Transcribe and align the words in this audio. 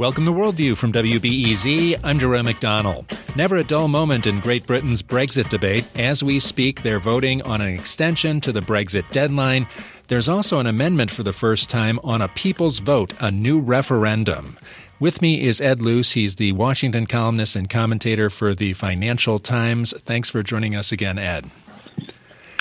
Welcome 0.00 0.24
to 0.24 0.32
Worldview 0.32 0.78
from 0.78 0.94
WBEZ. 0.94 2.00
I'm 2.02 2.18
Jerome 2.18 2.46
McDonnell. 2.46 3.36
Never 3.36 3.56
a 3.56 3.62
dull 3.62 3.86
moment 3.86 4.26
in 4.26 4.40
Great 4.40 4.66
Britain's 4.66 5.02
Brexit 5.02 5.50
debate. 5.50 5.86
As 5.94 6.22
we 6.22 6.40
speak, 6.40 6.82
they're 6.82 6.98
voting 6.98 7.42
on 7.42 7.60
an 7.60 7.68
extension 7.68 8.40
to 8.40 8.50
the 8.50 8.62
Brexit 8.62 9.04
deadline. 9.10 9.68
There's 10.08 10.26
also 10.26 10.58
an 10.58 10.66
amendment 10.66 11.10
for 11.10 11.22
the 11.22 11.34
first 11.34 11.68
time 11.68 12.00
on 12.02 12.22
a 12.22 12.28
people's 12.28 12.78
vote, 12.78 13.12
a 13.20 13.30
new 13.30 13.60
referendum. 13.60 14.56
With 14.98 15.20
me 15.20 15.42
is 15.42 15.60
Ed 15.60 15.82
Luce. 15.82 16.12
He's 16.12 16.36
the 16.36 16.52
Washington 16.52 17.04
columnist 17.06 17.54
and 17.54 17.68
commentator 17.68 18.30
for 18.30 18.54
the 18.54 18.72
Financial 18.72 19.38
Times. 19.38 19.92
Thanks 19.98 20.30
for 20.30 20.42
joining 20.42 20.74
us 20.74 20.92
again, 20.92 21.18
Ed. 21.18 21.44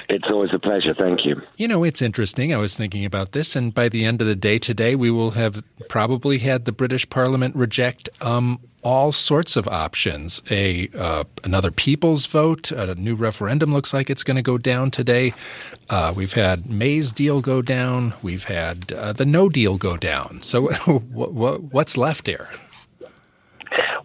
It's 0.09 0.25
always 0.27 0.49
a 0.53 0.59
pleasure. 0.59 0.95
Thank 0.95 1.23
you. 1.23 1.39
You 1.57 1.67
know, 1.67 1.83
it's 1.83 2.01
interesting. 2.01 2.51
I 2.51 2.57
was 2.57 2.75
thinking 2.75 3.05
about 3.05 3.33
this, 3.33 3.55
and 3.55 3.71
by 3.71 3.89
the 3.89 4.05
end 4.05 4.21
of 4.21 4.27
the 4.27 4.35
day 4.35 4.57
today, 4.57 4.95
we 4.95 5.11
will 5.11 5.31
have 5.31 5.63
probably 5.87 6.39
had 6.39 6.65
the 6.65 6.71
British 6.71 7.07
Parliament 7.11 7.55
reject 7.55 8.09
um, 8.19 8.59
all 8.83 9.11
sorts 9.11 9.55
of 9.55 9.67
options. 9.67 10.41
A 10.49 10.89
uh, 10.97 11.25
another 11.43 11.69
people's 11.69 12.25
vote, 12.25 12.71
a 12.71 12.95
new 12.95 13.13
referendum 13.13 13.71
looks 13.71 13.93
like 13.93 14.09
it's 14.09 14.23
going 14.23 14.37
to 14.37 14.41
go 14.41 14.57
down 14.57 14.89
today. 14.89 15.31
Uh, 15.89 16.11
we've 16.15 16.33
had 16.33 16.67
May's 16.67 17.11
deal 17.11 17.39
go 17.41 17.61
down. 17.61 18.13
We've 18.23 18.45
had 18.45 18.91
uh, 18.93 19.13
the 19.13 19.25
No 19.25 19.47
deal 19.47 19.77
go 19.77 19.95
down. 19.95 20.41
So, 20.41 20.67
what's 21.11 21.97
left 21.97 22.25
here? 22.25 22.49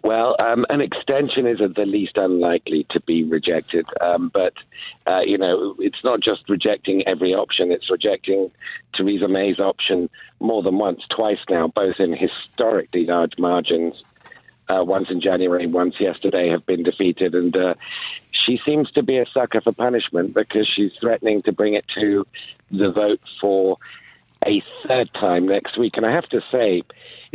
Well, 0.05 0.35
um, 0.37 0.67
an 0.69 0.81
extension 0.81 1.47
is 1.47 1.57
the 1.57 1.85
least 1.87 2.15
unlikely 2.15 2.85
to 2.91 2.99
be 2.99 3.23
rejected. 3.23 3.87
Um, 4.01 4.29
but, 4.31 4.53
uh, 5.07 5.21
you 5.25 5.39
know, 5.39 5.75
it's 5.79 6.03
not 6.03 6.19
just 6.19 6.47
rejecting 6.47 7.07
every 7.07 7.33
option, 7.33 7.71
it's 7.71 7.89
rejecting 7.89 8.51
Theresa 8.93 9.27
May's 9.27 9.59
option 9.59 10.11
more 10.39 10.61
than 10.61 10.77
once, 10.77 11.01
twice 11.09 11.39
now, 11.49 11.69
both 11.69 11.99
in 11.99 12.13
historically 12.13 13.07
large 13.07 13.39
margins. 13.39 13.95
Uh, 14.69 14.83
once 14.83 15.09
in 15.09 15.21
January, 15.21 15.65
once 15.65 15.99
yesterday, 15.99 16.49
have 16.49 16.67
been 16.67 16.83
defeated. 16.83 17.33
And 17.33 17.57
uh, 17.57 17.73
she 18.31 18.61
seems 18.63 18.91
to 18.91 19.01
be 19.01 19.17
a 19.17 19.25
sucker 19.25 19.59
for 19.59 19.71
punishment 19.71 20.35
because 20.35 20.67
she's 20.67 20.93
threatening 21.01 21.41
to 21.43 21.51
bring 21.51 21.73
it 21.73 21.87
to 21.95 22.27
the 22.69 22.91
vote 22.91 23.21
for 23.41 23.79
a 24.45 24.61
third 24.83 25.11
time 25.15 25.47
next 25.47 25.79
week. 25.79 25.97
And 25.97 26.05
I 26.05 26.11
have 26.11 26.29
to 26.29 26.43
say, 26.51 26.83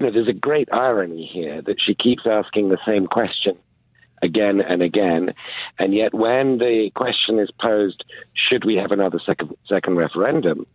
you 0.00 0.06
know, 0.06 0.12
there's 0.12 0.28
a 0.28 0.32
great 0.32 0.70
irony 0.72 1.28
here 1.30 1.60
that 1.60 1.76
she 1.78 1.94
keeps 1.94 2.22
asking 2.26 2.70
the 2.70 2.78
same 2.86 3.06
question 3.06 3.58
again 4.22 4.62
and 4.62 4.80
again. 4.80 5.34
And 5.78 5.92
yet, 5.92 6.14
when 6.14 6.56
the 6.56 6.90
question 6.94 7.38
is 7.38 7.50
posed, 7.60 8.02
should 8.32 8.64
we 8.64 8.76
have 8.76 8.92
another 8.92 9.20
second, 9.24 9.54
second 9.68 9.96
referendum? 9.96 10.66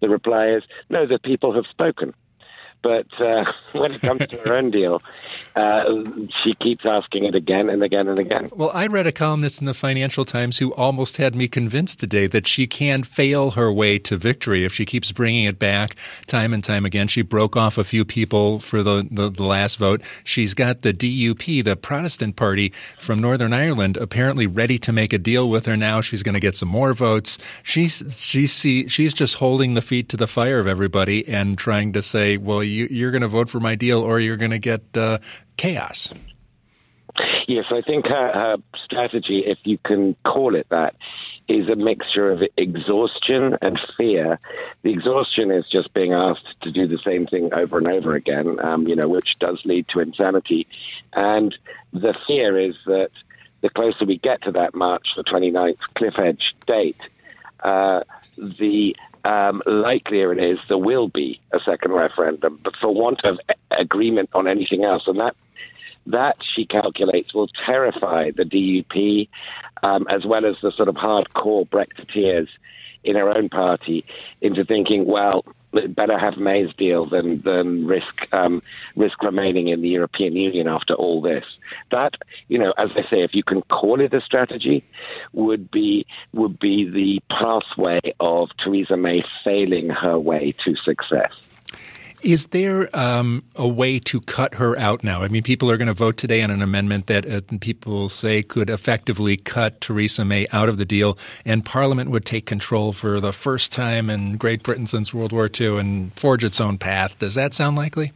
The 0.00 0.10
reply 0.10 0.48
is, 0.48 0.64
no, 0.90 1.06
the 1.06 1.18
people 1.18 1.54
have 1.54 1.64
spoken. 1.70 2.12
But 2.84 3.06
uh, 3.18 3.50
when 3.72 3.92
it 3.92 4.02
comes 4.02 4.26
to 4.26 4.36
her 4.44 4.54
own 4.54 4.70
deal, 4.70 5.02
uh, 5.56 6.04
she 6.42 6.52
keeps 6.54 6.84
asking 6.84 7.24
it 7.24 7.34
again 7.34 7.70
and 7.70 7.82
again 7.82 8.08
and 8.08 8.18
again. 8.18 8.50
Well, 8.54 8.70
I 8.74 8.86
read 8.86 9.06
a 9.06 9.12
columnist 9.12 9.60
in 9.60 9.66
the 9.66 9.74
Financial 9.74 10.26
Times 10.26 10.58
who 10.58 10.72
almost 10.74 11.16
had 11.16 11.34
me 11.34 11.48
convinced 11.48 11.98
today 11.98 12.26
that 12.26 12.46
she 12.46 12.66
can 12.66 13.02
fail 13.02 13.52
her 13.52 13.72
way 13.72 13.98
to 14.00 14.18
victory 14.18 14.64
if 14.64 14.74
she 14.74 14.84
keeps 14.84 15.12
bringing 15.12 15.44
it 15.44 15.58
back 15.58 15.96
time 16.26 16.52
and 16.52 16.62
time 16.62 16.84
again. 16.84 17.08
She 17.08 17.22
broke 17.22 17.56
off 17.56 17.78
a 17.78 17.84
few 17.84 18.04
people 18.04 18.58
for 18.58 18.82
the, 18.82 19.08
the, 19.10 19.30
the 19.30 19.44
last 19.44 19.78
vote. 19.78 20.02
She's 20.22 20.52
got 20.52 20.82
the 20.82 20.92
DUP, 20.92 21.64
the 21.64 21.76
Protestant 21.76 22.36
Party 22.36 22.70
from 22.98 23.18
Northern 23.18 23.54
Ireland, 23.54 23.96
apparently 23.96 24.46
ready 24.46 24.78
to 24.80 24.92
make 24.92 25.14
a 25.14 25.18
deal 25.18 25.48
with 25.48 25.64
her 25.64 25.76
now. 25.76 26.02
She's 26.02 26.22
going 26.22 26.34
to 26.34 26.40
get 26.40 26.54
some 26.54 26.68
more 26.68 26.92
votes. 26.92 27.38
She's, 27.62 28.22
she's, 28.22 28.52
she's 28.52 29.14
just 29.14 29.36
holding 29.36 29.72
the 29.72 29.82
feet 29.82 30.10
to 30.10 30.18
the 30.18 30.26
fire 30.26 30.58
of 30.58 30.66
everybody 30.66 31.26
and 31.26 31.56
trying 31.56 31.94
to 31.94 32.02
say, 32.02 32.36
well, 32.36 32.62
you, 32.62 32.73
are 32.82 33.10
going 33.10 33.22
to 33.22 33.28
vote 33.28 33.50
for 33.50 33.60
my 33.60 33.74
deal 33.74 34.00
or 34.00 34.20
you're 34.20 34.36
going 34.36 34.50
to 34.50 34.58
get 34.58 34.96
uh, 34.96 35.18
chaos. 35.56 36.12
Yes, 37.46 37.66
I 37.70 37.82
think 37.82 38.06
her, 38.06 38.32
her 38.32 38.56
strategy, 38.84 39.44
if 39.46 39.58
you 39.64 39.78
can 39.78 40.16
call 40.24 40.54
it 40.54 40.66
that, 40.70 40.96
is 41.46 41.68
a 41.68 41.76
mixture 41.76 42.30
of 42.30 42.42
exhaustion 42.56 43.56
and 43.60 43.78
fear. 43.96 44.38
The 44.82 44.92
exhaustion 44.92 45.50
is 45.50 45.64
just 45.70 45.92
being 45.92 46.12
asked 46.12 46.46
to 46.62 46.70
do 46.70 46.86
the 46.86 46.98
same 46.98 47.26
thing 47.26 47.52
over 47.52 47.78
and 47.78 47.86
over 47.86 48.14
again, 48.14 48.58
um, 48.64 48.88
you 48.88 48.96
know, 48.96 49.08
which 49.08 49.36
does 49.40 49.60
lead 49.64 49.86
to 49.88 50.00
insanity. 50.00 50.66
And 51.12 51.54
the 51.92 52.14
fear 52.26 52.58
is 52.58 52.76
that 52.86 53.10
the 53.60 53.68
closer 53.70 54.04
we 54.06 54.18
get 54.18 54.42
to 54.42 54.52
that 54.52 54.74
March 54.74 55.06
the 55.16 55.24
29th 55.24 55.78
cliff 55.94 56.14
edge 56.18 56.54
date, 56.66 57.00
uh, 57.60 58.00
the 58.36 58.96
um, 59.24 59.62
likelier 59.66 60.32
it 60.32 60.42
is 60.42 60.58
there 60.68 60.78
will 60.78 61.08
be 61.08 61.40
a 61.52 61.60
second 61.60 61.92
referendum, 61.92 62.60
but 62.62 62.76
for 62.76 62.94
want 62.94 63.24
of 63.24 63.38
agreement 63.70 64.30
on 64.34 64.46
anything 64.46 64.84
else, 64.84 65.04
and 65.06 65.18
that 65.20 65.36
that 66.06 66.36
she 66.54 66.66
calculates 66.66 67.32
will 67.32 67.48
terrify 67.64 68.30
the 68.30 68.44
DUP 68.44 69.28
um, 69.82 70.06
as 70.10 70.24
well 70.26 70.44
as 70.44 70.56
the 70.62 70.70
sort 70.72 70.88
of 70.88 70.96
hardcore 70.96 71.66
Brexiteers 71.68 72.48
in 73.02 73.16
her 73.16 73.30
own 73.30 73.48
party 73.48 74.04
into 74.40 74.64
thinking, 74.64 75.06
well, 75.06 75.44
better 75.88 76.18
have 76.18 76.36
May's 76.36 76.74
deal 76.74 77.06
than 77.06 77.42
than 77.42 77.86
risk 77.86 78.32
um, 78.32 78.62
risk 78.96 79.22
remaining 79.22 79.68
in 79.68 79.80
the 79.82 79.88
European 79.88 80.34
Union 80.34 80.68
after 80.68 80.94
all 80.94 81.20
this. 81.20 81.44
That 81.90 82.14
you 82.48 82.58
know, 82.58 82.72
as 82.78 82.90
I 82.92 83.02
say, 83.02 83.22
if 83.22 83.34
you 83.34 83.42
can 83.42 83.62
call 83.62 84.00
it 84.00 84.14
a 84.14 84.20
strategy, 84.20 84.84
would 85.32 85.70
be 85.70 86.06
would 86.32 86.58
be 86.58 86.88
the 86.88 87.20
pathway 87.28 88.00
of 88.20 88.50
Theresa 88.62 88.96
May 88.96 89.24
failing 89.44 89.90
her 89.90 90.18
way 90.18 90.54
to 90.64 90.76
success. 90.76 91.32
Is 92.24 92.46
there 92.46 92.88
um, 92.96 93.44
a 93.54 93.68
way 93.68 93.98
to 93.98 94.18
cut 94.18 94.54
her 94.54 94.78
out 94.78 95.04
now? 95.04 95.22
I 95.22 95.28
mean, 95.28 95.42
people 95.42 95.70
are 95.70 95.76
going 95.76 95.88
to 95.88 95.92
vote 95.92 96.16
today 96.16 96.40
on 96.40 96.50
an 96.50 96.62
amendment 96.62 97.06
that 97.06 97.30
uh, 97.30 97.42
people 97.60 98.08
say 98.08 98.42
could 98.42 98.70
effectively 98.70 99.36
cut 99.36 99.82
Theresa 99.82 100.24
May 100.24 100.46
out 100.50 100.70
of 100.70 100.78
the 100.78 100.86
deal, 100.86 101.18
and 101.44 101.62
Parliament 101.66 102.08
would 102.08 102.24
take 102.24 102.46
control 102.46 102.94
for 102.94 103.20
the 103.20 103.32
first 103.34 103.72
time 103.72 104.08
in 104.08 104.38
Great 104.38 104.62
Britain 104.62 104.86
since 104.86 105.12
World 105.12 105.32
War 105.32 105.50
II 105.60 105.78
and 105.78 106.14
forge 106.14 106.44
its 106.44 106.62
own 106.62 106.78
path. 106.78 107.18
Does 107.18 107.34
that 107.34 107.52
sound 107.52 107.76
likely? 107.76 108.12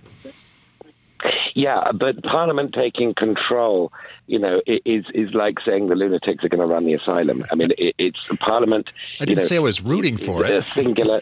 Yeah, 1.55 1.91
but 1.93 2.23
Parliament 2.23 2.73
taking 2.73 3.15
control, 3.15 3.93
you 4.27 4.39
know, 4.39 4.63
is 4.67 5.05
is 5.13 5.35
like 5.35 5.59
saying 5.67 5.89
the 5.89 5.97
lunatics 5.97 6.45
are 6.45 6.49
going 6.49 6.67
to 6.67 6.73
run 6.73 6.85
the 6.85 6.95
asylum. 6.95 7.45
I 7.51 7.57
mean, 7.57 7.73
it, 7.77 7.95
it's 7.99 8.21
Parliament. 8.39 8.89
I 9.21 9.25
didn't 9.25 9.29
you 9.29 9.35
know, 9.35 9.47
say 9.49 9.57
I 9.57 9.59
was 9.59 9.83
rooting 9.83 10.17
for 10.17 10.47
it. 10.47 10.53
A 10.53 10.63
singular. 10.63 11.21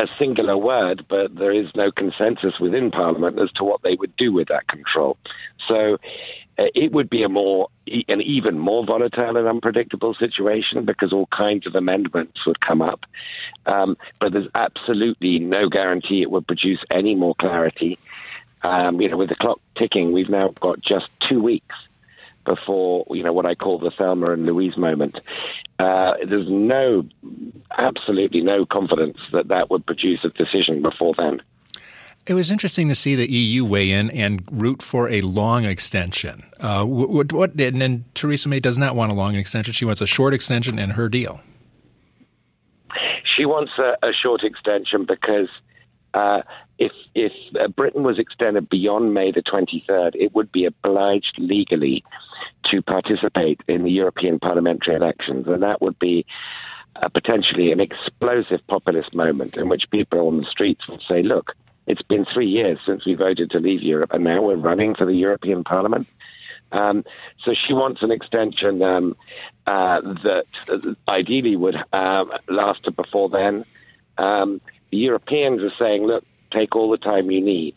A 0.00 0.08
singular 0.18 0.56
word, 0.56 1.04
but 1.08 1.34
there 1.34 1.52
is 1.52 1.68
no 1.74 1.90
consensus 1.90 2.58
within 2.58 2.90
Parliament 2.90 3.38
as 3.38 3.50
to 3.52 3.64
what 3.64 3.82
they 3.82 3.94
would 3.94 4.16
do 4.16 4.32
with 4.32 4.48
that 4.48 4.66
control. 4.66 5.18
So 5.68 5.98
uh, 6.58 6.64
it 6.74 6.92
would 6.92 7.10
be 7.10 7.22
a 7.22 7.28
more, 7.28 7.68
an 8.08 8.20
even 8.22 8.58
more 8.58 8.84
volatile 8.84 9.36
and 9.36 9.46
unpredictable 9.46 10.14
situation 10.14 10.84
because 10.84 11.12
all 11.12 11.26
kinds 11.26 11.66
of 11.66 11.74
amendments 11.74 12.46
would 12.46 12.60
come 12.60 12.82
up. 12.82 13.04
Um, 13.66 13.96
but 14.18 14.32
there's 14.32 14.48
absolutely 14.54 15.38
no 15.38 15.68
guarantee 15.68 16.22
it 16.22 16.30
would 16.30 16.46
produce 16.46 16.82
any 16.90 17.14
more 17.14 17.34
clarity. 17.34 17.98
Um, 18.62 19.00
you 19.00 19.08
know, 19.08 19.16
with 19.16 19.28
the 19.28 19.36
clock 19.36 19.60
ticking, 19.76 20.12
we've 20.12 20.28
now 20.28 20.48
got 20.60 20.80
just 20.80 21.08
two 21.28 21.42
weeks 21.42 21.76
before 22.44 23.04
you 23.10 23.22
know 23.22 23.32
what 23.32 23.46
I 23.46 23.54
call 23.54 23.78
the 23.78 23.90
Thelma 23.90 24.32
and 24.32 24.46
Louise 24.46 24.76
moment. 24.76 25.16
Uh, 25.78 26.12
there's 26.28 26.48
no, 26.48 27.06
absolutely 27.78 28.42
no 28.42 28.66
confidence 28.66 29.18
that 29.32 29.48
that 29.48 29.70
would 29.70 29.86
produce 29.86 30.20
a 30.24 30.28
decision 30.30 30.82
before 30.82 31.14
then. 31.16 31.40
It 32.26 32.34
was 32.34 32.50
interesting 32.50 32.88
to 32.90 32.94
see 32.94 33.14
the 33.14 33.30
EU 33.30 33.64
weigh 33.64 33.90
in 33.90 34.10
and 34.10 34.44
root 34.52 34.82
for 34.82 35.08
a 35.08 35.22
long 35.22 35.64
extension. 35.64 36.44
Uh, 36.60 36.84
what, 36.84 37.32
what, 37.32 37.54
and, 37.58 37.82
and 37.82 38.14
Theresa 38.14 38.48
May 38.48 38.60
does 38.60 38.76
not 38.76 38.94
want 38.94 39.10
a 39.10 39.14
long 39.14 39.36
extension. 39.36 39.72
She 39.72 39.86
wants 39.86 40.02
a 40.02 40.06
short 40.06 40.34
extension 40.34 40.78
in 40.78 40.90
her 40.90 41.08
deal. 41.08 41.40
She 43.36 43.46
wants 43.46 43.72
a, 43.78 43.96
a 44.06 44.12
short 44.12 44.44
extension 44.44 45.06
because 45.06 45.48
uh, 46.12 46.42
if 46.78 46.92
if 47.14 47.32
Britain 47.74 48.02
was 48.02 48.18
extended 48.18 48.68
beyond 48.68 49.14
May 49.14 49.32
the 49.32 49.42
23rd, 49.42 50.14
it 50.14 50.34
would 50.34 50.52
be 50.52 50.66
obliged 50.66 51.36
legally 51.38 52.04
to 52.70 52.82
participate 52.82 53.60
in 53.68 53.84
the 53.84 53.90
European 53.90 54.38
parliamentary 54.38 54.94
elections, 54.94 55.46
and 55.46 55.62
that 55.62 55.80
would 55.80 55.98
be 55.98 56.26
uh, 56.96 57.08
potentially 57.08 57.72
an 57.72 57.80
explosive 57.80 58.66
populist 58.66 59.14
moment 59.14 59.56
in 59.56 59.68
which 59.68 59.90
people 59.90 60.26
on 60.26 60.38
the 60.38 60.50
streets 60.50 60.86
would 60.88 61.02
say, 61.08 61.22
"Look, 61.22 61.52
it's 61.86 62.02
been 62.02 62.26
three 62.32 62.48
years 62.48 62.78
since 62.86 63.06
we 63.06 63.14
voted 63.14 63.50
to 63.50 63.58
leave 63.58 63.82
Europe, 63.82 64.12
and 64.12 64.24
now 64.24 64.42
we're 64.42 64.56
running 64.56 64.94
for 64.94 65.06
the 65.06 65.14
European 65.14 65.64
Parliament." 65.64 66.06
Um, 66.72 67.04
so 67.44 67.52
she 67.54 67.72
wants 67.72 68.02
an 68.02 68.12
extension 68.12 68.82
um, 68.82 69.16
uh, 69.66 70.00
that 70.00 70.96
ideally 71.08 71.56
would 71.56 71.76
um, 71.92 72.32
last 72.48 72.84
to 72.84 72.92
before 72.92 73.28
then. 73.28 73.64
Um, 74.18 74.60
the 74.90 74.98
Europeans 74.98 75.62
are 75.62 75.72
saying, 75.78 76.04
look, 76.06 76.24
take 76.52 76.76
all 76.76 76.90
the 76.90 76.98
time 76.98 77.30
you 77.30 77.40
need. 77.40 77.74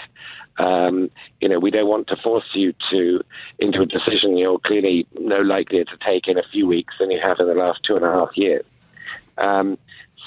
Um, 0.57 1.09
you 1.41 1.49
know, 1.49 1.59
we 1.59 1.71
don't 1.71 1.87
want 1.87 2.07
to 2.07 2.15
force 2.17 2.45
you 2.53 2.73
to 2.91 3.23
into 3.59 3.81
a 3.81 3.85
decision 3.85 4.37
you're 4.37 4.59
clearly 4.59 5.07
no 5.19 5.39
likelier 5.41 5.85
to 5.85 5.97
take 6.05 6.27
in 6.27 6.37
a 6.37 6.43
few 6.51 6.67
weeks 6.67 6.93
than 6.99 7.09
you 7.09 7.19
have 7.21 7.39
in 7.39 7.47
the 7.47 7.55
last 7.55 7.79
two 7.83 7.95
and 7.95 8.05
a 8.05 8.11
half 8.11 8.29
years. 8.35 8.65
Um, 9.37 9.77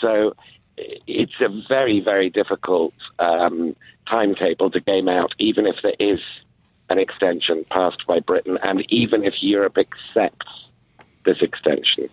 so 0.01 0.35
it's 0.77 1.41
a 1.41 1.49
very, 1.69 2.01
very 2.01 2.29
difficult 2.29 2.95
um, 3.19 3.77
timetable 4.09 4.71
to 4.71 4.81
game 4.81 5.09
out, 5.09 5.33
even 5.39 5.67
if 5.67 5.77
there 5.83 5.95
is 5.99 6.21
an 6.89 6.99
extension 6.99 7.65
passed 7.71 8.07
by 8.07 8.21
Britain, 8.21 8.59
and 8.63 8.85
even 8.91 9.25
if 9.25 9.35
Europe 9.41 9.79
accepts 9.79 10.67
this 11.25 11.41
extension. 11.41 12.09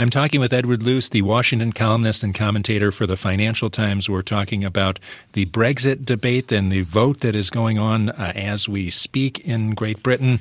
I'm 0.00 0.08
talking 0.08 0.40
with 0.40 0.54
Edward 0.54 0.82
Luce, 0.82 1.10
the 1.10 1.20
Washington 1.20 1.74
columnist 1.74 2.22
and 2.22 2.34
commentator 2.34 2.90
for 2.90 3.06
the 3.06 3.18
Financial 3.18 3.68
Times. 3.68 4.08
We're 4.08 4.22
talking 4.22 4.64
about 4.64 4.98
the 5.34 5.44
Brexit 5.44 6.06
debate 6.06 6.50
and 6.50 6.72
the 6.72 6.80
vote 6.80 7.20
that 7.20 7.36
is 7.36 7.50
going 7.50 7.78
on 7.78 8.08
uh, 8.08 8.32
as 8.34 8.66
we 8.66 8.88
speak 8.88 9.40
in 9.40 9.74
Great 9.74 10.02
Britain. 10.02 10.40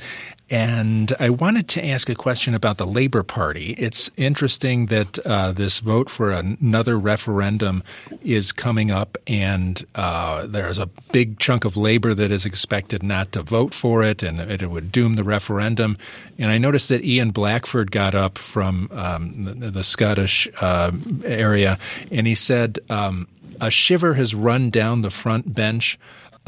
And 0.51 1.13
I 1.19 1.29
wanted 1.29 1.67
to 1.69 1.85
ask 1.85 2.09
a 2.09 2.15
question 2.15 2.55
about 2.55 2.77
the 2.77 2.87
Labor 2.87 3.21
Party. 3.21 3.75
It's 3.77 4.09
interesting 4.17 4.87
that 4.87 5.19
uh, 5.19 5.51
this 5.51 5.79
vote 5.79 6.09
for 6.09 6.31
another 6.31 6.97
referendum 6.97 7.83
is 8.23 8.51
coming 8.51 8.89
up, 8.89 9.17
and 9.27 9.85
uh, 9.93 10.47
there's 10.47 10.79
a 10.79 10.87
big 11.11 11.37
chunk 11.37 11.65
of 11.65 11.77
Labor 11.77 12.15
that 12.15 12.31
is 12.31 12.45
expected 12.45 13.03
not 13.03 13.31
to 13.33 13.43
vote 13.43 13.75
for 13.75 14.01
it, 14.01 14.23
and 14.23 14.39
it 14.39 14.67
would 14.69 14.91
doom 14.91 15.13
the 15.13 15.23
referendum. 15.23 15.97
And 16.39 16.49
I 16.49 16.57
noticed 16.57 16.89
that 16.89 17.03
Ian 17.03 17.29
Blackford 17.29 17.91
got 17.91 18.15
up 18.15 18.39
from 18.39 18.89
um, 18.91 19.43
the, 19.43 19.69
the, 19.69 19.83
Scottish 19.83 20.47
uh, 20.61 20.91
area, 21.23 21.77
and 22.11 22.25
he 22.25 22.35
said, 22.35 22.79
um, 22.89 23.27
A 23.61 23.69
shiver 23.69 24.15
has 24.15 24.33
run 24.33 24.71
down 24.71 25.01
the 25.01 25.11
front 25.11 25.53
bench 25.53 25.99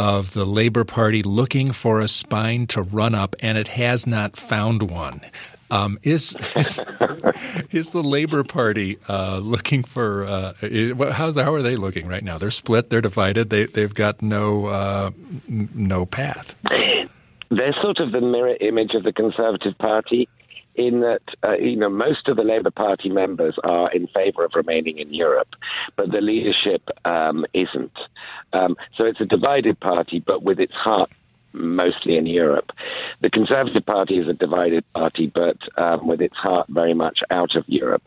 of 0.02 0.34
the 0.34 0.46
Labor 0.46 0.84
Party 0.84 1.22
looking 1.22 1.72
for 1.72 2.00
a 2.00 2.08
spine 2.08 2.66
to 2.66 2.82
run 2.82 3.14
up, 3.14 3.36
and 3.40 3.56
it 3.56 3.68
has 3.68 4.08
not 4.08 4.36
found 4.36 4.90
one. 4.90 5.22
Um, 5.70 6.00
is, 6.02 6.36
is, 6.56 6.80
is 7.72 7.92
the 7.92 8.02
Labor 8.02 8.44
Party 8.44 8.98
uh, 9.08 9.38
looking 9.38 9.84
for 9.84 10.26
uh, 10.26 10.54
how 11.14 11.32
how 11.32 11.54
are 11.54 11.62
they 11.62 11.76
looking 11.76 12.08
right 12.08 12.24
now? 12.24 12.40
They're 12.40 12.50
split. 12.50 12.90
They're 12.90 13.00
divided. 13.00 13.52
They 13.52 13.68
they've 13.68 13.94
got 13.94 14.24
no 14.24 14.66
uh, 14.66 15.12
no 15.48 16.08
path. 16.08 16.56
They're 17.52 17.76
sort 17.84 18.00
of 18.00 18.12
the 18.12 18.22
mirror 18.22 18.58
image 18.60 18.96
of 18.96 19.04
the 19.04 19.14
Conservative 19.14 19.78
Party 19.78 20.28
in 20.88 21.02
that 21.02 21.22
uh, 21.44 21.54
you 21.54 21.76
know 21.76 21.90
most 21.90 22.28
of 22.28 22.38
the 22.38 22.44
Labour 22.44 22.72
Party 22.72 23.10
members 23.10 23.58
are 23.64 23.92
in 23.92 24.08
favour 24.08 24.44
of 24.44 24.54
remaining 24.56 24.98
in 24.98 25.14
Europe, 25.14 25.56
but 25.96 26.12
the 26.12 26.22
leadership 26.22 26.90
um, 27.06 27.46
isn't. 27.54 27.98
Um, 28.54 28.76
so 28.98 29.06
it's 29.06 29.22
a 29.22 29.26
divided 29.26 29.80
party, 29.80 30.20
but 30.20 30.44
with 30.44 30.60
its 30.60 30.74
heart 30.74 31.12
mostly 31.54 32.18
in 32.18 32.26
Europe. 32.26 32.72
The 33.22 33.30
Conservative 33.30 33.86
Party 33.86 34.18
is 34.18 34.28
a 34.28 34.34
divided 34.34 34.84
party, 34.94 35.28
but 35.28 35.58
um, 35.78 36.08
with 36.08 36.22
its 36.22 36.36
heart 36.36 36.68
very 36.70 36.94
much 36.94 37.20
out 37.30 37.56
of 37.56 37.64
Europe. 37.68 38.04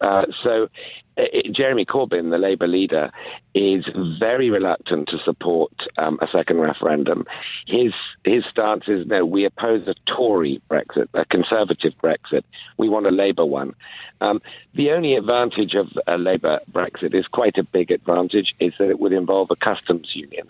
Uh, 0.00 0.26
so 0.42 0.68
it, 1.16 1.54
Jeremy 1.54 1.84
Corbyn, 1.84 2.30
the 2.30 2.38
Labour 2.38 2.66
leader, 2.66 3.10
is 3.54 3.84
very 4.18 4.50
reluctant 4.50 5.08
to 5.08 5.18
support 5.24 5.72
um, 5.98 6.18
a 6.20 6.26
second 6.28 6.58
referendum. 6.58 7.24
His 7.66 7.92
his 8.24 8.44
stance 8.50 8.84
is 8.88 9.06
no, 9.06 9.24
we 9.24 9.44
oppose 9.44 9.86
a 9.86 9.94
Tory 10.06 10.60
Brexit, 10.68 11.08
a 11.14 11.24
Conservative 11.24 11.92
Brexit. 12.02 12.42
We 12.78 12.88
want 12.88 13.06
a 13.06 13.10
Labour 13.10 13.44
one. 13.44 13.74
Um, 14.20 14.40
the 14.74 14.90
only 14.92 15.14
advantage 15.14 15.74
of 15.74 15.88
a 16.06 16.16
Labour 16.16 16.60
Brexit 16.70 17.14
is 17.14 17.26
quite 17.28 17.58
a 17.58 17.64
big 17.64 17.90
advantage, 17.90 18.54
is 18.58 18.74
that 18.78 18.90
it 18.90 18.98
would 18.98 19.12
involve 19.12 19.50
a 19.50 19.56
customs 19.56 20.10
union. 20.14 20.48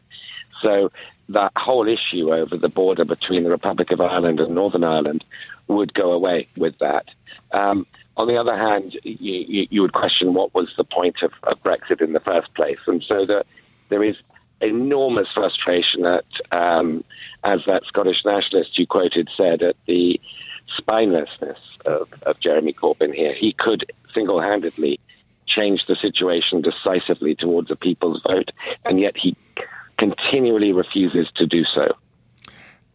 So 0.65 0.91
that 1.29 1.53
whole 1.57 1.87
issue 1.87 2.33
over 2.33 2.57
the 2.57 2.71
border 2.71 3.05
between 3.05 3.45
the 3.45 3.51
Republic 3.51 3.91
of 3.91 4.01
Ireland 4.01 4.41
and 4.41 4.55
Northern 4.55 4.83
Ireland 4.83 5.23
would 5.69 5.93
go 5.93 6.13
away 6.13 6.49
with 6.57 6.79
that. 6.79 7.07
Um, 7.53 7.87
on 8.17 8.29
the 8.29 8.39
other 8.39 8.57
hand, 8.57 8.95
you, 9.05 9.67
you, 9.71 9.83
would 9.83 9.93
question 9.93 10.33
what 10.33 10.55
was 10.55 10.73
the 10.77 10.85
point 10.85 11.17
of, 11.23 11.33
of, 11.43 11.63
Brexit 11.63 12.01
in 12.01 12.13
the 12.15 12.21
first 12.21 12.55
place. 12.55 12.79
And 12.87 13.03
so 13.03 13.27
the, 13.27 13.45
there 13.91 14.03
is 14.03 14.17
enormous 14.61 15.29
frustration 15.35 16.03
that, 16.03 16.25
um, 16.51 17.05
as 17.43 17.67
that 17.67 17.85
Scottish 17.85 18.25
nationalist 18.25 18.79
you 18.79 18.87
quoted 18.87 19.29
said, 19.37 19.63
at 19.63 19.77
the 19.87 20.19
spinelessness 20.79 21.59
of, 21.85 22.09
of 22.23 22.41
Jeremy 22.41 22.73
Corbyn 22.73 23.15
here. 23.15 23.35
He 23.35 23.53
could 23.53 23.93
single 24.15 24.41
handedly 24.41 24.99
change 25.47 25.85
the 25.87 25.97
situation 25.97 26.63
decisively 26.63 27.35
towards 27.35 27.71
a 27.71 27.77
people's 27.77 28.23
vote, 28.23 28.51
and 28.85 28.99
yet 28.99 29.17
he 29.17 29.37
continually 29.99 30.73
refuses 30.73 31.29
to 31.37 31.47
do 31.47 31.65
so. 31.75 31.89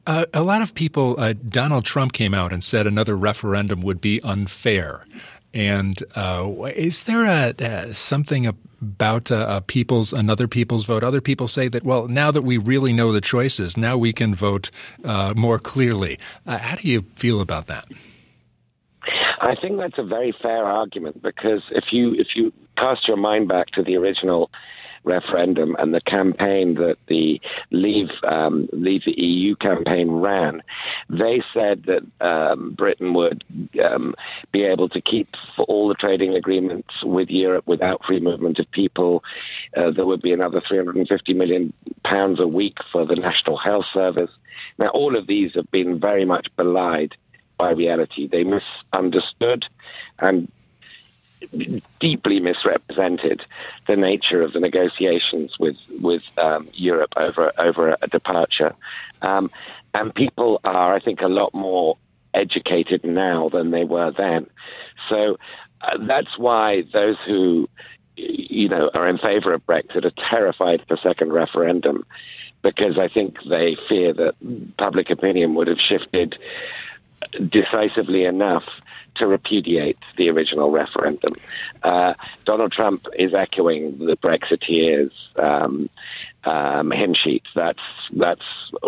Uh, 0.08 0.26
a 0.34 0.42
lot 0.42 0.62
of 0.62 0.74
people, 0.74 1.16
uh, 1.20 1.34
Donald 1.48 1.86
Trump 1.86 2.14
came 2.14 2.34
out 2.34 2.52
and 2.52 2.64
said 2.64 2.88
another 2.88 3.16
referendum 3.16 3.82
would 3.82 4.02
be 4.02 4.20
unfair. 4.24 5.06
And 5.54 6.02
uh, 6.16 6.72
is 6.76 7.04
there 7.04 7.26
a, 7.26 7.54
uh, 7.64 7.94
something 7.94 8.46
about 8.46 9.32
uh, 9.32 9.46
a 9.50 9.62
people's 9.62 10.14
another 10.14 10.48
people's 10.48 10.86
vote? 10.86 11.04
Other 11.04 11.22
people 11.22 11.48
say 11.48 11.68
that 11.70 11.84
well, 11.84 12.08
now 12.08 12.32
that 12.32 12.44
we 12.44 12.58
really 12.58 12.94
know 12.94 13.12
the 13.12 13.22
choices, 13.22 13.78
now 13.78 13.98
we 13.98 14.14
can 14.14 14.34
vote 14.34 14.70
uh, 15.04 15.34
more 15.36 15.60
clearly. 15.60 16.20
how 16.46 16.76
do 16.76 16.88
you 16.88 17.06
feel 17.16 17.42
about 17.42 17.68
that? 17.68 17.86
I 19.42 19.56
think 19.56 19.78
that's 19.78 19.98
a 19.98 20.04
very 20.04 20.34
fair 20.42 20.66
argument 20.66 21.22
because 21.22 21.62
if 21.72 21.86
you 21.92 22.14
if 22.14 22.28
you 22.36 22.52
cast 22.78 23.08
your 23.08 23.18
mind 23.18 23.48
back 23.48 23.68
to 23.72 23.84
the 23.84 23.96
original 23.96 24.52
referendum 25.04 25.76
and 25.80 25.94
the 25.94 26.02
campaign 26.02 26.76
that 26.76 26.98
the 27.08 27.42
Leave 27.72 28.10
um, 28.24 28.68
Leave 28.72 29.04
the 29.06 29.20
EU 29.20 29.56
campaign 29.56 30.10
ran, 30.12 30.62
they 31.10 31.42
said 31.54 31.84
that 31.84 32.04
um, 32.26 32.72
Britain 32.72 33.14
would 33.14 33.44
um, 33.84 34.16
be 34.52 34.64
able 34.64 34.90
to 34.90 35.02
keep 35.02 35.30
all 35.68 35.88
the 35.88 35.96
trading 35.96 36.36
agreements 36.36 37.04
with 37.04 37.30
Europe 37.30 37.68
without 37.68 38.06
free 38.06 38.20
movement 38.20 38.60
of 38.60 38.70
people. 38.72 39.24
Uh, 39.76 39.92
there 39.92 40.06
would 40.06 40.22
be 40.22 40.34
another 40.34 40.62
350 40.68 41.34
million 41.34 41.74
pounds 42.04 42.40
a 42.40 42.48
week 42.48 42.78
for 42.92 43.06
the 43.06 43.16
National 43.16 43.58
Health 43.58 43.86
Service. 43.94 44.32
Now, 44.78 44.88
all 44.90 45.16
of 45.16 45.28
these 45.28 45.54
have 45.56 45.70
been 45.72 46.00
very 46.00 46.26
much 46.26 46.48
belied 46.56 47.16
by 47.58 47.72
reality. 47.72 48.28
They 48.28 48.44
misunderstood 48.44 49.66
and 50.20 50.52
deeply 52.00 52.40
misrepresented 52.40 53.42
the 53.88 53.96
nature 53.96 54.42
of 54.42 54.54
the 54.54 54.60
negotiations 54.60 55.58
with 55.60 55.78
with 56.00 56.24
um, 56.38 56.68
Europe 56.74 57.14
over 57.16 57.52
over 57.58 57.96
a 58.02 58.08
departure, 58.08 58.76
um, 59.22 59.50
and 59.94 60.14
people 60.14 60.60
are, 60.64 60.94
I 60.94 61.00
think, 61.00 61.22
a 61.22 61.28
lot 61.28 61.54
more 61.54 61.98
educated 62.34 63.04
now 63.04 63.50
than 63.50 63.72
they 63.72 63.86
were 63.86 64.12
then. 64.12 64.48
So 65.10 65.38
uh, 65.82 65.98
that's 66.02 66.38
why 66.38 66.84
those 66.94 67.18
who 67.26 67.70
you 68.16 68.70
know 68.70 68.90
are 68.94 69.08
in 69.08 69.18
favour 69.18 69.54
of 69.54 69.66
Brexit 69.66 70.06
are 70.06 70.30
terrified 70.30 70.82
of 70.82 70.88
the 70.88 70.98
second 70.98 71.32
referendum 71.32 72.06
because 72.62 72.98
I 72.98 73.08
think 73.08 73.38
they 73.48 73.78
fear 73.88 74.14
that 74.14 74.76
public 74.78 75.10
opinion 75.10 75.56
would 75.56 75.68
have 75.68 75.80
shifted 75.80 76.36
decisively 77.50 78.26
enough 78.26 78.64
to 79.20 79.28
repudiate 79.28 79.98
the 80.18 80.30
original 80.30 80.72
referendum. 80.72 81.36
Uh, 81.84 82.14
Donald 82.46 82.72
Trump 82.72 83.06
is 83.18 83.34
echoing 83.34 83.98
the 84.00 84.18
Brexiteers. 84.18 85.12
Um, 85.38 85.90
um. 86.44 86.92
That's 87.56 87.80
that's 88.12 88.42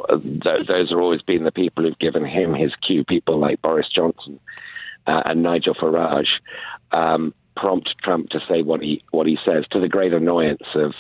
th- 0.10 0.68
those 0.68 0.90
have 0.90 1.00
always 1.00 1.22
been 1.22 1.44
the 1.44 1.52
people 1.52 1.84
who've 1.84 2.00
given 2.00 2.26
him 2.26 2.54
his 2.54 2.74
cue. 2.76 3.04
People 3.04 3.38
like 3.38 3.62
Boris 3.62 3.88
Johnson 3.90 4.40
uh, 5.06 5.24
and 5.26 5.44
Nigel 5.44 5.76
Farage 5.76 6.40
um, 6.92 7.34
prompt 7.56 7.94
Trump 8.02 8.30
to 8.30 8.40
say 8.50 8.62
what 8.62 8.82
he 8.82 9.04
what 9.12 9.28
he 9.28 9.38
says, 9.46 9.66
to 9.72 9.80
the 9.80 9.90
great 9.90 10.14
annoyance 10.14 10.64
of 10.76 10.94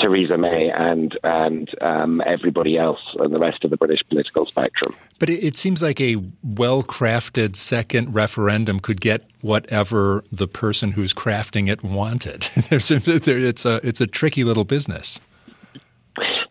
Theresa 0.00 0.38
May 0.38 0.70
and 0.74 1.16
and 1.22 1.70
um, 1.80 2.22
everybody 2.26 2.76
else 2.76 3.00
and 3.18 3.34
the 3.34 3.38
rest 3.38 3.64
of 3.64 3.70
the 3.70 3.76
British 3.76 4.00
political 4.08 4.46
spectrum. 4.46 4.94
But 5.18 5.28
it, 5.28 5.44
it 5.44 5.56
seems 5.56 5.82
like 5.82 6.00
a 6.00 6.16
well 6.42 6.82
crafted 6.82 7.56
second 7.56 8.14
referendum 8.14 8.80
could 8.80 9.00
get 9.00 9.28
whatever 9.40 10.24
the 10.32 10.48
person 10.48 10.92
who's 10.92 11.12
crafting 11.12 11.68
it 11.68 11.82
wanted. 11.82 12.48
it's 12.70 13.66
a 13.66 13.86
it's 13.86 14.00
a 14.00 14.06
tricky 14.06 14.44
little 14.44 14.64
business. 14.64 15.20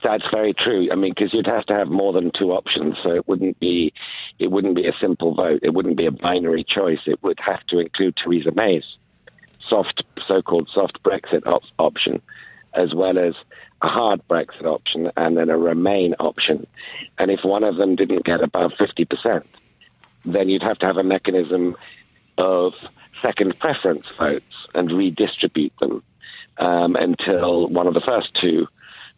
That's 0.02 0.24
very 0.32 0.54
true. 0.54 0.88
I 0.92 0.96
mean, 0.96 1.14
because 1.14 1.34
you'd 1.34 1.46
have 1.46 1.66
to 1.66 1.74
have 1.74 1.90
more 1.90 2.14
than 2.14 2.32
two 2.38 2.52
options, 2.52 2.96
so 3.04 3.12
it 3.12 3.28
wouldn't 3.28 3.60
be 3.60 3.94
it 4.38 4.52
wouldn't 4.52 4.76
be 4.76 4.88
a 4.88 4.94
simple 5.02 5.34
vote. 5.34 5.60
It 5.62 5.74
wouldn't 5.74 5.98
be 5.98 6.06
a 6.06 6.12
binary 6.12 6.64
choice. 6.64 7.00
It 7.06 7.22
would 7.24 7.40
have 7.46 7.66
to 7.68 7.80
include 7.80 8.16
Theresa 8.16 8.52
May's 8.56 8.84
soft, 9.70 10.04
so-called 10.28 10.70
soft 10.74 11.04
Brexit 11.04 11.46
op- 11.46 11.64
option 11.78 12.22
as 12.74 12.94
well 12.94 13.18
as 13.18 13.34
a 13.82 13.88
hard 13.88 14.22
Brexit 14.28 14.66
option 14.66 15.12
and 15.16 15.38
then 15.38 15.50
a 15.50 15.58
Remain 15.58 16.16
option. 16.20 16.68
And 17.18 17.32
if 17.32 17.44
one 17.44 17.64
of 17.64 17.78
them 17.78 17.96
didn't 17.96 18.26
get 18.26 18.42
above 18.42 18.74
50%, 18.80 19.44
then 20.26 20.50
you'd 20.50 20.64
have 20.64 20.80
to 20.80 20.86
have 20.86 20.98
a 20.98 21.04
mechanism 21.04 21.76
of 22.38 22.74
second 23.22 23.58
preference 23.60 24.06
votes 24.18 24.46
and 24.74 24.92
redistribute 24.92 25.74
them 25.80 26.04
um, 26.58 26.96
until 26.96 27.68
one 27.68 27.88
of 27.88 27.94
the 27.94 28.02
first 28.02 28.30
two 28.40 28.68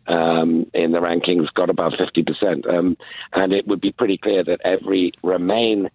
um, 0.08 0.65
in 0.74 0.91
the 0.91 1.00
rankings 1.00 1.51
got 1.53 1.70
above 1.70 1.93
50%. 1.93 2.67
Um, 2.67 2.98
and 3.34 3.53
it 3.53 3.67
would 3.67 3.81
be 3.81 3.91
pretty 3.91 4.17
clear 4.17 4.43
that 4.43 4.62
every 4.63 5.13
Remain 5.24 5.89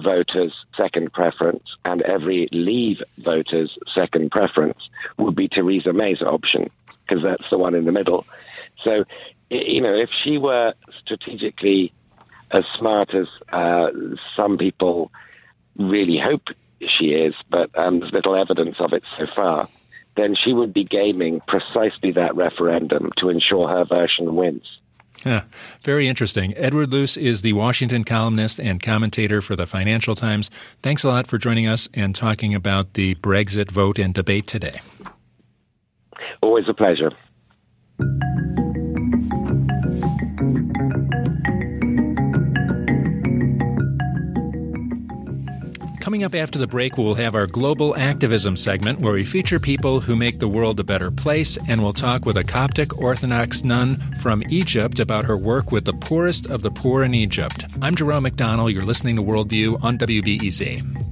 voter's 0.00 0.52
second 0.76 1.12
preference 1.12 1.64
and 1.84 2.02
every 2.02 2.48
Leave 2.52 3.02
voter's 3.18 3.76
second 3.94 4.30
preference 4.30 4.78
would 5.16 5.34
be 5.34 5.48
Theresa 5.48 5.92
May's 5.92 6.20
option 6.20 6.70
because 7.06 7.22
that's 7.22 7.48
the 7.50 7.58
one 7.58 7.74
in 7.74 7.84
the 7.84 7.92
middle. 7.92 8.26
So, 8.82 9.04
you 9.50 9.80
know, 9.80 9.94
if 9.94 10.10
she 10.24 10.38
were 10.38 10.74
strategically 11.00 11.92
as 12.50 12.64
smart 12.78 13.14
as 13.14 13.26
uh, 13.52 13.88
some 14.36 14.58
people 14.58 15.10
really 15.78 16.18
hope 16.18 16.42
she 16.80 17.06
is, 17.06 17.34
but 17.50 17.76
um, 17.78 18.00
there's 18.00 18.12
little 18.12 18.36
evidence 18.36 18.76
of 18.78 18.92
it 18.92 19.02
so 19.18 19.26
far, 19.34 19.68
then 20.16 20.34
she 20.34 20.52
would 20.52 20.72
be 20.72 20.84
gaming 20.84 21.40
precisely 21.46 22.12
that 22.12 22.34
referendum 22.34 23.10
to 23.18 23.28
ensure 23.28 23.68
her 23.68 23.84
version 23.84 24.34
wins. 24.34 24.78
Yeah, 25.24 25.44
very 25.82 26.08
interesting. 26.08 26.54
Edward 26.56 26.92
Luce 26.92 27.16
is 27.16 27.42
the 27.42 27.54
Washington 27.54 28.04
columnist 28.04 28.60
and 28.60 28.82
commentator 28.82 29.40
for 29.40 29.56
the 29.56 29.66
Financial 29.66 30.14
Times. 30.14 30.50
Thanks 30.82 31.04
a 31.04 31.08
lot 31.08 31.26
for 31.26 31.38
joining 31.38 31.66
us 31.66 31.88
and 31.94 32.14
talking 32.14 32.54
about 32.54 32.94
the 32.94 33.14
Brexit 33.16 33.70
vote 33.70 33.98
and 33.98 34.12
debate 34.12 34.46
today. 34.46 34.80
Always 36.40 36.64
a 36.68 36.74
pleasure. 36.74 37.10
Coming 46.06 46.22
up 46.22 46.36
after 46.36 46.60
the 46.60 46.68
break, 46.68 46.96
we'll 46.96 47.16
have 47.16 47.34
our 47.34 47.48
global 47.48 47.96
activism 47.96 48.54
segment 48.54 49.00
where 49.00 49.12
we 49.12 49.24
feature 49.24 49.58
people 49.58 49.98
who 49.98 50.14
make 50.14 50.38
the 50.38 50.46
world 50.46 50.78
a 50.78 50.84
better 50.84 51.10
place, 51.10 51.58
and 51.66 51.82
we'll 51.82 51.92
talk 51.92 52.24
with 52.24 52.36
a 52.36 52.44
Coptic 52.44 52.96
Orthodox 52.96 53.64
nun 53.64 53.96
from 54.20 54.44
Egypt 54.48 55.00
about 55.00 55.24
her 55.24 55.36
work 55.36 55.72
with 55.72 55.84
the 55.84 55.94
poorest 55.94 56.48
of 56.48 56.62
the 56.62 56.70
poor 56.70 57.02
in 57.02 57.12
Egypt. 57.12 57.64
I'm 57.82 57.96
Jerome 57.96 58.24
McDonnell. 58.24 58.72
You're 58.72 58.84
listening 58.84 59.16
to 59.16 59.22
Worldview 59.22 59.82
on 59.82 59.98
WBEZ. 59.98 61.05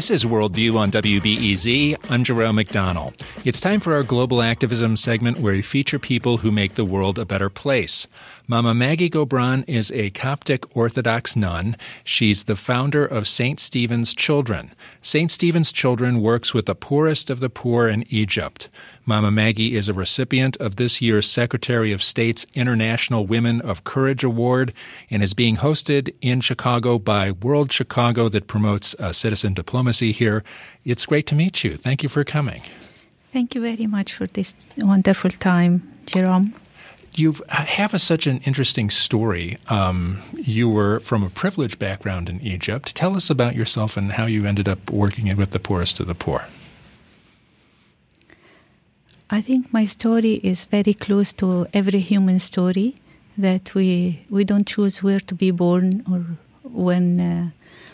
This 0.00 0.10
is 0.10 0.24
Worldview 0.24 0.76
on 0.76 0.90
WBEZ. 0.90 2.10
I'm 2.10 2.24
Jerome 2.24 2.56
McDonnell. 2.56 3.12
It's 3.44 3.60
time 3.60 3.80
for 3.80 3.92
our 3.92 4.02
global 4.02 4.40
activism 4.40 4.96
segment 4.96 5.40
where 5.40 5.52
we 5.52 5.60
feature 5.60 5.98
people 5.98 6.38
who 6.38 6.50
make 6.50 6.74
the 6.74 6.86
world 6.86 7.18
a 7.18 7.26
better 7.26 7.50
place. 7.50 8.06
Mama 8.50 8.74
Maggie 8.74 9.08
Gobran 9.08 9.62
is 9.68 9.92
a 9.92 10.10
Coptic 10.10 10.76
Orthodox 10.76 11.36
nun. 11.36 11.76
She's 12.02 12.42
the 12.42 12.56
founder 12.56 13.06
of 13.06 13.28
St. 13.28 13.60
Stephen's 13.60 14.12
Children. 14.12 14.72
St. 15.02 15.30
Stephen's 15.30 15.70
Children 15.70 16.20
works 16.20 16.52
with 16.52 16.66
the 16.66 16.74
poorest 16.74 17.30
of 17.30 17.38
the 17.38 17.48
poor 17.48 17.86
in 17.86 18.04
Egypt. 18.12 18.68
Mama 19.06 19.30
Maggie 19.30 19.76
is 19.76 19.88
a 19.88 19.94
recipient 19.94 20.56
of 20.56 20.74
this 20.74 21.00
year's 21.00 21.30
Secretary 21.30 21.92
of 21.92 22.02
State's 22.02 22.44
International 22.52 23.24
Women 23.24 23.60
of 23.60 23.84
Courage 23.84 24.24
Award 24.24 24.72
and 25.12 25.22
is 25.22 25.32
being 25.32 25.58
hosted 25.58 26.12
in 26.20 26.40
Chicago 26.40 26.98
by 26.98 27.30
World 27.30 27.70
Chicago 27.70 28.28
that 28.30 28.48
promotes 28.48 28.96
uh, 28.96 29.12
citizen 29.12 29.54
diplomacy 29.54 30.10
here. 30.10 30.42
It's 30.84 31.06
great 31.06 31.28
to 31.28 31.36
meet 31.36 31.62
you. 31.62 31.76
Thank 31.76 32.02
you 32.02 32.08
for 32.08 32.24
coming. 32.24 32.62
Thank 33.32 33.54
you 33.54 33.60
very 33.60 33.86
much 33.86 34.12
for 34.12 34.26
this 34.26 34.56
wonderful 34.76 35.30
time, 35.30 35.88
Jerome. 36.06 36.52
You 37.12 37.34
have 37.48 37.92
a, 37.92 37.98
such 37.98 38.26
an 38.26 38.38
interesting 38.44 38.88
story. 38.90 39.58
Um, 39.68 40.22
you 40.34 40.68
were 40.68 41.00
from 41.00 41.22
a 41.22 41.30
privileged 41.30 41.78
background 41.78 42.28
in 42.28 42.40
Egypt. 42.40 42.94
Tell 42.94 43.16
us 43.16 43.30
about 43.30 43.56
yourself 43.56 43.96
and 43.96 44.12
how 44.12 44.26
you 44.26 44.46
ended 44.46 44.68
up 44.68 44.90
working 44.90 45.36
with 45.36 45.50
the 45.50 45.58
poorest 45.58 46.00
of 46.00 46.06
the 46.06 46.14
poor. 46.14 46.44
I 49.28 49.40
think 49.40 49.72
my 49.72 49.84
story 49.84 50.34
is 50.42 50.64
very 50.64 50.94
close 50.94 51.32
to 51.34 51.66
every 51.72 52.00
human 52.00 52.40
story 52.40 52.96
that 53.38 53.74
we 53.74 54.24
we 54.28 54.44
don't 54.44 54.66
choose 54.66 55.02
where 55.02 55.20
to 55.20 55.34
be 55.34 55.52
born 55.52 56.02
or 56.10 56.24
when 56.62 57.20
uh, 57.20 57.50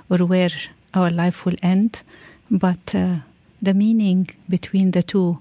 or 0.09 0.25
where 0.27 0.51
our 0.95 1.11
life 1.11 1.45
will 1.45 1.57
end, 1.63 2.03
but 2.51 2.95
uh, 2.95 3.17
the 3.61 3.75
meaning 3.75 4.29
between 4.49 4.93
the 4.93 5.03
two 5.03 5.39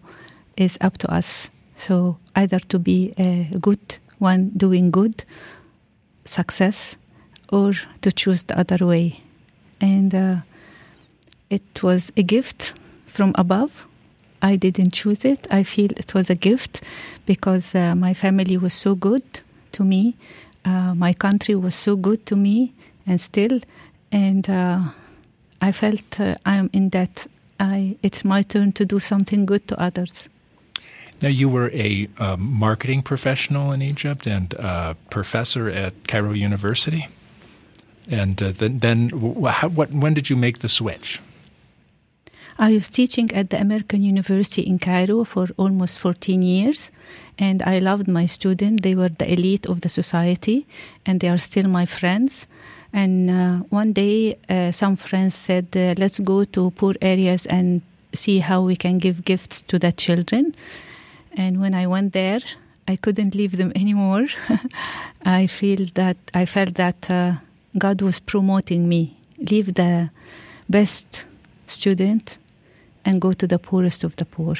is 0.57 0.77
up 0.81 0.97
to 0.97 1.11
us. 1.11 1.49
So 1.85 2.17
either 2.35 2.59
to 2.59 2.79
be 2.79 3.13
a 3.17 3.49
good 3.59 3.97
one 4.19 4.51
doing 4.57 4.91
good, 4.91 5.23
success, 6.25 6.97
or 7.49 7.73
to 8.01 8.11
choose 8.11 8.43
the 8.43 8.57
other 8.57 8.85
way. 8.85 9.21
And 9.79 10.15
uh, 10.15 10.35
it 11.49 11.83
was 11.83 12.11
a 12.17 12.23
gift 12.23 12.73
from 13.05 13.33
above 13.35 13.85
I 14.45 14.57
didn't 14.57 14.91
choose 14.91 15.25
it. 15.25 15.47
I 15.49 15.63
feel 15.63 15.91
it 15.97 16.13
was 16.13 16.29
a 16.29 16.35
gift 16.35 16.81
because 17.25 17.73
uh, 17.73 17.95
my 17.95 18.13
family 18.13 18.57
was 18.57 18.75
so 18.75 18.93
good 18.93 19.23
to 19.71 19.83
me. 19.83 20.15
Uh, 20.63 20.93
my 20.93 21.13
country 21.13 21.55
was 21.55 21.73
so 21.73 21.95
good 21.95 22.25
to 22.27 22.35
me 22.35 22.73
and 23.07 23.19
still. 23.19 23.59
And 24.11 24.47
uh, 24.47 24.81
I 25.61 25.71
felt 25.71 26.19
uh, 26.19 26.35
I'm 26.45 26.69
in 26.73 26.89
that. 26.89 27.25
I, 27.59 27.97
it's 28.03 28.23
my 28.23 28.43
turn 28.43 28.71
to 28.73 28.85
do 28.85 28.99
something 28.99 29.47
good 29.47 29.67
to 29.69 29.81
others. 29.81 30.29
Now, 31.21 31.29
you 31.29 31.47
were 31.49 31.71
a 31.71 32.09
um, 32.17 32.41
marketing 32.41 33.01
professional 33.01 33.71
in 33.71 33.81
Egypt 33.81 34.27
and 34.27 34.53
a 34.53 34.95
professor 35.09 35.69
at 35.69 36.07
Cairo 36.07 36.33
University. 36.33 37.07
And 38.09 38.41
uh, 38.41 38.51
then, 38.51 38.79
then 38.79 39.09
how, 39.47 39.69
what, 39.69 39.91
when 39.91 40.13
did 40.13 40.29
you 40.29 40.35
make 40.35 40.59
the 40.59 40.69
switch? 40.69 41.21
I 42.57 42.71
was 42.71 42.87
teaching 42.87 43.31
at 43.31 43.49
the 43.49 43.59
American 43.59 44.01
University 44.01 44.61
in 44.61 44.79
Cairo 44.79 45.25
for 45.25 45.47
almost 45.57 45.99
14 45.99 46.41
years, 46.41 46.89
and 47.37 47.61
I 47.63 47.79
loved 47.79 48.07
my 48.07 48.25
students. 48.25 48.81
They 48.81 48.95
were 48.95 49.09
the 49.09 49.31
elite 49.31 49.65
of 49.65 49.81
the 49.81 49.89
society, 49.89 50.65
and 51.05 51.19
they 51.19 51.27
are 51.27 51.37
still 51.37 51.67
my 51.67 51.85
friends. 51.85 52.47
And 52.93 53.29
uh, 53.29 53.57
one 53.69 53.91
day, 53.91 54.37
uh, 54.47 54.71
some 54.71 54.95
friends 54.95 55.35
said, 55.35 55.67
uh, 55.75 55.95
Let's 55.97 56.19
go 56.19 56.45
to 56.45 56.71
poor 56.71 56.93
areas 57.01 57.45
and 57.45 57.81
see 58.13 58.39
how 58.39 58.61
we 58.61 58.77
can 58.77 58.99
give 58.99 59.25
gifts 59.25 59.61
to 59.63 59.77
the 59.77 59.91
children. 59.91 60.55
And 61.35 61.61
when 61.61 61.73
I 61.73 61.85
went 61.87 62.13
there, 62.13 62.39
I 62.87 62.95
couldn't 62.95 63.35
leave 63.35 63.57
them 63.57 63.71
anymore. 63.75 64.27
I 65.25 65.47
feel 65.47 65.85
that 65.95 66.17
I 66.33 66.45
felt 66.45 66.75
that 66.75 67.09
uh, 67.09 67.35
God 67.77 68.01
was 68.01 68.19
promoting 68.19 68.87
me. 68.87 69.17
Leave 69.37 69.73
the 69.73 70.09
best 70.69 71.25
student 71.67 72.37
and 73.03 73.21
go 73.21 73.33
to 73.33 73.47
the 73.47 73.59
poorest 73.59 74.03
of 74.03 74.15
the 74.15 74.25
poor. 74.25 74.55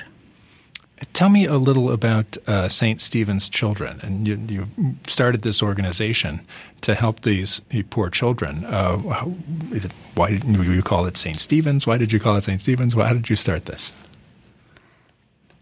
Tell 1.14 1.30
me 1.30 1.46
a 1.46 1.58
little 1.58 1.92
about 1.92 2.38
uh, 2.48 2.70
St. 2.70 3.02
Stephen's 3.02 3.50
Children. 3.50 4.00
And 4.02 4.28
you, 4.28 4.40
you, 4.48 4.68
started 5.08 5.42
this 5.42 5.62
organization 5.62 6.42
to 6.82 6.96
help 6.96 7.22
these 7.22 7.62
poor 7.90 8.10
children. 8.10 8.66
Uh, 8.66 9.26
it, 9.72 9.92
why 10.16 10.32
did 10.32 10.44
you 10.46 10.82
call 10.82 11.06
it 11.06 11.18
St. 11.18 11.38
Stephen's? 11.38 11.86
Why 11.86 11.98
did 11.98 12.14
you 12.14 12.20
call 12.20 12.38
it 12.38 12.46
St. 12.46 12.62
Stephen's? 12.62 12.94
How 12.94 13.14
did 13.14 13.30
you 13.30 13.36
start 13.36 13.66
this? 13.66 13.92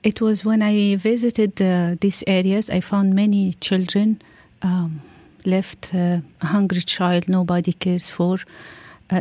It 0.03 0.19
was 0.19 0.43
when 0.43 0.61
I 0.61 0.95
visited 0.97 1.61
uh, 1.61 1.95
these 1.99 2.23
areas, 2.27 2.69
I 2.69 2.81
found 2.81 3.13
many 3.13 3.53
children 3.61 4.21
um, 4.61 5.01
left, 5.45 5.93
uh, 5.95 6.19
a 6.41 6.45
hungry 6.45 6.81
child 6.81 7.29
nobody 7.29 7.73
cares 7.73 8.09
for 8.09 8.39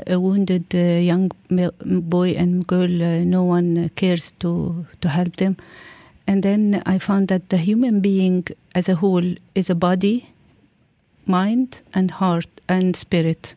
a 0.06 0.18
wounded 0.18 0.64
uh, 0.74 0.78
young 0.78 1.30
boy 1.50 2.30
and 2.30 2.66
girl, 2.66 3.02
uh, 3.02 3.24
no 3.24 3.42
one 3.42 3.90
cares 3.96 4.32
to, 4.40 4.86
to 5.00 5.08
help 5.08 5.36
them. 5.36 5.56
And 6.26 6.42
then 6.42 6.82
I 6.86 6.98
found 6.98 7.28
that 7.28 7.48
the 7.48 7.56
human 7.56 8.00
being 8.00 8.46
as 8.74 8.88
a 8.88 8.94
whole 8.94 9.34
is 9.54 9.70
a 9.70 9.74
body, 9.74 10.30
mind, 11.26 11.80
and 11.94 12.10
heart 12.10 12.48
and 12.68 12.96
spirit. 12.96 13.54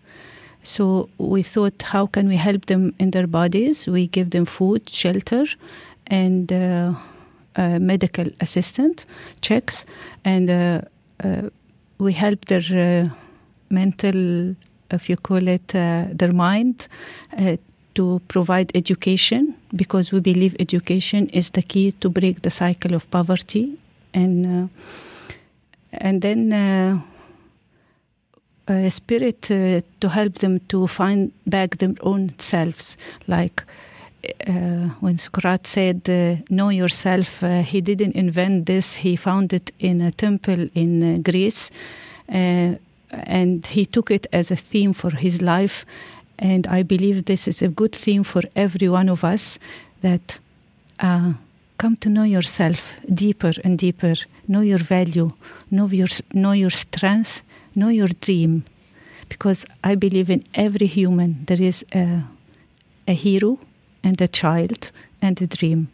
So 0.64 1.10
we 1.18 1.44
thought, 1.44 1.82
how 1.82 2.08
can 2.08 2.28
we 2.28 2.38
help 2.38 2.66
them 2.66 2.96
in 3.00 3.12
their 3.12 3.28
bodies? 3.28 3.88
We 3.88 4.08
give 4.08 4.32
them 4.32 4.46
food, 4.46 4.90
shelter, 4.90 5.46
and 6.08 6.52
uh, 6.52 6.96
medical 7.58 8.26
assistant 8.42 9.06
checks, 9.42 9.86
and 10.24 10.50
uh, 10.50 10.82
uh, 11.24 11.50
we 11.98 12.14
help 12.14 12.46
their 12.46 12.64
uh, 12.72 13.10
mental 13.70 14.56
if 14.92 15.10
you 15.10 15.18
call 15.18 15.48
it, 15.48 15.76
uh, 15.76 16.06
their 16.12 16.32
mind 16.32 16.88
uh, 17.38 17.58
to 17.96 18.22
provide 18.28 18.72
education 18.76 19.56
because 19.76 20.12
we 20.12 20.20
believe 20.20 20.56
education 20.60 21.28
is 21.30 21.52
the 21.52 21.62
key 21.62 21.92
to 21.94 22.10
break 22.10 22.42
the 22.42 22.52
cycle 22.52 22.94
of 22.94 23.10
poverty. 23.12 23.78
And 24.14 24.46
uh, 24.46 24.68
and 25.92 26.22
then 26.22 26.52
uh, 26.52 27.00
a 28.68 28.90
spirit 28.90 29.50
uh, 29.50 29.82
to 30.02 30.10
help 30.10 30.40
them 30.40 30.60
to 30.68 30.88
find 30.88 31.32
back 31.46 31.78
their 31.78 31.94
own 32.02 32.34
selves 32.38 32.98
like 33.28 33.64
uh, 34.48 34.90
when 35.00 35.18
Socrates 35.18 35.72
said, 35.72 36.44
Know 36.50 36.70
yourself, 36.70 37.42
he 37.42 37.82
didn't 37.82 38.16
invent 38.16 38.66
this, 38.66 38.96
he 38.96 39.16
found 39.16 39.54
it 39.54 39.72
in 39.80 40.02
a 40.02 40.12
temple 40.12 40.68
in 40.74 41.22
Greece 41.22 41.72
and 42.28 43.66
he 43.66 43.86
took 43.86 44.12
it 44.12 44.28
as 44.34 44.52
a 44.52 44.56
theme 44.56 44.94
for 44.94 45.12
his 45.12 45.42
life 45.42 45.86
And 46.38 46.68
I 46.68 46.84
believe 46.84 47.26
this 47.26 47.48
is 47.48 47.62
a 47.62 47.68
good 47.68 47.94
theme 47.94 48.24
for 48.24 48.42
every 48.56 48.90
one 48.90 49.10
of 49.10 49.24
us 49.24 49.58
that 50.02 50.40
uh, 51.00 51.34
come 51.78 51.96
to 51.98 52.10
know 52.10 52.24
yourself 52.24 52.94
deeper 53.14 53.54
and 53.64 53.78
deeper, 53.78 54.16
know 54.48 54.62
your 54.62 54.80
value, 54.80 55.32
know 55.72 55.88
your, 55.88 56.08
know 56.34 56.52
your 56.52 56.70
strength, 56.70 57.42
know 57.74 57.90
your 57.90 58.10
dream. 58.22 58.66
Because 59.30 59.66
I 59.84 59.96
believe 59.96 60.30
in 60.30 60.44
every 60.54 60.88
human 60.88 61.46
there 61.46 61.62
is 61.62 61.86
a, 61.94 62.24
a 63.08 63.14
hero 63.14 63.60
and 64.06 64.22
a 64.22 64.28
child 64.28 64.92
and 65.22 65.42
a 65.42 65.48
dream. 65.48 65.90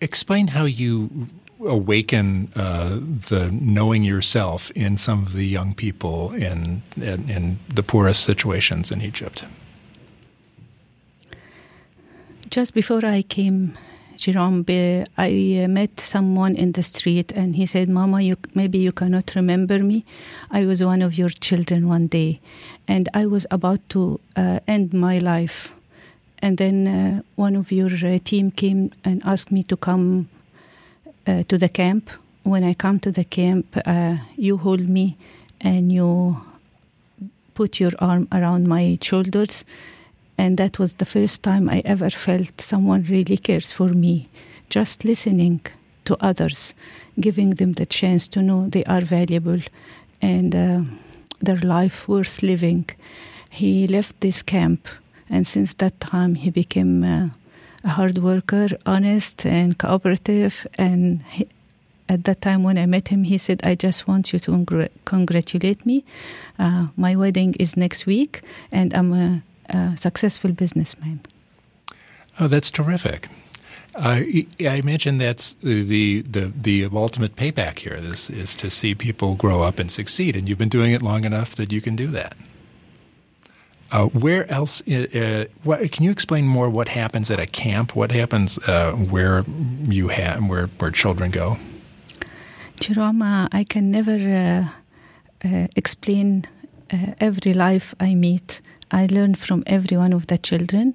Explain 0.00 0.48
how 0.48 0.64
you 0.64 1.28
awaken 1.66 2.50
uh, 2.56 2.98
the 3.28 3.50
knowing 3.52 4.02
yourself 4.02 4.70
in 4.70 4.96
some 4.96 5.22
of 5.22 5.34
the 5.34 5.46
young 5.46 5.74
people 5.74 6.32
in, 6.32 6.82
in, 6.96 7.28
in 7.28 7.58
the 7.74 7.82
poorest 7.82 8.24
situations 8.24 8.90
in 8.90 9.02
Egypt. 9.02 9.44
Just 12.48 12.72
before 12.72 13.04
I 13.04 13.22
came, 13.22 13.76
Jerome, 14.16 14.64
I 15.18 15.66
met 15.68 16.00
someone 16.00 16.56
in 16.56 16.72
the 16.72 16.82
street, 16.82 17.30
and 17.32 17.54
he 17.54 17.64
said, 17.64 17.88
"Mama, 17.88 18.20
you 18.22 18.36
maybe 18.54 18.78
you 18.78 18.92
cannot 18.92 19.34
remember 19.36 19.78
me. 19.78 20.04
I 20.50 20.66
was 20.66 20.82
one 20.82 21.00
of 21.00 21.16
your 21.16 21.30
children 21.30 21.88
one 21.88 22.08
day, 22.08 22.40
and 22.88 23.08
I 23.14 23.26
was 23.26 23.46
about 23.50 23.80
to 23.90 24.18
uh, 24.34 24.58
end 24.66 24.92
my 24.92 25.18
life." 25.18 25.72
And 26.42 26.56
then 26.56 26.86
uh, 26.86 27.22
one 27.36 27.56
of 27.56 27.70
your 27.70 27.90
uh, 27.92 28.18
team 28.24 28.50
came 28.50 28.90
and 29.04 29.22
asked 29.24 29.52
me 29.52 29.62
to 29.64 29.76
come 29.76 30.28
uh, 31.26 31.42
to 31.48 31.58
the 31.58 31.68
camp. 31.68 32.10
When 32.42 32.64
I 32.64 32.74
come 32.74 32.98
to 33.00 33.12
the 33.12 33.24
camp, 33.24 33.66
uh, 33.84 34.16
you 34.36 34.56
hold 34.56 34.88
me 34.88 35.16
and 35.60 35.92
you 35.92 36.40
put 37.54 37.78
your 37.78 37.92
arm 37.98 38.26
around 38.32 38.66
my 38.66 38.98
shoulders. 39.02 39.64
And 40.38 40.56
that 40.56 40.78
was 40.78 40.94
the 40.94 41.04
first 41.04 41.42
time 41.42 41.68
I 41.68 41.82
ever 41.84 42.08
felt 42.08 42.60
someone 42.60 43.04
really 43.04 43.36
cares 43.36 43.72
for 43.72 43.88
me. 43.88 44.28
Just 44.70 45.04
listening 45.04 45.60
to 46.06 46.16
others, 46.20 46.74
giving 47.18 47.50
them 47.50 47.74
the 47.74 47.84
chance 47.84 48.26
to 48.28 48.40
know 48.40 48.66
they 48.66 48.84
are 48.84 49.02
valuable 49.02 49.60
and 50.22 50.54
uh, 50.54 50.80
their 51.40 51.58
life 51.58 52.08
worth 52.08 52.42
living. 52.42 52.88
He 53.50 53.86
left 53.86 54.20
this 54.20 54.42
camp, 54.42 54.88
and 55.30 55.46
since 55.46 55.74
that 55.74 55.98
time, 56.00 56.34
he 56.34 56.50
became 56.50 57.04
uh, 57.04 57.28
a 57.84 57.88
hard 57.88 58.18
worker, 58.18 58.68
honest 58.84 59.46
and 59.46 59.78
cooperative. 59.78 60.66
And 60.76 61.22
he, 61.30 61.46
at 62.08 62.24
that 62.24 62.40
time 62.40 62.64
when 62.64 62.76
I 62.76 62.86
met 62.86 63.08
him, 63.08 63.22
he 63.22 63.38
said, 63.38 63.60
I 63.62 63.76
just 63.76 64.08
want 64.08 64.32
you 64.32 64.38
to 64.40 64.50
congr- 64.50 64.90
congratulate 65.04 65.86
me. 65.86 66.04
Uh, 66.58 66.88
my 66.96 67.14
wedding 67.14 67.54
is 67.60 67.76
next 67.76 68.04
week, 68.04 68.42
and 68.72 68.92
I'm 68.92 69.12
a, 69.12 69.42
a 69.68 69.96
successful 69.96 70.52
businessman. 70.52 71.20
Oh, 72.40 72.48
that's 72.48 72.70
terrific. 72.70 73.28
Uh, 73.94 74.22
I 74.60 74.76
imagine 74.76 75.18
that's 75.18 75.54
the, 75.54 76.22
the 76.22 76.52
the 76.62 76.88
ultimate 76.92 77.34
payback 77.34 77.80
here 77.80 77.94
is, 77.94 78.30
is 78.30 78.54
to 78.54 78.70
see 78.70 78.94
people 78.94 79.34
grow 79.34 79.62
up 79.62 79.78
and 79.80 79.90
succeed, 79.90 80.36
and 80.36 80.48
you've 80.48 80.58
been 80.58 80.68
doing 80.68 80.92
it 80.92 81.02
long 81.02 81.24
enough 81.24 81.56
that 81.56 81.72
you 81.72 81.80
can 81.80 81.96
do 81.96 82.06
that. 82.08 82.36
Uh, 83.90 84.06
where 84.06 84.48
else? 84.50 84.82
Uh, 84.88 85.06
uh, 85.14 85.44
what, 85.64 85.90
can 85.90 86.04
you 86.04 86.10
explain 86.10 86.46
more 86.46 86.70
what 86.70 86.88
happens 86.88 87.30
at 87.30 87.40
a 87.40 87.46
camp? 87.46 87.96
What 87.96 88.12
happens 88.12 88.58
uh, 88.66 88.92
where 88.92 89.44
you 89.88 90.08
have 90.08 90.44
where 90.48 90.66
where 90.78 90.90
children 90.92 91.30
go? 91.30 91.58
Jerome, 92.78 93.22
I 93.22 93.64
can 93.68 93.90
never 93.90 94.68
uh, 95.44 95.66
explain 95.76 96.46
every 97.20 97.52
life 97.52 97.94
I 98.00 98.14
meet. 98.14 98.60
I 98.90 99.06
learn 99.06 99.34
from 99.34 99.62
every 99.66 99.96
one 99.96 100.12
of 100.12 100.26
the 100.28 100.38
children, 100.38 100.94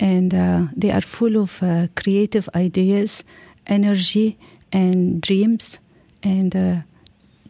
and 0.00 0.32
they 0.76 0.90
are 0.90 1.00
full 1.00 1.36
of 1.36 1.62
creative 1.94 2.48
ideas, 2.54 3.22
energy, 3.66 4.36
and 4.72 5.20
dreams, 5.22 5.78
and 6.22 6.82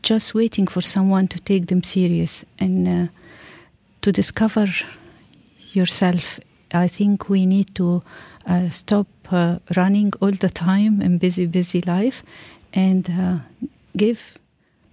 just 0.03 0.35
waiting 0.35 0.67
for 0.67 0.83
someone 0.83 1.29
to 1.29 1.39
take 1.41 1.67
them 1.69 1.83
serious 1.83 2.45
and 2.59 3.11
to 4.03 4.13
discover 4.13 4.67
yourself, 5.73 6.41
I 6.73 6.89
think 6.89 7.29
we 7.29 7.47
need 7.47 7.75
to 7.75 8.03
uh, 8.47 8.71
stop 8.71 9.07
uh, 9.31 9.59
running 9.77 10.13
all 10.21 10.33
the 10.33 10.51
time 10.51 11.03
in 11.03 11.19
busy, 11.19 11.47
busy 11.47 11.83
life 11.83 12.23
and 12.73 13.09
uh, 13.11 13.39
give 13.97 14.39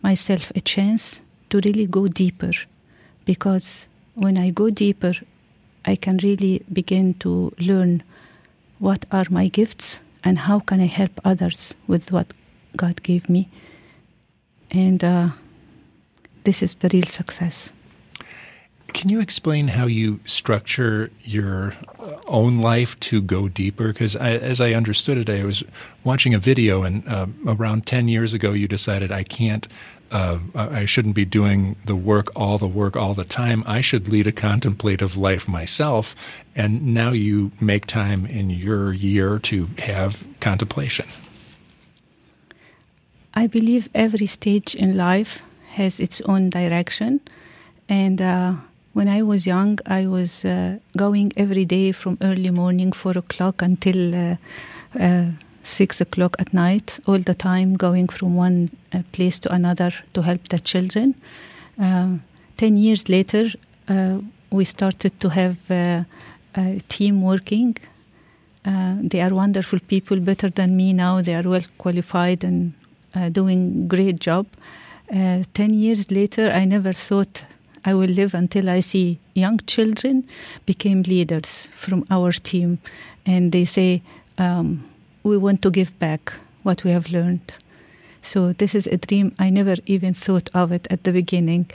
myself 0.01 0.51
a 0.55 0.61
chance 0.61 1.21
to 1.49 1.59
really 1.63 1.85
go 1.85 2.07
deeper. 2.07 2.51
Because 3.25 3.87
when 4.15 4.37
I 4.37 4.49
go 4.49 4.69
deeper, 4.69 5.13
I 5.85 5.95
can 5.95 6.17
really 6.17 6.63
begin 6.71 7.13
to 7.15 7.53
learn 7.59 8.03
what 8.79 9.05
are 9.11 9.25
my 9.29 9.47
gifts 9.47 9.99
and 10.23 10.37
how 10.37 10.59
can 10.59 10.81
I 10.81 10.87
help 10.87 11.19
others 11.23 11.73
with 11.87 12.11
what 12.11 12.27
God 12.75 13.01
gave 13.03 13.29
me. 13.29 13.49
And 14.69 15.03
uh, 15.03 15.29
this 16.43 16.61
is 16.61 16.75
the 16.75 16.89
real 16.89 17.05
success. 17.05 17.71
Can 18.93 19.09
you 19.09 19.19
explain 19.19 19.67
how 19.67 19.85
you 19.85 20.19
structure 20.25 21.11
your 21.23 21.73
uh, 21.99 22.15
own 22.25 22.59
life 22.59 22.99
to 23.01 23.21
go 23.21 23.47
deeper? 23.47 23.89
Because 23.89 24.15
as 24.15 24.61
I 24.61 24.73
understood 24.73 25.17
it, 25.17 25.29
I 25.29 25.43
was 25.43 25.63
watching 26.03 26.33
a 26.33 26.39
video, 26.39 26.83
and 26.83 27.07
uh, 27.07 27.27
around 27.45 27.85
10 27.85 28.07
years 28.07 28.33
ago, 28.33 28.53
you 28.53 28.67
decided 28.67 29.11
I 29.11 29.23
can't, 29.23 29.67
uh, 30.11 30.39
I 30.55 30.85
shouldn't 30.85 31.15
be 31.15 31.25
doing 31.25 31.75
the 31.85 31.95
work, 31.95 32.27
all 32.35 32.57
the 32.57 32.67
work, 32.67 32.95
all 32.95 33.13
the 33.13 33.25
time. 33.25 33.63
I 33.67 33.81
should 33.81 34.07
lead 34.07 34.25
a 34.25 34.31
contemplative 34.31 35.17
life 35.17 35.47
myself. 35.47 36.15
And 36.55 36.93
now 36.93 37.11
you 37.11 37.51
make 37.59 37.85
time 37.87 38.25
in 38.25 38.49
your 38.49 38.93
year 38.93 39.37
to 39.39 39.69
have 39.79 40.25
contemplation. 40.39 41.07
I 43.33 43.47
believe 43.47 43.89
every 43.93 44.25
stage 44.25 44.73
in 44.73 44.97
life 44.97 45.43
has 45.73 45.99
its 45.99 46.21
own 46.21 46.49
direction. 46.49 47.21
And 47.87 48.21
uh, 48.21 48.55
when 48.97 49.07
I 49.07 49.21
was 49.21 49.45
young, 49.45 49.77
I 49.85 50.07
was 50.07 50.43
uh, 50.43 50.79
going 50.97 51.31
every 51.37 51.65
day 51.65 51.91
from 51.91 52.17
early 52.19 52.49
morning, 52.49 52.91
four 52.91 53.15
o'clock, 53.15 53.61
until 53.61 54.15
uh, 54.15 54.35
uh, 54.99 55.25
six 55.63 56.01
o'clock 56.01 56.35
at 56.39 56.51
night, 56.51 56.99
all 57.05 57.19
the 57.19 57.35
time, 57.35 57.75
going 57.75 58.09
from 58.09 58.35
one 58.35 58.71
uh, 58.91 59.03
place 59.11 59.37
to 59.39 59.53
another 59.53 59.91
to 60.15 60.21
help 60.23 60.47
the 60.47 60.59
children. 60.59 61.13
Uh, 61.79 62.17
ten 62.57 62.75
years 62.77 63.07
later, 63.07 63.51
uh, 63.87 64.17
we 64.49 64.65
started 64.65 65.19
to 65.19 65.29
have 65.29 65.57
a 65.69 66.05
team 66.89 67.21
working. 67.21 67.77
they 69.11 69.21
are 69.21 69.33
wonderful 69.33 69.79
people, 69.87 70.17
better 70.19 70.49
than 70.49 70.75
me 70.75 70.91
now. 70.91 71.21
They 71.21 71.35
are 71.35 71.47
well 71.47 71.67
qualified 71.77 72.43
and 72.43 72.73
doing 73.31 73.87
great 73.87 74.17
job. 74.19 74.45
ten 75.53 75.71
years 75.83 76.09
later, 76.09 76.49
I 76.61 76.65
never 76.65 76.93
thought 76.93 77.43
I 77.87 77.93
will 77.93 78.09
live 78.09 78.33
until 78.33 78.69
I 78.69 78.81
see 78.81 79.17
young 79.33 79.59
children 79.59 80.27
became 80.65 81.03
leaders 81.03 81.69
from 81.73 82.05
our 82.11 82.33
team, 82.33 82.79
and 83.25 83.53
they 83.53 83.63
say 83.63 84.01
um, 84.37 84.83
we 85.23 85.37
want 85.37 85.61
to 85.61 85.71
give 85.71 85.97
back 85.97 86.33
what 86.63 86.83
we 86.83 86.91
have 86.91 87.09
learned. 87.11 87.53
So 88.21 88.51
this 88.51 88.75
is 88.75 88.87
a 88.87 88.97
dream 88.97 89.33
I 89.39 89.49
never 89.49 89.75
even 89.85 90.13
thought 90.13 90.49
of 90.53 90.73
it 90.73 90.85
at 90.89 91.05
the 91.05 91.13
beginning, 91.13 91.71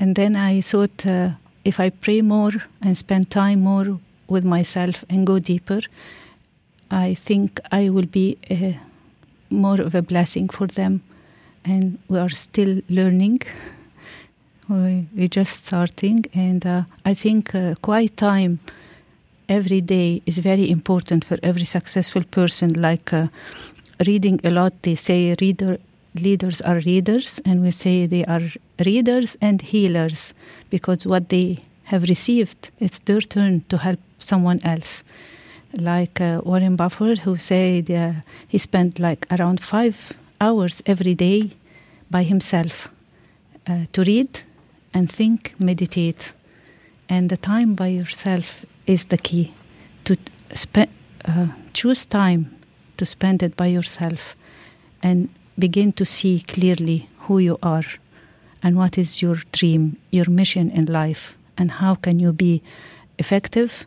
and 0.00 0.16
then 0.16 0.34
I 0.34 0.62
thought 0.62 1.06
uh, 1.06 1.30
if 1.64 1.78
I 1.78 1.90
pray 1.90 2.22
more 2.22 2.54
and 2.80 2.98
spend 2.98 3.30
time 3.30 3.60
more 3.60 4.00
with 4.26 4.44
myself 4.44 5.04
and 5.08 5.24
go 5.24 5.38
deeper, 5.38 5.82
I 6.90 7.14
think 7.14 7.60
I 7.70 7.88
will 7.88 8.06
be 8.06 8.36
a, 8.50 8.80
more 9.48 9.80
of 9.80 9.94
a 9.94 10.02
blessing 10.02 10.48
for 10.48 10.66
them, 10.66 11.02
and 11.64 12.00
we 12.08 12.18
are 12.18 12.30
still 12.30 12.80
learning. 12.88 13.42
We, 14.68 15.08
we're 15.14 15.28
just 15.28 15.64
starting, 15.64 16.24
and 16.34 16.64
uh, 16.64 16.82
I 17.04 17.14
think 17.14 17.54
uh, 17.54 17.74
quiet 17.82 18.16
time 18.16 18.60
every 19.48 19.80
day 19.80 20.22
is 20.24 20.38
very 20.38 20.70
important 20.70 21.24
for 21.24 21.36
every 21.42 21.64
successful 21.64 22.22
person. 22.22 22.80
Like 22.80 23.12
uh, 23.12 23.26
reading 24.06 24.40
a 24.44 24.50
lot, 24.50 24.72
they 24.82 24.94
say 24.94 25.34
reader 25.40 25.78
leaders 26.14 26.60
are 26.60 26.78
readers, 26.80 27.40
and 27.44 27.60
we 27.60 27.70
say 27.72 28.06
they 28.06 28.24
are 28.24 28.42
readers 28.84 29.36
and 29.40 29.60
healers 29.60 30.32
because 30.70 31.06
what 31.06 31.28
they 31.28 31.58
have 31.84 32.04
received, 32.04 32.70
it's 32.78 33.00
their 33.00 33.20
turn 33.20 33.64
to 33.68 33.78
help 33.78 33.98
someone 34.18 34.60
else. 34.62 35.02
Like 35.74 36.20
uh, 36.20 36.40
Warren 36.44 36.76
Buffett, 36.76 37.20
who 37.20 37.36
said 37.36 37.90
uh, 37.90 38.12
he 38.46 38.58
spent 38.58 38.98
like 38.98 39.26
around 39.30 39.60
five 39.60 40.12
hours 40.40 40.82
every 40.86 41.14
day 41.14 41.50
by 42.10 42.22
himself 42.22 42.88
uh, 43.66 43.86
to 43.92 44.04
read 44.04 44.42
and 44.94 45.10
think, 45.10 45.54
meditate. 45.58 46.32
And 47.08 47.30
the 47.30 47.36
time 47.36 47.74
by 47.74 47.88
yourself 47.88 48.64
is 48.86 49.06
the 49.06 49.18
key 49.18 49.52
to 50.04 50.16
spend, 50.54 50.90
uh, 51.24 51.48
choose 51.72 52.06
time 52.06 52.56
to 52.96 53.06
spend 53.06 53.42
it 53.42 53.56
by 53.56 53.66
yourself 53.66 54.36
and 55.02 55.28
begin 55.58 55.92
to 55.92 56.04
see 56.04 56.40
clearly 56.46 57.08
who 57.20 57.38
you 57.38 57.58
are 57.62 57.84
and 58.62 58.76
what 58.76 58.98
is 58.98 59.22
your 59.22 59.36
dream, 59.52 59.96
your 60.10 60.28
mission 60.28 60.70
in 60.70 60.86
life. 60.86 61.36
and 61.56 61.70
how 61.70 61.94
can 61.94 62.18
you 62.18 62.32
be 62.32 62.62
effective 63.18 63.86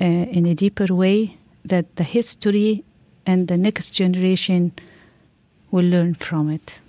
uh, 0.00 0.04
in 0.04 0.46
a 0.46 0.54
deeper 0.54 0.94
way 0.94 1.36
that 1.64 1.96
the 1.96 2.04
history 2.04 2.84
and 3.24 3.48
the 3.48 3.56
next 3.56 3.92
generation 3.92 4.72
will 5.70 5.84
learn 5.84 6.14
from 6.14 6.50
it. 6.50 6.80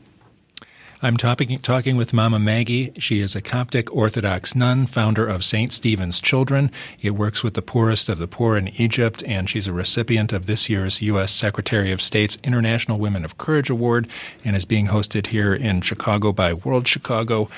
I'm 1.03 1.17
talking, 1.17 1.59
talking 1.59 1.97
with 1.97 2.13
Mama 2.13 2.39
Maggie. 2.39 2.93
She 2.97 3.19
is 3.19 3.35
a 3.35 3.41
Coptic 3.41 3.93
Orthodox 3.93 4.55
nun, 4.55 4.85
founder 4.85 5.27
of 5.27 5.43
St. 5.43 5.69
Stephen's 5.69 6.21
Children. 6.21 6.71
It 7.01 7.09
works 7.09 7.43
with 7.43 7.55
the 7.55 7.61
poorest 7.61 8.07
of 8.07 8.19
the 8.19 8.27
poor 8.27 8.55
in 8.55 8.69
Egypt, 8.79 9.21
and 9.27 9.49
she's 9.49 9.67
a 9.67 9.73
recipient 9.73 10.31
of 10.31 10.45
this 10.45 10.69
year's 10.69 11.01
U.S. 11.01 11.33
Secretary 11.33 11.91
of 11.91 12.01
State's 12.01 12.37
International 12.41 12.99
Women 12.99 13.25
of 13.25 13.37
Courage 13.37 13.69
Award 13.69 14.07
and 14.45 14.55
is 14.55 14.63
being 14.63 14.87
hosted 14.87 15.27
here 15.27 15.53
in 15.53 15.81
Chicago 15.81 16.31
by 16.31 16.53
World 16.53 16.87
Chicago. 16.87 17.49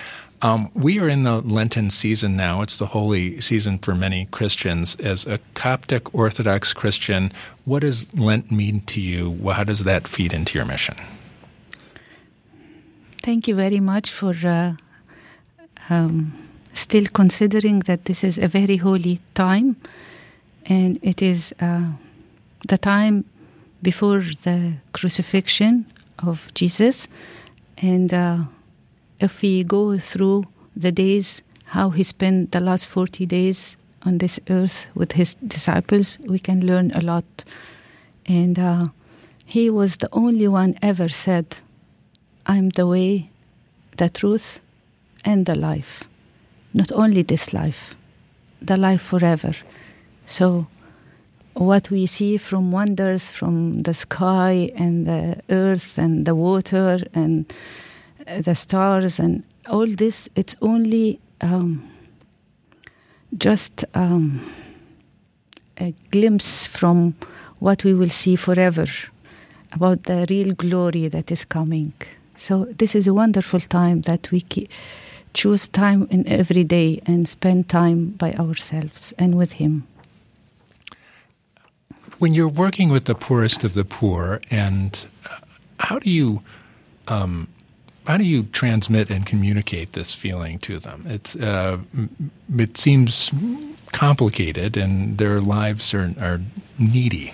Um, 0.42 0.72
we 0.74 1.00
are 1.00 1.08
in 1.08 1.22
the 1.22 1.40
Lenten 1.42 1.92
season 1.92 2.36
now. 2.36 2.64
It's 2.64 2.78
the 2.78 2.88
holy 2.88 3.40
season 3.42 3.78
for 3.78 3.94
many 3.94 4.26
Christians. 4.32 4.96
As 4.96 5.28
a 5.28 5.40
Coptic 5.54 6.16
Orthodox 6.16 6.74
Christian, 6.74 7.32
what 7.64 7.82
does 7.82 8.12
Lent 8.16 8.52
mean 8.52 8.82
to 8.88 9.00
you? 9.00 9.38
How 9.52 9.64
does 9.64 9.84
that 9.84 10.08
feed 10.08 10.34
into 10.34 10.58
your 10.58 10.66
mission? 10.66 10.96
Thank 13.26 13.48
you 13.48 13.56
very 13.56 13.80
much 13.80 14.12
for 14.12 14.36
uh, 14.46 14.74
um, 15.90 16.32
still 16.76 17.06
considering 17.12 17.80
that 17.88 18.06
this 18.06 18.24
is 18.24 18.38
a 18.38 18.48
very 18.48 18.78
holy 18.78 19.20
time, 19.34 19.78
and 20.68 21.00
it 21.02 21.24
is 21.24 21.52
uh, 21.60 21.88
the 22.68 22.78
time 22.78 23.26
before 23.82 24.24
the 24.44 24.74
crucifixion 24.94 25.88
of 26.20 26.52
Jesus. 26.54 27.08
And 27.80 28.14
uh, 28.14 28.44
if 29.20 29.42
we 29.42 29.64
go 29.64 29.98
through 29.98 30.46
the 30.76 30.92
days, 30.92 31.42
how 31.64 31.90
he 31.90 32.04
spent 32.04 32.52
the 32.52 32.60
last 32.60 32.86
40 32.86 33.26
days 33.26 33.76
on 34.04 34.20
this 34.20 34.40
earth 34.52 34.86
with 34.94 35.14
his 35.14 35.34
disciples, 35.48 36.20
we 36.28 36.38
can 36.38 36.64
learn 36.64 36.92
a 36.94 37.02
lot. 37.02 37.26
And 38.28 38.60
uh, 38.60 38.86
he 39.46 39.72
was 39.72 39.98
the 39.98 40.10
only 40.12 40.48
one 40.48 40.76
ever 40.84 41.10
said, 41.10 41.56
I'm 42.46 42.70
the 42.70 42.86
way, 42.86 43.30
the 43.98 44.10
truth, 44.10 44.60
and 45.24 45.46
the 45.46 45.56
life. 45.56 46.04
Not 46.74 46.92
only 46.92 47.24
this 47.24 47.54
life, 47.54 47.96
the 48.62 48.78
life 48.78 49.02
forever. 49.02 49.54
So, 50.26 50.68
what 51.54 51.90
we 51.90 52.06
see 52.06 52.38
from 52.38 52.72
wonders 52.72 53.32
from 53.32 53.84
the 53.84 53.94
sky 53.94 54.72
and 54.76 55.08
the 55.08 55.42
earth 55.50 55.98
and 55.98 56.26
the 56.26 56.36
water 56.36 57.00
and 57.14 57.52
the 58.28 58.56
stars 58.56 59.20
and 59.20 59.46
all 59.68 59.88
this, 59.88 60.30
it's 60.36 60.56
only 60.62 61.20
um, 61.42 61.90
just 63.38 63.86
um, 63.94 64.52
a 65.78 65.94
glimpse 66.12 66.68
from 66.68 67.16
what 67.60 67.84
we 67.84 67.94
will 67.94 68.10
see 68.10 68.36
forever 68.36 68.86
about 69.72 70.04
the 70.04 70.26
real 70.30 70.54
glory 70.54 71.08
that 71.08 71.32
is 71.32 71.46
coming. 71.46 71.94
So 72.38 72.66
this 72.66 72.96
is 72.96 73.08
a 73.08 73.14
wonderful 73.14 73.60
time 73.60 74.02
that 74.02 74.32
we 74.32 74.46
choose 75.34 75.68
time 75.68 76.08
in 76.10 76.28
every 76.28 76.64
day 76.64 77.02
and 77.06 77.28
spend 77.28 77.70
time 77.70 78.12
by 78.12 78.34
ourselves 78.34 79.14
and 79.18 79.36
with 79.36 79.54
Him. 79.54 79.88
When 82.20 82.34
you're 82.34 82.48
working 82.48 82.90
with 82.90 83.06
the 83.06 83.16
poorest 83.16 83.64
of 83.64 83.74
the 83.74 83.84
poor, 83.84 84.42
and 84.50 85.06
uh, 85.30 85.40
how 85.80 86.00
do 86.00 86.10
you 86.10 86.42
um, 87.08 87.48
how 88.08 88.18
do 88.18 88.24
you 88.24 88.44
transmit 88.44 89.10
and 89.10 89.26
communicate 89.26 89.94
this 89.94 90.14
feeling 90.14 90.60
to 90.60 90.80
them? 90.80 91.04
It's 91.08 91.36
uh, 91.36 91.80
it 92.58 92.78
seems 92.78 93.32
complicated, 93.92 94.78
and 94.78 95.18
their 95.18 95.42
lives 95.42 95.94
are 95.94 96.14
are 96.20 96.40
needy. 96.80 97.34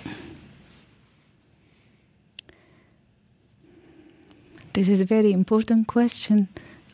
This 4.74 4.88
is 4.88 5.00
a 5.02 5.04
very 5.04 5.32
important 5.32 5.86
question. 5.86 6.48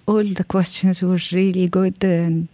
All 0.07 0.25
the 0.25 0.45
questions 0.45 1.01
were 1.01 1.21
really 1.33 1.69
good. 1.69 2.03
And 2.03 2.49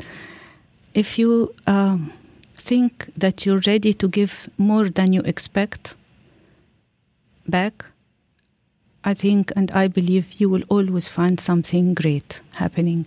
if 0.92 1.18
you 1.18 1.54
um, 1.66 2.12
think 2.54 3.10
that 3.16 3.46
you're 3.46 3.62
ready 3.66 3.94
to 3.94 4.08
give 4.08 4.50
more 4.58 4.90
than 4.90 5.14
you 5.14 5.22
expect 5.22 5.94
back, 7.48 7.84
I 9.04 9.14
think 9.14 9.52
and 9.56 9.70
I 9.70 9.88
believe 9.88 10.40
you 10.40 10.48
will 10.50 10.64
always 10.68 11.08
find 11.08 11.40
something 11.40 11.94
great 11.94 12.42
happening. 12.54 13.06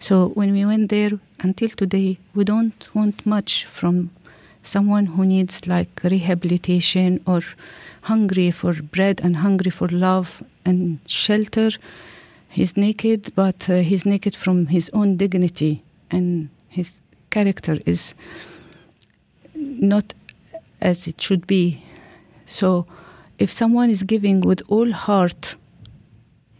So 0.00 0.28
when 0.28 0.52
we 0.52 0.64
went 0.64 0.88
there 0.88 1.12
until 1.40 1.68
today, 1.68 2.18
we 2.34 2.44
don't 2.44 2.88
want 2.94 3.26
much 3.26 3.66
from 3.66 4.10
someone 4.62 5.06
who 5.06 5.26
needs 5.26 5.66
like 5.66 6.00
rehabilitation 6.02 7.20
or 7.26 7.40
hungry 8.02 8.50
for 8.50 8.74
bread 8.74 9.20
and 9.22 9.36
hungry 9.36 9.70
for 9.70 9.88
love 9.88 10.42
and 10.64 10.98
shelter. 11.06 11.70
He's 12.48 12.76
naked, 12.76 13.32
but 13.34 13.68
uh, 13.70 13.76
he's 13.76 14.04
naked 14.04 14.36
from 14.36 14.66
his 14.66 14.90
own 14.92 15.16
dignity, 15.16 15.82
and 16.10 16.50
his 16.68 17.00
character 17.30 17.78
is 17.86 18.14
not 19.54 20.12
as 20.80 21.06
it 21.06 21.20
should 21.20 21.46
be. 21.46 21.82
So, 22.44 22.86
if 23.38 23.50
someone 23.50 23.88
is 23.88 24.02
giving 24.02 24.42
with 24.42 24.62
all 24.68 24.92
heart, 24.92 25.56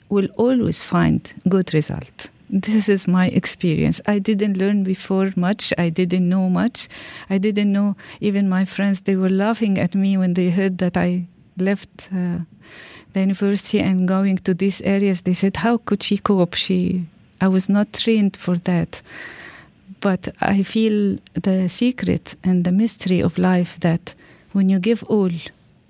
will 0.08 0.28
always 0.36 0.84
find 0.84 1.32
good 1.48 1.74
result. 1.74 2.30
This 2.50 2.88
is 2.88 3.08
my 3.08 3.28
experience. 3.28 3.98
I 4.06 4.18
didn't 4.18 4.58
learn 4.58 4.82
before 4.84 5.32
much. 5.36 5.72
I 5.78 5.88
didn't 5.88 6.28
know 6.28 6.50
much. 6.50 6.88
I 7.30 7.38
didn't 7.38 7.72
know 7.72 7.96
even 8.20 8.46
my 8.46 8.66
friends. 8.66 9.00
They 9.00 9.16
were 9.16 9.30
laughing 9.30 9.78
at 9.78 9.94
me 9.94 10.18
when 10.18 10.34
they 10.34 10.50
heard 10.50 10.76
that 10.78 10.98
I 10.98 11.28
left 11.56 12.08
uh, 12.12 12.38
the 13.12 13.20
university 13.20 13.78
and 13.80 14.08
going 14.08 14.38
to 14.38 14.54
these 14.54 14.80
areas, 14.82 15.22
they 15.22 15.34
said, 15.34 15.56
"How 15.56 15.78
could 15.78 16.02
she 16.02 16.18
cope? 16.18 16.54
She, 16.54 17.06
I 17.40 17.48
was 17.48 17.68
not 17.68 17.92
trained 17.92 18.36
for 18.36 18.56
that." 18.58 19.02
But 20.00 20.34
I 20.40 20.64
feel 20.64 21.18
the 21.34 21.68
secret 21.68 22.34
and 22.42 22.64
the 22.64 22.72
mystery 22.72 23.20
of 23.22 23.38
life 23.38 23.78
that 23.80 24.14
when 24.52 24.68
you 24.68 24.80
give 24.80 25.04
all, 25.04 25.30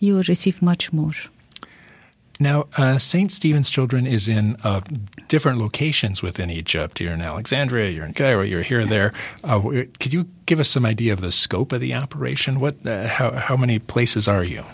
you 0.01 0.15
will 0.15 0.25
receive 0.29 0.61
much 0.61 0.93
more. 0.93 1.15
Now, 2.43 2.67
uh, 2.77 2.99
St. 2.99 3.31
Stephen's 3.31 3.71
Children 3.71 4.07
is 4.07 4.29
in 4.29 4.57
uh, 4.65 4.81
different 5.29 5.59
locations 5.59 6.23
within 6.23 6.51
Egypt. 6.51 7.01
You're 7.01 7.13
in 7.13 7.21
Alexandria, 7.21 7.91
you're 7.91 8.05
in 8.05 8.15
Cairo, 8.15 8.43
you're 8.43 8.63
here, 8.63 8.85
there. 8.85 9.13
Uh, 9.45 9.61
could 10.01 10.13
you 10.13 10.27
give 10.47 10.59
us 10.59 10.69
some 10.69 10.85
idea 10.85 11.13
of 11.13 11.21
the 11.21 11.31
scope 11.31 11.73
of 11.73 11.81
the 11.81 11.95
operation? 11.95 12.59
What, 12.59 12.85
uh, 12.85 13.07
how, 13.07 13.31
how 13.31 13.57
many 13.57 13.79
places 13.79 14.27
are 14.27 14.43
you? 14.43 14.65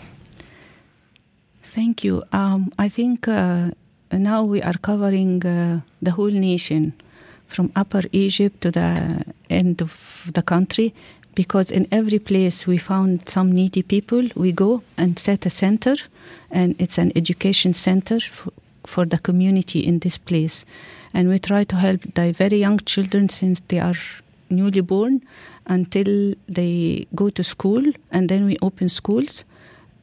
Thank 1.71 2.03
you. 2.03 2.23
Um, 2.31 2.73
I 2.79 2.89
think 2.89 3.27
uh, 3.27 3.69
now 4.11 4.43
we 4.43 4.59
are 4.63 4.73
covering 4.81 5.45
uh, 5.45 5.81
the 6.01 6.11
whole 6.11 6.31
nation 6.31 6.93
from 7.45 7.71
Upper 7.75 8.01
Egypt 8.11 8.61
to 8.61 8.71
the 8.71 9.23
end 9.51 9.79
of 9.81 10.31
the 10.33 10.41
country 10.41 10.95
because 11.35 11.69
in 11.69 11.87
every 11.91 12.17
place 12.17 12.65
we 12.65 12.79
found 12.79 13.29
some 13.29 13.51
needy 13.51 13.83
people. 13.83 14.29
We 14.35 14.51
go 14.51 14.81
and 14.97 15.19
set 15.19 15.45
a 15.45 15.51
center, 15.51 15.95
and 16.49 16.75
it's 16.79 16.97
an 16.97 17.11
education 17.15 17.75
center 17.75 18.19
for, 18.19 18.51
for 18.87 19.05
the 19.05 19.19
community 19.19 19.79
in 19.79 19.99
this 19.99 20.17
place. 20.17 20.65
And 21.13 21.29
we 21.29 21.37
try 21.37 21.65
to 21.65 21.75
help 21.75 22.01
the 22.15 22.31
very 22.31 22.57
young 22.57 22.79
children 22.79 23.29
since 23.29 23.61
they 23.67 23.79
are 23.79 23.95
newly 24.49 24.81
born 24.81 25.21
until 25.67 26.33
they 26.47 27.05
go 27.13 27.29
to 27.29 27.43
school, 27.43 27.83
and 28.11 28.27
then 28.27 28.45
we 28.45 28.57
open 28.63 28.89
schools 28.89 29.45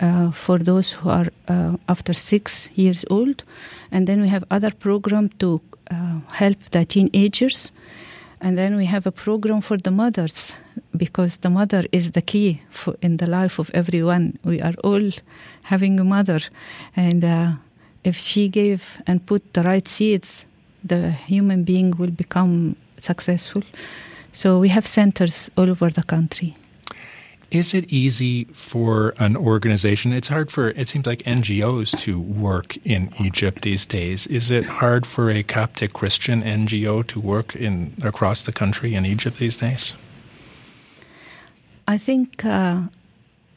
uh, 0.01 0.31
for 0.31 0.59
those 0.59 0.93
who 0.93 1.09
are 1.09 1.29
uh, 1.49 1.77
after 1.89 2.13
six 2.13 2.69
years 2.75 3.05
old. 3.11 3.43
And 3.91 4.07
then 4.07 4.21
we 4.21 4.29
have 4.29 4.45
other 4.51 4.71
program 4.71 5.31
to 5.39 5.61
uh, 5.91 6.21
help 6.29 6.59
the 6.71 6.85
teenagers. 6.85 7.73
And 8.41 8.59
then 8.59 8.77
we 8.77 8.85
have 8.85 9.07
a 9.07 9.13
program 9.13 9.63
for 9.63 9.79
the 9.79 9.91
mothers 9.91 10.55
because 10.97 11.39
the 11.39 11.51
mother 11.51 11.85
is 11.93 12.13
the 12.13 12.23
key 12.23 12.63
for, 12.71 12.95
in 13.01 13.17
the 13.17 13.27
life 13.27 13.59
of 13.59 13.71
everyone. 13.73 14.39
We 14.45 14.61
are 14.61 14.75
all 14.85 15.11
having 15.63 15.99
a 15.99 16.05
mother. 16.05 16.41
And 16.95 17.25
uh, 17.25 17.53
if 18.05 18.17
she 18.17 18.49
gave 18.49 19.01
and 19.07 19.25
put 19.25 19.55
the 19.55 19.63
right 19.63 19.89
seeds, 19.89 20.47
the 20.85 21.11
human 21.11 21.65
being 21.65 21.93
will 21.97 22.11
become 22.11 22.77
successful. 22.99 23.63
So 24.33 24.59
we 24.59 24.69
have 24.69 24.87
centers 24.87 25.51
all 25.57 25.71
over 25.71 25.91
the 25.91 26.03
country. 26.03 26.57
Is 27.51 27.75
it 27.75 27.93
easy 27.93 28.45
for 28.53 29.15
an 29.19 29.37
organization? 29.37 30.13
It's 30.13 30.29
hard 30.29 30.51
for, 30.51 30.71
it 30.71 30.89
seems 30.89 31.07
like 31.07 31.23
NGOs 31.23 31.97
to 32.01 32.19
work 32.19 32.77
in 32.85 33.13
Egypt 33.21 33.63
these 33.63 33.87
days. 33.87 34.27
Is 34.27 34.51
it 34.51 34.65
hard 34.65 35.07
for 35.07 35.31
a 35.31 35.43
Coptic 35.43 35.93
Christian 35.93 36.43
NGO 36.43 37.07
to 37.07 37.21
work 37.21 37.55
in 37.55 37.95
across 38.03 38.43
the 38.43 38.53
country 38.53 38.95
in 38.95 39.07
Egypt 39.07 39.39
these 39.39 39.59
days? 39.59 39.95
I 41.87 41.99
think 41.99 42.45
uh, 42.45 42.81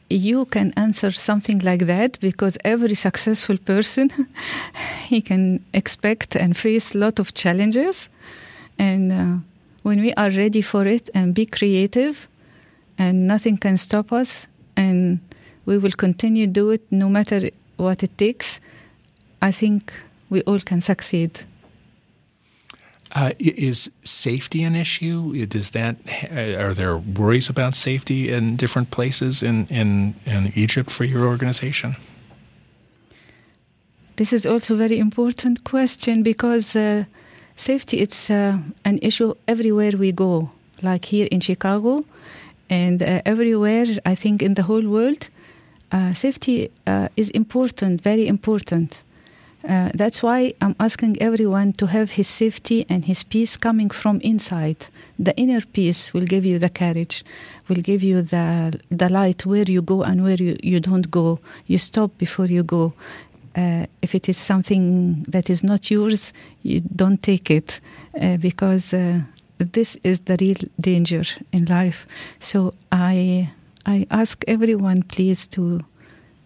you 0.08 0.44
can 0.44 0.72
answer 0.76 1.10
something 1.10 1.58
like 1.58 1.86
that 1.86 2.20
because 2.20 2.56
every 2.64 2.94
successful 2.94 3.58
person 3.58 4.10
he 5.06 5.20
can 5.20 5.64
expect 5.74 6.36
and 6.36 6.56
face 6.56 6.94
a 6.94 6.98
lot 6.98 7.18
of 7.18 7.34
challenges 7.34 8.08
and 8.78 9.12
uh, 9.12 9.36
when 9.82 10.00
we 10.00 10.12
are 10.14 10.30
ready 10.30 10.62
for 10.62 10.86
it 10.86 11.10
and 11.14 11.34
be 11.34 11.44
creative, 11.46 12.28
and 13.00 13.26
nothing 13.26 13.56
can 13.56 13.78
stop 13.78 14.12
us, 14.12 14.46
and 14.76 15.18
we 15.64 15.78
will 15.78 15.96
continue 15.96 16.46
to 16.46 16.52
do 16.52 16.70
it 16.70 16.82
no 16.90 17.08
matter 17.08 17.50
what 17.78 18.02
it 18.02 18.16
takes. 18.18 18.60
I 19.40 19.52
think 19.52 19.92
we 20.28 20.42
all 20.42 20.60
can 20.60 20.80
succeed. 20.82 21.30
Uh, 23.12 23.32
is 23.38 23.90
safety 24.04 24.62
an 24.62 24.76
issue? 24.76 25.46
Does 25.46 25.70
that 25.70 25.96
are 26.30 26.74
there 26.74 26.96
worries 26.96 27.48
about 27.48 27.74
safety 27.74 28.30
in 28.30 28.56
different 28.56 28.90
places 28.90 29.42
in 29.42 29.66
in, 29.68 30.14
in 30.26 30.52
Egypt 30.54 30.90
for 30.90 31.04
your 31.04 31.26
organization? 31.26 31.96
This 34.16 34.32
is 34.32 34.46
also 34.46 34.74
a 34.74 34.76
very 34.76 34.98
important 34.98 35.64
question 35.64 36.22
because 36.22 36.76
uh, 36.76 37.04
safety 37.56 37.96
it's 37.96 38.30
uh, 38.30 38.58
an 38.84 38.98
issue 39.02 39.34
everywhere 39.46 39.96
we 39.98 40.12
go, 40.12 40.50
like 40.82 41.06
here 41.06 41.28
in 41.30 41.40
Chicago, 41.40 42.04
and 42.70 43.02
uh, 43.02 43.20
everywhere 43.26 43.86
I 44.06 44.14
think 44.14 44.42
in 44.42 44.54
the 44.54 44.62
whole 44.62 44.88
world. 44.88 45.28
Uh, 45.92 46.14
safety 46.14 46.70
uh, 46.86 47.08
is 47.16 47.30
important, 47.30 48.00
very 48.00 48.28
important. 48.28 49.02
Uh, 49.68 49.90
that's 49.94 50.22
why 50.22 50.54
I'm 50.62 50.74
asking 50.80 51.20
everyone 51.20 51.72
to 51.74 51.86
have 51.86 52.12
his 52.12 52.28
safety 52.28 52.86
and 52.88 53.04
his 53.04 53.22
peace 53.24 53.58
coming 53.58 53.90
from 53.90 54.20
inside. 54.20 54.86
The 55.18 55.36
inner 55.36 55.60
peace 55.60 56.14
will 56.14 56.24
give 56.24 56.46
you 56.46 56.58
the 56.58 56.70
courage, 56.70 57.24
will 57.68 57.82
give 57.82 58.02
you 58.02 58.22
the 58.22 58.80
the 58.90 59.08
light 59.10 59.44
where 59.44 59.68
you 59.68 59.82
go 59.82 60.02
and 60.02 60.22
where 60.22 60.42
you, 60.42 60.56
you 60.62 60.80
don't 60.80 61.10
go. 61.10 61.40
You 61.66 61.78
stop 61.78 62.16
before 62.18 62.46
you 62.46 62.62
go. 62.62 62.94
Uh, 63.54 63.86
if 64.00 64.14
it 64.14 64.28
is 64.28 64.38
something 64.38 65.24
that 65.28 65.50
is 65.50 65.62
not 65.62 65.90
yours, 65.90 66.32
you 66.62 66.80
don't 66.80 67.20
take 67.22 67.50
it 67.50 67.80
uh, 68.18 68.38
because 68.38 68.94
uh, 68.94 69.20
this 69.64 69.96
is 70.02 70.20
the 70.20 70.36
real 70.40 70.56
danger 70.80 71.24
in 71.52 71.64
life. 71.66 72.06
So 72.38 72.74
I 72.90 73.50
I 73.86 74.06
ask 74.10 74.44
everyone, 74.46 75.02
please, 75.02 75.46
to 75.48 75.80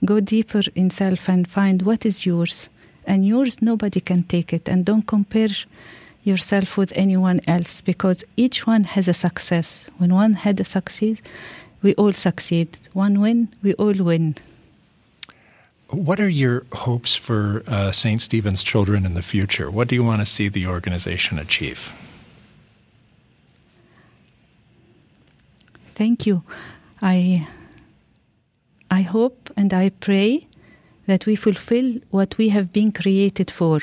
go 0.05 0.21
deeper 0.21 0.63
in 0.75 0.91
self 0.91 1.29
and 1.29 1.49
find 1.49 1.83
what 1.83 2.07
is 2.07 2.27
yours. 2.27 2.69
And 3.07 3.27
yours 3.27 3.61
nobody 3.61 4.01
can 4.01 4.23
take 4.23 4.53
it. 4.53 4.69
And 4.69 4.85
don't 4.85 5.07
compare 5.07 5.51
yourself 6.23 6.77
with 6.77 6.93
anyone 6.97 7.41
else 7.47 7.81
because 7.81 8.25
each 8.37 8.67
one 8.67 8.85
has 8.85 9.09
a 9.09 9.15
success. 9.15 9.89
When 9.99 10.15
one 10.15 10.35
had 10.35 10.61
a 10.61 10.65
success 10.65 11.23
we 11.83 11.95
all 11.97 12.13
succeed. 12.13 12.79
One 12.95 13.21
win 13.21 13.49
we 13.63 13.75
all 13.75 13.93
win. 13.93 14.37
What 15.91 16.19
are 16.19 16.31
your 16.31 16.65
hopes 16.73 17.15
for 17.15 17.63
uh, 17.69 17.93
st 17.93 18.21
stephen's 18.21 18.65
children 18.65 19.05
in 19.05 19.15
the 19.15 19.23
future? 19.23 19.71
What 19.71 19.89
do 19.89 19.95
you 19.95 20.03
want 20.03 20.21
to 20.23 20.27
see 20.27 20.49
the 20.49 20.67
organization 20.67 21.39
achieve 21.39 21.93
thank 25.95 26.27
you 26.27 26.43
i 27.03 27.47
i 28.91 29.03
hope 29.03 29.51
and 29.57 29.73
i 29.73 29.89
pray 29.89 30.47
that 31.07 31.27
we 31.27 31.37
fulfill 31.37 32.01
what 32.11 32.39
we 32.39 32.49
have 32.51 32.73
been 32.73 32.93
created 32.93 33.51
for, 33.51 33.81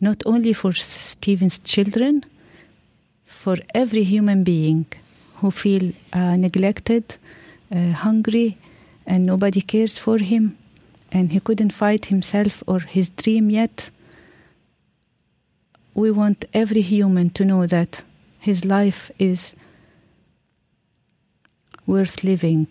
not 0.00 0.22
only 0.24 0.52
for 0.52 0.72
Stephen's 0.72 1.58
children, 1.58 2.24
for 3.24 3.56
every 3.74 4.04
human 4.04 4.44
being 4.44 4.86
who 5.36 5.50
feel 5.50 5.92
uh, 6.12 6.36
neglected, 6.36 7.16
uh, 7.74 7.90
hungry, 7.90 8.56
and 9.06 9.26
nobody 9.26 9.60
cares 9.60 9.98
for 9.98 10.18
him, 10.18 10.56
and 11.10 11.32
he 11.32 11.40
couldn't 11.40 11.72
fight 11.72 12.06
himself 12.06 12.62
or 12.66 12.80
his 12.80 13.10
dream 13.10 13.50
yet. 13.50 13.90
We 15.94 16.10
want 16.10 16.44
every 16.54 16.80
human 16.82 17.30
to 17.30 17.44
know 17.44 17.66
that 17.66 18.02
his 18.40 18.64
life 18.64 19.10
is 19.18 19.54
worth 21.86 22.24
living 22.24 22.66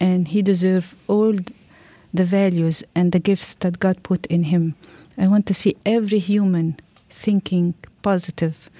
and 0.00 0.28
he 0.28 0.42
deserves 0.42 0.94
all 1.08 1.34
the 2.12 2.24
values 2.24 2.84
and 2.94 3.12
the 3.12 3.18
gifts 3.18 3.54
that 3.54 3.78
God 3.78 4.02
put 4.02 4.26
in 4.26 4.44
him. 4.44 4.74
I 5.18 5.28
want 5.28 5.46
to 5.46 5.54
see 5.54 5.76
every 5.84 6.18
human 6.18 6.78
thinking 7.10 7.74
positive 8.02 8.70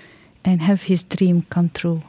and 0.45 0.63
have 0.63 0.83
his 0.85 1.05
dream 1.05 1.47
come 1.51 1.71
true. 1.71 2.03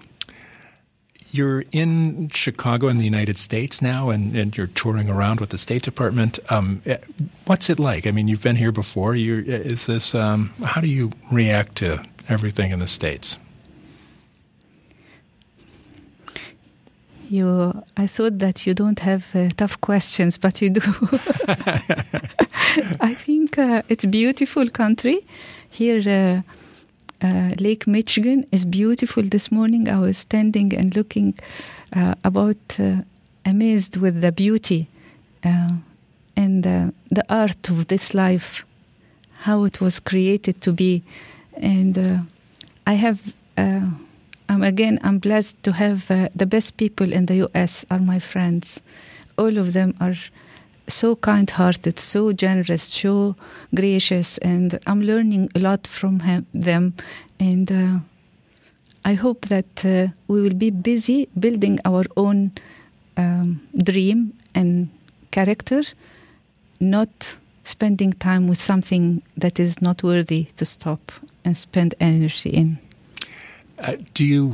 You're 1.32 1.66
in 1.72 2.30
Chicago 2.30 2.88
in 2.88 2.98
the 2.98 3.04
United 3.04 3.38
States 3.38 3.82
now, 3.82 4.10
and, 4.10 4.36
and 4.36 4.56
you're 4.56 4.68
touring 4.68 5.10
around 5.10 5.40
with 5.42 5.50
the 5.50 5.58
State 5.58 5.84
Department. 5.84 6.40
Um, 6.50 6.82
eh, 6.86 6.98
what's 7.46 7.70
it 7.70 7.80
like? 7.80 8.08
I 8.08 8.12
mean, 8.12 8.28
you've 8.28 8.42
been 8.42 8.56
here 8.56 8.72
before. 8.72 9.16
you 9.16 9.40
eh, 9.40 9.58
is 9.58 9.88
this? 9.88 10.16
Um, 10.16 10.54
how 10.64 10.80
do 10.80 10.88
you 10.88 11.12
react 11.32 11.76
to 11.78 12.04
everything 12.30 12.72
in 12.72 12.80
the 12.80 12.88
states? 12.88 13.38
You 17.32 17.84
i 17.98 18.08
thought 18.08 18.40
that 18.40 18.66
you 18.66 18.74
don't 18.74 19.00
have 19.00 19.26
uh, 19.36 19.50
tough 19.58 19.80
questions 19.82 20.38
but 20.38 20.62
you 20.62 20.70
do. 20.70 20.82
I 23.00 23.14
think 23.14 23.58
uh, 23.58 23.82
it's 23.90 24.06
beautiful 24.06 24.70
country. 24.70 25.26
Here 25.70 26.44
uh, 27.22 27.26
uh, 27.26 27.56
lake 27.60 27.88
michigan 27.88 28.46
is 28.52 28.66
beautiful. 28.66 29.24
This 29.24 29.52
morning 29.52 29.90
i 29.90 30.00
was 30.00 30.18
standing 30.18 30.74
and 30.74 30.96
looking 30.96 31.34
uh, 31.96 32.16
about 32.24 32.58
uh, 32.80 33.02
amazed 33.46 33.98
with 33.98 34.22
the 34.22 34.32
beauty 34.32 34.88
and 35.44 36.64
the 36.64 37.26
art 37.30 37.70
of 37.70 37.88
this 37.88 38.14
life 38.14 38.66
how 39.40 39.64
it 39.64 39.80
was 39.80 40.00
created 40.00 40.62
to 40.62 40.72
be. 40.74 41.04
And 41.56 42.28
i 42.86 42.94
have 42.94 43.20
um, 44.50 44.64
again, 44.64 45.00
I'm 45.04 45.20
blessed 45.20 45.62
to 45.64 45.72
have 45.74 46.10
uh, 46.10 46.30
the 46.36 46.46
best 46.46 46.78
people 46.78 47.12
in 47.12 47.26
the 47.26 47.36
U.S. 47.38 47.86
are 47.92 48.00
my 48.00 48.20
friends. 48.20 48.82
All 49.38 49.58
of 49.58 49.74
them 49.74 49.96
are 50.00 50.16
so 50.88 51.16
kind-hearted, 51.18 52.00
so 52.00 52.32
generous, 52.32 52.84
so 52.84 53.36
gracious, 53.76 54.38
and 54.40 54.80
I'm 54.88 55.02
learning 55.02 55.50
a 55.54 55.60
lot 55.60 55.86
from 55.86 56.22
him, 56.22 56.46
them. 56.54 56.94
And 57.40 57.72
uh, 57.72 58.00
I 59.04 59.14
hope 59.16 59.48
that 59.48 59.86
uh, 59.86 60.08
we 60.28 60.42
will 60.42 60.54
be 60.54 60.70
busy 60.70 61.28
building 61.38 61.80
our 61.84 62.06
own 62.16 62.54
um, 63.18 63.62
dream 63.84 64.34
and 64.56 64.90
character, 65.32 65.84
not 66.80 67.36
spending 67.64 68.14
time 68.14 68.48
with 68.48 68.58
something 68.58 69.22
that 69.36 69.60
is 69.60 69.82
not 69.82 70.04
worthy 70.04 70.46
to 70.56 70.66
stop 70.66 71.12
and 71.44 71.58
spend 71.58 71.96
energy 72.00 72.50
in. 72.50 72.80
Uh, 73.80 73.98
do 74.14 74.26
you 74.26 74.54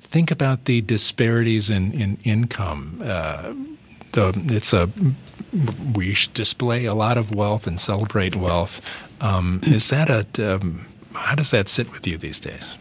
think 0.00 0.30
about 0.30 0.64
the 0.64 0.80
disparities 0.82 1.70
in, 1.70 1.92
in 1.92 2.18
income? 2.24 3.00
Uh, 3.04 3.52
the, 4.12 4.32
it's 4.50 4.72
a 4.72 4.88
we 5.94 6.16
display 6.34 6.84
a 6.84 6.94
lot 6.94 7.16
of 7.18 7.34
wealth 7.34 7.66
and 7.66 7.80
celebrate 7.80 8.36
wealth. 8.36 8.80
Um, 9.20 9.60
is 9.64 9.88
that 9.88 10.10
a 10.10 10.54
um, 10.54 10.86
how 11.14 11.34
does 11.34 11.50
that 11.50 11.68
sit 11.68 11.90
with 11.92 12.06
you 12.06 12.18
these 12.18 12.40
days? 12.40 12.78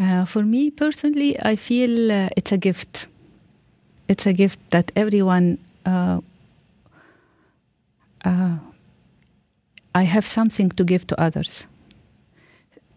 Uh, 0.00 0.24
for 0.24 0.42
me 0.42 0.70
personally, 0.70 1.36
I 1.42 1.56
feel 1.56 2.12
uh, 2.12 2.28
it's 2.36 2.52
a 2.52 2.58
gift. 2.58 3.08
It's 4.08 4.26
a 4.26 4.32
gift 4.32 4.58
that 4.70 4.92
everyone. 4.96 5.58
Uh, 5.84 6.20
uh 8.24 8.56
I 9.94 10.02
have 10.02 10.26
something 10.26 10.70
to 10.70 10.84
give 10.84 11.06
to 11.06 11.20
others. 11.20 11.66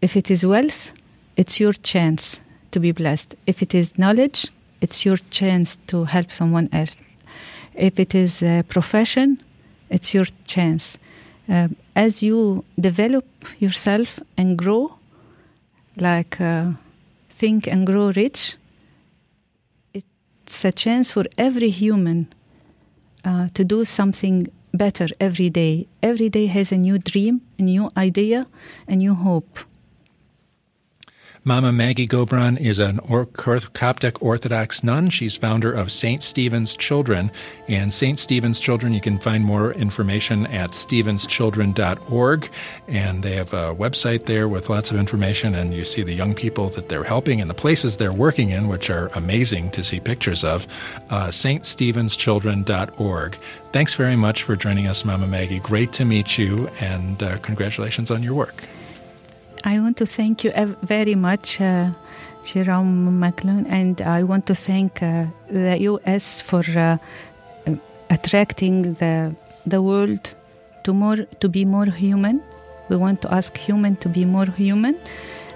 If 0.02 0.16
it 0.16 0.32
is 0.32 0.44
wealth, 0.44 0.90
it's 1.36 1.60
your 1.60 1.72
chance 1.72 2.40
to 2.72 2.80
be 2.80 2.90
blessed. 2.90 3.36
If 3.46 3.62
it 3.62 3.72
is 3.72 3.96
knowledge, 3.96 4.48
it's 4.80 5.06
your 5.06 5.16
chance 5.30 5.78
to 5.86 6.04
help 6.04 6.32
someone 6.32 6.68
else. 6.72 6.96
If 7.74 8.00
it 8.00 8.12
is 8.12 8.42
a 8.42 8.64
profession, 8.68 9.40
it's 9.90 10.12
your 10.12 10.26
chance. 10.44 10.98
Uh, 11.48 11.68
as 11.94 12.20
you 12.20 12.64
develop 12.80 13.24
yourself 13.60 14.18
and 14.36 14.58
grow, 14.58 14.98
like 15.96 16.40
uh, 16.40 16.72
think 17.30 17.68
and 17.68 17.86
grow 17.86 18.10
rich, 18.10 18.56
it's 19.94 20.64
a 20.64 20.72
chance 20.72 21.12
for 21.12 21.26
every 21.38 21.70
human 21.70 22.26
uh, 23.24 23.48
to 23.54 23.62
do 23.62 23.84
something 23.84 24.48
better 24.74 25.06
every 25.20 25.48
day. 25.48 25.86
Every 26.02 26.28
day 26.28 26.46
has 26.46 26.72
a 26.72 26.76
new 26.76 26.98
dream, 26.98 27.40
a 27.56 27.62
new 27.62 27.88
idea, 27.96 28.46
a 28.88 28.96
new 28.96 29.14
hope. 29.14 29.60
Mama 31.44 31.72
Maggie 31.72 32.06
Gobran 32.06 32.56
is 32.60 32.78
an 32.78 33.00
Coptic 33.00 34.22
Orthodox 34.22 34.84
nun. 34.84 35.10
She's 35.10 35.36
founder 35.36 35.72
of 35.72 35.90
St. 35.90 36.22
Stephen's 36.22 36.76
Children. 36.76 37.32
And 37.66 37.92
St. 37.92 38.16
Stephen's 38.16 38.60
Children, 38.60 38.92
you 38.92 39.00
can 39.00 39.18
find 39.18 39.44
more 39.44 39.72
information 39.72 40.46
at 40.46 40.72
stephenschildren.org. 40.72 42.48
And 42.86 43.24
they 43.24 43.34
have 43.34 43.52
a 43.52 43.74
website 43.74 44.26
there 44.26 44.46
with 44.46 44.70
lots 44.70 44.92
of 44.92 44.96
information. 44.96 45.56
And 45.56 45.74
you 45.74 45.84
see 45.84 46.04
the 46.04 46.14
young 46.14 46.32
people 46.32 46.68
that 46.70 46.88
they're 46.88 47.02
helping 47.02 47.40
and 47.40 47.50
the 47.50 47.54
places 47.54 47.96
they're 47.96 48.12
working 48.12 48.50
in, 48.50 48.68
which 48.68 48.88
are 48.88 49.08
amazing 49.16 49.72
to 49.72 49.82
see 49.82 49.98
pictures 49.98 50.44
of. 50.44 50.68
Uh, 51.10 51.26
ststephenschildren.org. 51.26 53.36
Thanks 53.72 53.96
very 53.96 54.14
much 54.14 54.44
for 54.44 54.54
joining 54.54 54.86
us, 54.86 55.04
Mama 55.04 55.26
Maggie. 55.26 55.58
Great 55.58 55.92
to 55.94 56.04
meet 56.04 56.38
you, 56.38 56.68
and 56.78 57.20
uh, 57.20 57.38
congratulations 57.38 58.12
on 58.12 58.22
your 58.22 58.34
work. 58.34 58.62
I 59.64 59.78
want 59.78 59.96
to 59.98 60.06
thank 60.06 60.44
you 60.44 60.52
very 60.82 61.14
much, 61.14 61.60
uh, 61.60 61.90
Jerome 62.44 63.20
McClune, 63.20 63.66
and 63.70 64.00
I 64.00 64.24
want 64.24 64.46
to 64.46 64.54
thank 64.54 65.02
uh, 65.02 65.26
the 65.48 65.78
U.S. 65.80 66.40
for 66.40 66.64
uh, 66.76 66.98
attracting 68.10 68.94
the 68.94 69.34
the 69.66 69.80
world 69.80 70.34
to 70.84 70.92
more 70.92 71.16
to 71.40 71.48
be 71.48 71.64
more 71.64 71.86
human. 71.86 72.42
We 72.88 72.96
want 72.96 73.22
to 73.22 73.32
ask 73.32 73.56
human 73.56 73.96
to 73.96 74.08
be 74.08 74.24
more 74.24 74.46
human, 74.46 74.98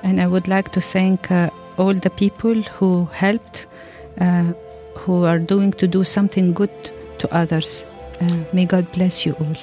and 0.03 0.21
I 0.21 0.27
would 0.29 0.47
like 0.47 0.71
to 0.73 0.81
thank 0.81 1.31
uh, 1.31 1.51
all 1.77 1.95
the 1.95 2.11
people 2.11 2.63
who 2.79 3.09
helped, 3.13 3.67
uh, 4.21 4.53
who 4.95 5.25
are 5.25 5.41
doing 5.41 5.73
to 5.73 5.89
do 5.89 6.05
something 6.05 6.53
good 6.53 6.71
to 7.19 7.35
others. 7.35 7.85
Uh, 8.21 8.37
may 8.53 8.65
God 8.65 8.91
bless 8.93 9.27
you 9.27 9.33
all. 9.41 9.57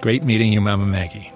Great 0.00 0.24
meeting 0.24 0.52
you, 0.52 0.60
Mama 0.60 0.86
Maggie. 0.86 1.32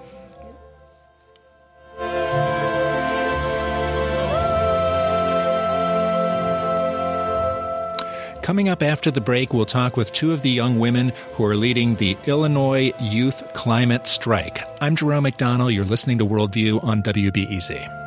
Coming 8.43 8.67
up 8.67 8.83
after 8.83 9.09
the 9.09 9.21
break, 9.21 9.53
we'll 9.53 9.65
talk 9.65 9.95
with 9.95 10.11
two 10.11 10.33
of 10.33 10.41
the 10.41 10.49
young 10.49 10.77
women 10.77 11.13
who 11.31 11.45
are 11.45 11.55
leading 11.55 11.95
the 11.95 12.17
Illinois 12.27 12.91
Youth 12.99 13.41
Climate 13.53 14.05
Strike. 14.05 14.61
I'm 14.81 14.97
Jerome 14.97 15.23
McDonnell. 15.23 15.71
You're 15.71 15.85
listening 15.85 16.17
to 16.17 16.25
Worldview 16.25 16.83
on 16.83 17.01
WBEZ. 17.03 18.02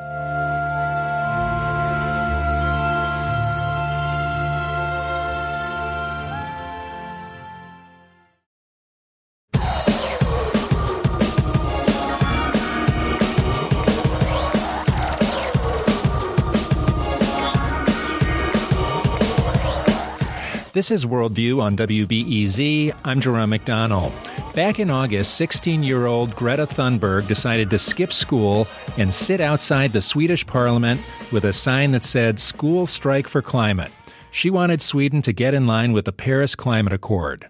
This 20.77 20.91
is 20.91 21.07
Worldview 21.07 21.63
on 21.63 21.75
WBEZ. 21.75 22.95
I'm 23.03 23.19
Jerome 23.19 23.53
McDonnell. 23.53 24.13
Back 24.55 24.79
in 24.79 24.91
August, 24.91 25.35
16 25.37 25.83
year 25.83 26.05
old 26.05 26.37
Greta 26.37 26.67
Thunberg 26.67 27.27
decided 27.27 27.71
to 27.71 27.79
skip 27.79 28.13
school 28.13 28.69
and 28.99 29.15
sit 29.15 29.41
outside 29.41 29.95
the 29.95 30.03
Swedish 30.03 30.45
parliament 30.45 31.01
with 31.33 31.45
a 31.45 31.55
sign 31.55 31.93
that 31.93 32.05
said, 32.05 32.39
School 32.39 32.87
Strike 32.87 33.27
for 33.27 33.41
Climate. 33.41 33.91
She 34.31 34.51
wanted 34.51 34.83
Sweden 34.83 35.23
to 35.23 35.33
get 35.33 35.55
in 35.55 35.67
line 35.67 35.95
with 35.95 36.05
the 36.05 36.13
Paris 36.13 36.55
Climate 36.55 36.93
Accord. 36.93 37.49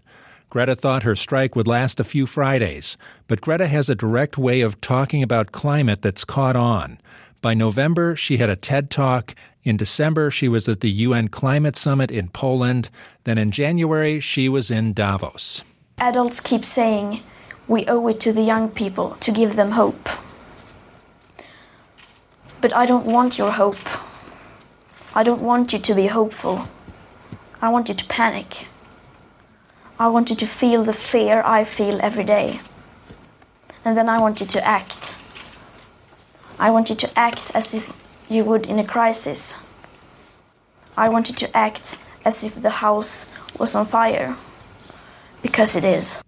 Greta 0.48 0.76
thought 0.76 1.02
her 1.02 1.16
strike 1.16 1.56
would 1.56 1.66
last 1.66 1.98
a 1.98 2.04
few 2.04 2.26
Fridays, 2.26 2.96
but 3.26 3.40
Greta 3.40 3.66
has 3.66 3.90
a 3.90 3.96
direct 3.96 4.38
way 4.38 4.60
of 4.60 4.80
talking 4.80 5.24
about 5.24 5.50
climate 5.50 6.00
that's 6.00 6.24
caught 6.24 6.54
on. 6.54 7.00
By 7.42 7.54
November, 7.54 8.14
she 8.14 8.36
had 8.36 8.50
a 8.50 8.56
TED 8.56 8.88
Talk 8.88 9.34
in 9.66 9.76
December, 9.76 10.30
she 10.30 10.48
was 10.48 10.68
at 10.68 10.80
the 10.80 10.90
UN 10.90 11.26
Climate 11.26 11.74
Summit 11.76 12.12
in 12.12 12.28
Poland. 12.28 12.88
Then 13.24 13.36
in 13.36 13.50
January, 13.50 14.20
she 14.20 14.48
was 14.48 14.70
in 14.70 14.92
Davos. 14.92 15.64
Adults 15.98 16.38
keep 16.38 16.64
saying 16.64 17.20
we 17.66 17.84
owe 17.86 18.06
it 18.06 18.20
to 18.20 18.32
the 18.32 18.42
young 18.42 18.68
people 18.68 19.16
to 19.16 19.32
give 19.32 19.56
them 19.56 19.72
hope. 19.72 20.08
But 22.60 22.72
I 22.72 22.86
don't 22.86 23.06
want 23.06 23.38
your 23.38 23.50
hope. 23.50 23.84
I 25.16 25.24
don't 25.24 25.42
want 25.42 25.72
you 25.72 25.80
to 25.80 25.94
be 25.94 26.06
hopeful. 26.06 26.68
I 27.60 27.68
want 27.68 27.88
you 27.88 27.94
to 27.96 28.04
panic. 28.06 28.68
I 29.98 30.06
want 30.06 30.30
you 30.30 30.36
to 30.36 30.46
feel 30.46 30.84
the 30.84 30.92
fear 30.92 31.42
I 31.44 31.64
feel 31.64 31.98
every 32.00 32.24
day. 32.24 32.60
And 33.84 33.96
then 33.96 34.08
I 34.08 34.20
want 34.20 34.40
you 34.40 34.46
to 34.46 34.64
act. 34.64 35.16
I 36.56 36.70
want 36.70 36.88
you 36.88 36.96
to 36.96 37.18
act 37.18 37.50
as 37.52 37.74
if 37.74 38.05
you 38.28 38.44
would 38.44 38.66
in 38.66 38.78
a 38.78 38.84
crisis. 38.84 39.56
I 40.96 41.08
wanted 41.08 41.36
to 41.38 41.56
act 41.56 41.98
as 42.24 42.42
if 42.44 42.60
the 42.60 42.70
house 42.70 43.28
was 43.58 43.74
on 43.74 43.86
fire, 43.86 44.36
because 45.42 45.76
it 45.76 45.84
is. 45.84 46.20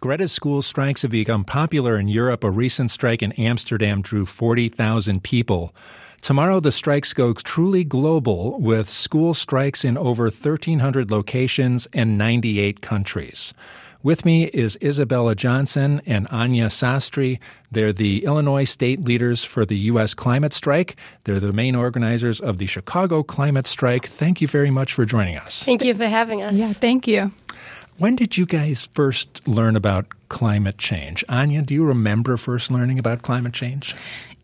Greta's 0.00 0.32
school 0.32 0.60
strikes 0.60 1.02
have 1.02 1.10
become 1.10 1.44
popular 1.44 1.98
in 1.98 2.08
Europe. 2.08 2.44
A 2.44 2.50
recent 2.50 2.90
strike 2.90 3.22
in 3.22 3.32
Amsterdam 3.32 4.02
drew 4.02 4.26
40,000 4.26 5.22
people. 5.22 5.74
Tomorrow, 6.20 6.60
the 6.60 6.72
strikes 6.72 7.14
go 7.14 7.32
truly 7.32 7.84
global 7.84 8.58
with 8.60 8.88
school 8.88 9.32
strikes 9.32 9.84
in 9.84 9.96
over 9.96 10.24
1,300 10.24 11.10
locations 11.10 11.86
and 11.92 12.18
98 12.18 12.80
countries. 12.80 13.54
With 14.04 14.26
me 14.26 14.44
is 14.44 14.76
Isabella 14.82 15.34
Johnson 15.34 16.02
and 16.04 16.28
Anya 16.28 16.66
Sastry. 16.66 17.38
They're 17.72 17.90
the 17.90 18.22
Illinois 18.26 18.64
state 18.64 19.00
leaders 19.00 19.42
for 19.42 19.64
the 19.64 19.78
U.S. 19.92 20.12
climate 20.12 20.52
strike. 20.52 20.96
They're 21.24 21.40
the 21.40 21.54
main 21.54 21.74
organizers 21.74 22.38
of 22.38 22.58
the 22.58 22.66
Chicago 22.66 23.22
climate 23.22 23.66
strike. 23.66 24.06
Thank 24.06 24.42
you 24.42 24.46
very 24.46 24.70
much 24.70 24.92
for 24.92 25.06
joining 25.06 25.38
us. 25.38 25.64
Thank 25.64 25.82
you 25.82 25.94
for 25.94 26.06
having 26.06 26.42
us. 26.42 26.54
Yeah, 26.54 26.74
thank 26.74 27.08
you. 27.08 27.32
When 27.96 28.14
did 28.14 28.36
you 28.36 28.44
guys 28.44 28.86
first 28.94 29.48
learn 29.48 29.74
about 29.74 30.04
climate 30.28 30.76
change? 30.76 31.24
Anya, 31.30 31.62
do 31.62 31.72
you 31.72 31.86
remember 31.86 32.36
first 32.36 32.70
learning 32.70 32.98
about 32.98 33.22
climate 33.22 33.54
change? 33.54 33.96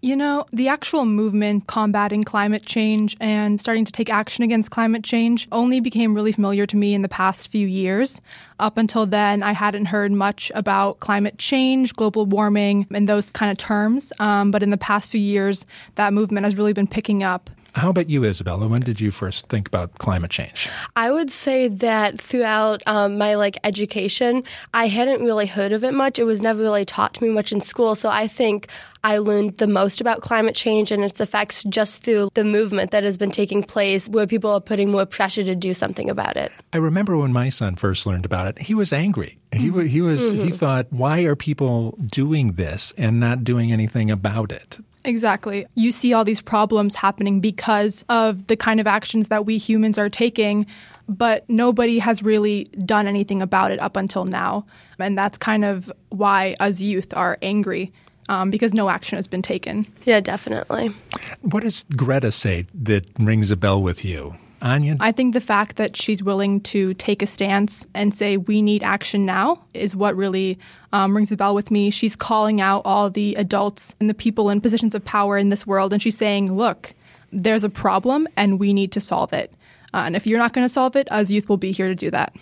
You 0.02 0.16
know, 0.16 0.46
the 0.50 0.68
actual 0.68 1.04
movement 1.04 1.66
combating 1.66 2.22
climate 2.22 2.64
change 2.64 3.18
and 3.20 3.60
starting 3.60 3.84
to 3.84 3.92
take 3.92 4.08
action 4.08 4.42
against 4.42 4.70
climate 4.70 5.04
change 5.04 5.46
only 5.52 5.78
became 5.78 6.14
really 6.14 6.32
familiar 6.32 6.64
to 6.66 6.76
me 6.78 6.94
in 6.94 7.02
the 7.02 7.08
past 7.08 7.50
few 7.50 7.66
years. 7.66 8.18
Up 8.58 8.78
until 8.78 9.04
then, 9.04 9.42
I 9.42 9.52
hadn't 9.52 9.86
heard 9.86 10.10
much 10.10 10.50
about 10.54 11.00
climate 11.00 11.36
change, 11.36 11.94
global 11.94 12.24
warming, 12.24 12.86
and 12.90 13.06
those 13.06 13.30
kind 13.30 13.52
of 13.52 13.58
terms. 13.58 14.10
Um, 14.18 14.50
but 14.50 14.62
in 14.62 14.70
the 14.70 14.78
past 14.78 15.10
few 15.10 15.20
years, 15.20 15.66
that 15.96 16.14
movement 16.14 16.44
has 16.44 16.56
really 16.56 16.72
been 16.72 16.86
picking 16.86 17.22
up. 17.22 17.50
How 17.74 17.90
about 17.90 18.10
you, 18.10 18.24
Isabella? 18.24 18.68
When 18.68 18.80
did 18.80 19.00
you 19.00 19.10
first 19.10 19.46
think 19.48 19.68
about 19.68 19.98
climate 19.98 20.30
change? 20.30 20.68
I 20.96 21.10
would 21.10 21.30
say 21.30 21.68
that 21.68 22.20
throughout 22.20 22.82
um, 22.86 23.18
my 23.18 23.34
like 23.34 23.58
education, 23.64 24.44
I 24.74 24.88
hadn't 24.88 25.24
really 25.24 25.46
heard 25.46 25.72
of 25.72 25.84
it 25.84 25.92
much. 25.92 26.18
It 26.18 26.24
was 26.24 26.42
never 26.42 26.60
really 26.60 26.84
taught 26.84 27.14
to 27.14 27.24
me 27.24 27.30
much 27.30 27.52
in 27.52 27.60
school. 27.60 27.94
So 27.94 28.08
I 28.08 28.26
think 28.26 28.68
I 29.02 29.18
learned 29.18 29.56
the 29.58 29.66
most 29.66 30.00
about 30.00 30.20
climate 30.20 30.54
change 30.54 30.92
and 30.92 31.02
its 31.02 31.20
effects 31.20 31.64
just 31.64 32.02
through 32.02 32.30
the 32.34 32.44
movement 32.44 32.90
that 32.90 33.02
has 33.02 33.16
been 33.16 33.30
taking 33.30 33.62
place 33.62 34.08
where 34.08 34.26
people 34.26 34.50
are 34.50 34.60
putting 34.60 34.90
more 34.90 35.06
pressure 35.06 35.42
to 35.42 35.54
do 35.54 35.72
something 35.72 36.10
about 36.10 36.36
it. 36.36 36.52
I 36.72 36.78
remember 36.78 37.16
when 37.16 37.32
my 37.32 37.48
son 37.48 37.76
first 37.76 38.04
learned 38.04 38.26
about 38.26 38.46
it, 38.46 38.58
he 38.58 38.74
was 38.74 38.92
angry. 38.92 39.38
He, 39.52 39.70
he 39.88 40.00
was 40.00 40.32
mm-hmm. 40.32 40.44
he 40.44 40.52
thought, 40.52 40.86
why 40.90 41.20
are 41.20 41.34
people 41.34 41.98
doing 42.06 42.52
this 42.52 42.92
and 42.98 43.18
not 43.18 43.42
doing 43.42 43.72
anything 43.72 44.10
about 44.10 44.52
it? 44.52 44.78
Exactly. 45.04 45.66
You 45.74 45.92
see 45.92 46.12
all 46.12 46.24
these 46.24 46.40
problems 46.42 46.96
happening 46.96 47.40
because 47.40 48.04
of 48.08 48.46
the 48.48 48.56
kind 48.56 48.80
of 48.80 48.86
actions 48.86 49.28
that 49.28 49.46
we 49.46 49.58
humans 49.58 49.98
are 49.98 50.10
taking, 50.10 50.66
but 51.08 51.48
nobody 51.48 51.98
has 51.98 52.22
really 52.22 52.64
done 52.84 53.06
anything 53.06 53.40
about 53.40 53.70
it 53.70 53.80
up 53.80 53.96
until 53.96 54.24
now. 54.24 54.66
And 54.98 55.16
that's 55.16 55.38
kind 55.38 55.64
of 55.64 55.90
why 56.10 56.54
us 56.60 56.80
youth 56.80 57.14
are 57.14 57.38
angry 57.40 57.92
um, 58.28 58.50
because 58.50 58.72
no 58.72 58.88
action 58.88 59.16
has 59.16 59.26
been 59.26 59.42
taken. 59.42 59.86
Yeah, 60.04 60.20
definitely. 60.20 60.94
What 61.40 61.62
does 61.62 61.84
Greta 61.96 62.30
say 62.30 62.66
that 62.74 63.06
rings 63.18 63.50
a 63.50 63.56
bell 63.56 63.82
with 63.82 64.04
you? 64.04 64.36
I 65.00 65.12
think 65.12 65.34
the 65.34 65.40
fact 65.40 65.76
that 65.76 65.96
she's 65.96 66.22
willing 66.22 66.60
to 66.62 66.94
take 66.94 67.22
a 67.22 67.26
stance 67.26 67.86
and 67.94 68.14
say, 68.14 68.36
we 68.36 68.62
need 68.62 68.82
action 68.82 69.24
now, 69.24 69.62
is 69.72 69.96
what 69.96 70.16
really 70.16 70.58
um, 70.92 71.16
rings 71.16 71.32
a 71.32 71.36
bell 71.36 71.54
with 71.54 71.70
me. 71.70 71.90
She's 71.90 72.16
calling 72.16 72.60
out 72.60 72.82
all 72.84 73.10
the 73.10 73.34
adults 73.36 73.94
and 74.00 74.10
the 74.10 74.14
people 74.14 74.50
in 74.50 74.60
positions 74.60 74.94
of 74.94 75.04
power 75.04 75.38
in 75.38 75.48
this 75.48 75.66
world, 75.66 75.92
and 75.92 76.02
she's 76.02 76.16
saying, 76.16 76.52
look, 76.52 76.94
there's 77.32 77.64
a 77.64 77.70
problem 77.70 78.26
and 78.36 78.58
we 78.58 78.74
need 78.74 78.92
to 78.92 79.00
solve 79.00 79.32
it. 79.32 79.52
Uh, 79.92 80.02
and 80.06 80.16
if 80.16 80.26
you're 80.26 80.38
not 80.38 80.52
going 80.52 80.64
to 80.64 80.68
solve 80.68 80.96
it, 80.96 81.08
as 81.10 81.30
youth 81.30 81.48
will 81.48 81.56
be 81.56 81.72
here 81.72 81.88
to 81.88 81.94
do 81.94 82.10
that. 82.10 82.34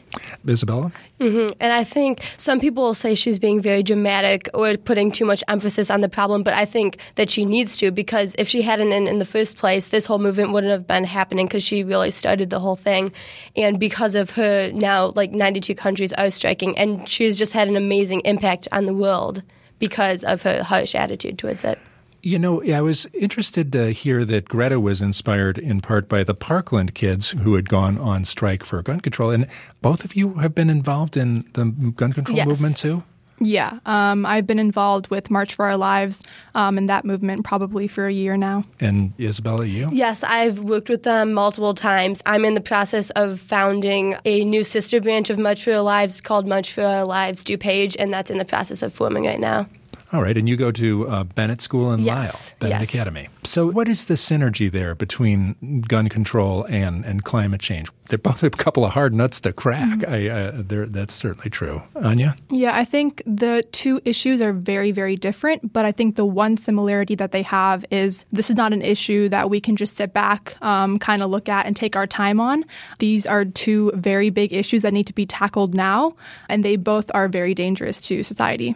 Isabella? 0.46 0.92
Mm-hmm. 1.20 1.52
And 1.60 1.72
I 1.72 1.84
think 1.84 2.22
some 2.36 2.60
people 2.60 2.82
will 2.82 2.94
say 2.94 3.14
she's 3.14 3.38
being 3.38 3.60
very 3.60 3.82
dramatic 3.82 4.48
or 4.54 4.76
putting 4.76 5.10
too 5.10 5.24
much 5.24 5.42
emphasis 5.48 5.90
on 5.90 6.00
the 6.00 6.08
problem, 6.08 6.42
but 6.42 6.54
I 6.54 6.64
think 6.64 6.98
that 7.14 7.30
she 7.30 7.44
needs 7.44 7.76
to 7.78 7.90
because 7.90 8.34
if 8.38 8.48
she 8.48 8.62
hadn't 8.62 8.92
in, 8.92 9.08
in 9.08 9.18
the 9.18 9.24
first 9.24 9.56
place, 9.56 9.88
this 9.88 10.06
whole 10.06 10.18
movement 10.18 10.52
wouldn't 10.52 10.70
have 10.70 10.86
been 10.86 11.04
happening 11.04 11.46
because 11.46 11.62
she 11.62 11.84
really 11.84 12.10
started 12.10 12.50
the 12.50 12.60
whole 12.60 12.76
thing. 12.76 13.12
And 13.56 13.80
because 13.80 14.14
of 14.14 14.30
her, 14.30 14.70
now 14.72 15.12
like 15.16 15.32
92 15.32 15.74
countries 15.74 16.12
are 16.14 16.30
striking, 16.30 16.76
and 16.76 17.08
she's 17.08 17.38
just 17.38 17.52
had 17.52 17.68
an 17.68 17.76
amazing 17.76 18.20
impact 18.20 18.68
on 18.72 18.84
the 18.84 18.94
world 18.94 19.42
because 19.78 20.24
of 20.24 20.42
her 20.42 20.62
harsh 20.62 20.94
attitude 20.94 21.38
towards 21.38 21.64
it. 21.64 21.78
You 22.20 22.38
know, 22.38 22.62
I 22.62 22.80
was 22.80 23.06
interested 23.14 23.72
to 23.72 23.92
hear 23.92 24.24
that 24.24 24.48
Greta 24.48 24.80
was 24.80 25.00
inspired 25.00 25.56
in 25.58 25.80
part 25.80 26.08
by 26.08 26.24
the 26.24 26.34
Parkland 26.34 26.94
kids 26.94 27.30
who 27.30 27.54
had 27.54 27.68
gone 27.68 27.96
on 27.98 28.24
strike 28.24 28.64
for 28.64 28.82
gun 28.82 29.00
control. 29.00 29.30
And 29.30 29.46
both 29.82 30.04
of 30.04 30.16
you 30.16 30.34
have 30.34 30.54
been 30.54 30.68
involved 30.68 31.16
in 31.16 31.44
the 31.52 31.66
gun 31.96 32.12
control 32.12 32.36
yes. 32.36 32.46
movement 32.46 32.76
too? 32.76 33.04
Yeah, 33.40 33.78
um, 33.86 34.26
I've 34.26 34.46
been 34.46 34.58
involved 34.58 35.08
with 35.08 35.30
March 35.30 35.54
for 35.54 35.66
Our 35.66 35.76
Lives 35.76 36.22
um, 36.54 36.76
and 36.76 36.88
that 36.88 37.04
movement 37.04 37.44
probably 37.44 37.86
for 37.86 38.06
a 38.06 38.12
year 38.12 38.36
now. 38.36 38.64
And 38.80 39.12
Isabella, 39.20 39.64
you? 39.64 39.88
Yes, 39.92 40.24
I've 40.24 40.58
worked 40.58 40.88
with 40.88 41.04
them 41.04 41.34
multiple 41.34 41.74
times. 41.74 42.20
I'm 42.26 42.44
in 42.44 42.54
the 42.54 42.60
process 42.60 43.10
of 43.10 43.40
founding 43.40 44.16
a 44.24 44.44
new 44.44 44.64
sister 44.64 45.00
branch 45.00 45.30
of 45.30 45.38
March 45.38 45.64
for 45.64 45.72
Our 45.72 45.82
Lives 45.82 46.20
called 46.20 46.46
March 46.46 46.72
for 46.72 46.82
Our 46.82 47.04
Lives 47.04 47.44
DuPage, 47.44 47.94
and 47.98 48.12
that's 48.12 48.30
in 48.30 48.38
the 48.38 48.44
process 48.44 48.82
of 48.82 48.92
forming 48.92 49.24
right 49.24 49.40
now. 49.40 49.68
All 50.10 50.22
right, 50.22 50.38
and 50.38 50.48
you 50.48 50.56
go 50.56 50.72
to 50.72 51.06
uh, 51.06 51.24
Benet 51.24 51.60
School 51.60 51.92
in 51.92 52.00
Yes, 52.00 52.16
Lisle, 52.16 52.56
Benet 52.60 52.80
yes. 52.80 52.88
Academy. 52.88 53.28
So, 53.44 53.66
what 53.66 53.88
is 53.88 54.06
the 54.06 54.14
synergy 54.14 54.72
there 54.72 54.94
between 54.94 55.82
gun 55.86 56.08
control 56.08 56.64
and, 56.64 57.04
and 57.04 57.24
climate 57.24 57.60
change? 57.60 57.90
They're 58.08 58.16
both 58.18 58.42
a 58.42 58.48
couple 58.48 58.86
of 58.86 58.92
hard 58.92 59.12
nuts 59.12 59.38
to 59.42 59.52
crack. 59.52 59.98
Mm-hmm. 59.98 60.72
I, 60.72 60.82
uh, 60.82 60.86
that's 60.88 61.12
certainly 61.12 61.50
true. 61.50 61.82
Anya? 61.96 62.36
Yeah, 62.48 62.74
I 62.74 62.86
think 62.86 63.22
the 63.26 63.66
two 63.72 64.00
issues 64.06 64.40
are 64.40 64.54
very, 64.54 64.92
very 64.92 65.14
different, 65.14 65.74
but 65.74 65.84
I 65.84 65.92
think 65.92 66.16
the 66.16 66.24
one 66.24 66.56
similarity 66.56 67.14
that 67.16 67.32
they 67.32 67.42
have 67.42 67.84
is 67.90 68.24
this 68.32 68.48
is 68.48 68.56
not 68.56 68.72
an 68.72 68.80
issue 68.80 69.28
that 69.28 69.50
we 69.50 69.60
can 69.60 69.76
just 69.76 69.96
sit 69.96 70.14
back, 70.14 70.56
um, 70.62 70.98
kind 70.98 71.22
of 71.22 71.30
look 71.30 71.50
at, 71.50 71.66
and 71.66 71.76
take 71.76 71.96
our 71.96 72.06
time 72.06 72.40
on. 72.40 72.64
These 72.98 73.26
are 73.26 73.44
two 73.44 73.92
very 73.94 74.30
big 74.30 74.54
issues 74.54 74.80
that 74.82 74.94
need 74.94 75.06
to 75.08 75.14
be 75.14 75.26
tackled 75.26 75.74
now, 75.74 76.14
and 76.48 76.64
they 76.64 76.76
both 76.76 77.10
are 77.12 77.28
very 77.28 77.52
dangerous 77.52 78.00
to 78.02 78.22
society. 78.22 78.74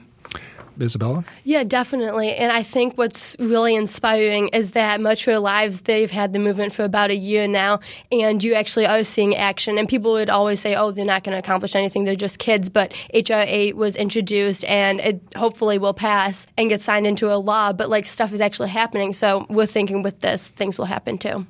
Isabella? 0.80 1.24
Yeah, 1.44 1.64
definitely. 1.64 2.34
And 2.34 2.52
I 2.52 2.62
think 2.62 2.96
what's 2.96 3.36
really 3.38 3.74
inspiring 3.74 4.48
is 4.48 4.72
that 4.72 5.00
Metro 5.00 5.38
Lives, 5.40 5.82
they've 5.82 6.10
had 6.10 6.32
the 6.32 6.38
movement 6.38 6.72
for 6.72 6.84
about 6.84 7.10
a 7.10 7.16
year 7.16 7.46
now, 7.46 7.80
and 8.10 8.42
you 8.42 8.54
actually 8.54 8.86
are 8.86 9.04
seeing 9.04 9.36
action. 9.36 9.78
And 9.78 9.88
people 9.88 10.12
would 10.12 10.30
always 10.30 10.60
say, 10.60 10.74
oh, 10.74 10.90
they're 10.90 11.04
not 11.04 11.24
going 11.24 11.34
to 11.34 11.38
accomplish 11.38 11.74
anything, 11.74 12.04
they're 12.04 12.16
just 12.16 12.38
kids. 12.38 12.68
But 12.68 12.92
HR 13.14 13.44
8 13.46 13.76
was 13.76 13.96
introduced, 13.96 14.64
and 14.64 15.00
it 15.00 15.20
hopefully 15.36 15.78
will 15.78 15.94
pass 15.94 16.46
and 16.56 16.68
get 16.68 16.80
signed 16.80 17.06
into 17.06 17.32
a 17.32 17.36
law. 17.36 17.72
But 17.72 17.90
like 17.90 18.06
stuff 18.06 18.32
is 18.32 18.40
actually 18.40 18.70
happening. 18.70 19.12
So 19.14 19.46
we're 19.48 19.66
thinking 19.66 20.02
with 20.02 20.20
this, 20.20 20.48
things 20.48 20.78
will 20.78 20.86
happen 20.86 21.18
too. 21.18 21.46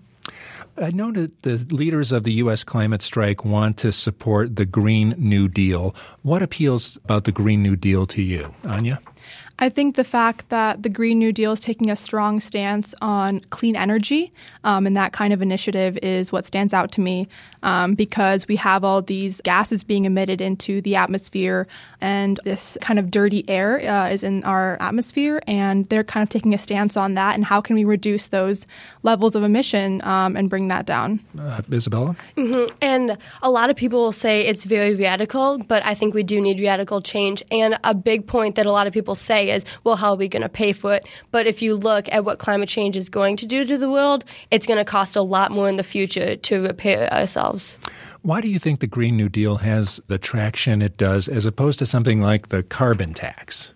I 0.79 0.91
know 0.91 1.13
that 1.13 1.43
the 1.43 1.59
leaders 1.71 2.13
of 2.13 2.25
the 2.25 2.33
U.S. 2.35 2.65
climate 2.65 3.03
strike 3.03 3.45
want 3.45 3.77
to 3.79 3.93
support 3.93 4.57
the 4.57 4.65
Green 4.65 5.15
New 5.19 5.47
Deal. 5.47 5.95
What 6.23 6.43
appeals 6.43 6.97
about 7.05 7.25
the 7.25 7.33
Green 7.33 7.63
New 7.63 7.77
Deal 7.77 8.07
to 8.07 8.23
you, 8.23 8.55
Anya? 8.65 8.99
I 9.63 9.69
think 9.69 9.95
the 9.95 10.03
fact 10.03 10.49
that 10.49 10.83
the 10.83 10.89
Green 10.89 11.21
New 11.21 11.33
Deal 11.33 11.53
is 11.53 11.61
taking 11.61 11.89
a 11.89 11.95
strong 11.95 12.41
stance 12.41 12.97
on 13.01 13.39
clean 13.51 13.77
energy 13.77 14.33
um, 14.65 14.89
and 14.89 14.97
that 14.97 15.13
kind 15.13 15.33
of 15.33 15.41
initiative 15.41 15.97
is 16.03 16.33
what 16.33 16.49
stands 16.49 16.75
out 16.75 16.91
to 16.93 17.01
me 17.01 17.29
um, 17.63 17.95
because 17.95 18.49
we 18.49 18.57
have 18.57 18.83
all 18.83 19.03
these 19.03 19.41
gases 19.43 19.85
being 19.85 20.05
emitted 20.05 20.41
into 20.41 20.81
the 20.81 20.97
atmosphere 20.97 21.69
and 22.01 22.41
this 22.43 22.77
kind 22.81 22.99
of 22.99 23.09
dirty 23.09 23.49
air 23.49 23.79
uh, 23.89 24.09
is 24.09 24.25
in 24.25 24.43
our 24.43 24.77
atmosphere 24.81 25.41
and 25.47 25.89
they're 25.91 26.03
kind 26.03 26.25
of 26.25 26.29
taking 26.29 26.55
a 26.55 26.59
stance 26.59 26.97
on 26.97 27.15
that 27.15 27.37
and 27.37 27.45
how 27.45 27.61
can 27.61 27.77
we 27.77 27.85
reduce 27.85 28.27
those 28.27 28.67
levels 29.05 29.37
of 29.37 29.45
emission 29.45 30.03
um, 30.03 30.37
and 30.37 30.51
bring 30.51 30.67
that 30.69 30.87
down. 30.87 31.21
Uh, 31.39 31.63
Isabella? 31.73 32.17
And 32.83 33.17
a 33.43 33.51
lot 33.51 33.71
of 33.71 33.77
people 33.77 34.01
will 34.01 34.11
say 34.11 34.45
it's 34.45 34.65
very 34.65 34.97
radical, 34.97 35.59
but 35.59 35.87
I 35.87 35.95
think 35.95 36.15
we 36.15 36.25
do 36.25 36.41
need 36.41 36.61
radical 36.61 37.01
change. 37.01 37.45
And 37.53 37.79
a 37.85 37.95
big 37.95 38.27
point 38.27 38.57
that 38.57 38.67
a 38.67 38.73
lot 38.73 38.89
of 38.89 38.93
people 38.93 39.15
say 39.15 39.52
is, 39.53 39.65
well, 39.85 39.97
how 39.97 40.11
are 40.11 40.17
we 40.17 40.29
going 40.29 40.43
to 40.43 40.49
pay 40.49 40.73
for 40.73 40.95
it? 40.95 41.07
But 41.31 41.47
if 41.47 41.63
you 41.63 41.75
look 41.75 42.09
at 42.11 42.25
what 42.25 42.39
climate 42.39 42.69
change 42.69 42.97
is 42.97 43.09
going 43.09 43.37
to 43.37 43.47
do 43.47 43.65
to 43.65 43.79
the 43.79 43.91
world, 43.91 44.25
it's 44.51 44.67
going 44.67 44.79
to 44.79 44.85
cost 44.85 45.17
a 45.17 45.23
lot 45.23 45.51
more 45.51 45.69
in 45.69 45.77
the 45.77 45.85
future 45.85 46.37
to 46.37 46.63
repair 46.63 47.13
ourselves. 47.13 47.79
Why 48.23 48.41
do 48.41 48.49
you 48.49 48.59
think 48.59 48.81
the 48.81 48.87
Green 48.87 49.17
New 49.17 49.29
Deal 49.29 49.57
has 49.57 50.01
the 50.07 50.19
traction 50.19 50.83
it 50.83 50.97
does 50.97 51.29
as 51.29 51.45
opposed 51.45 51.79
to 51.81 51.87
something 51.87 52.21
like 52.21 52.49
the 52.49 52.63
carbon 52.63 53.15
tax? 53.15 53.73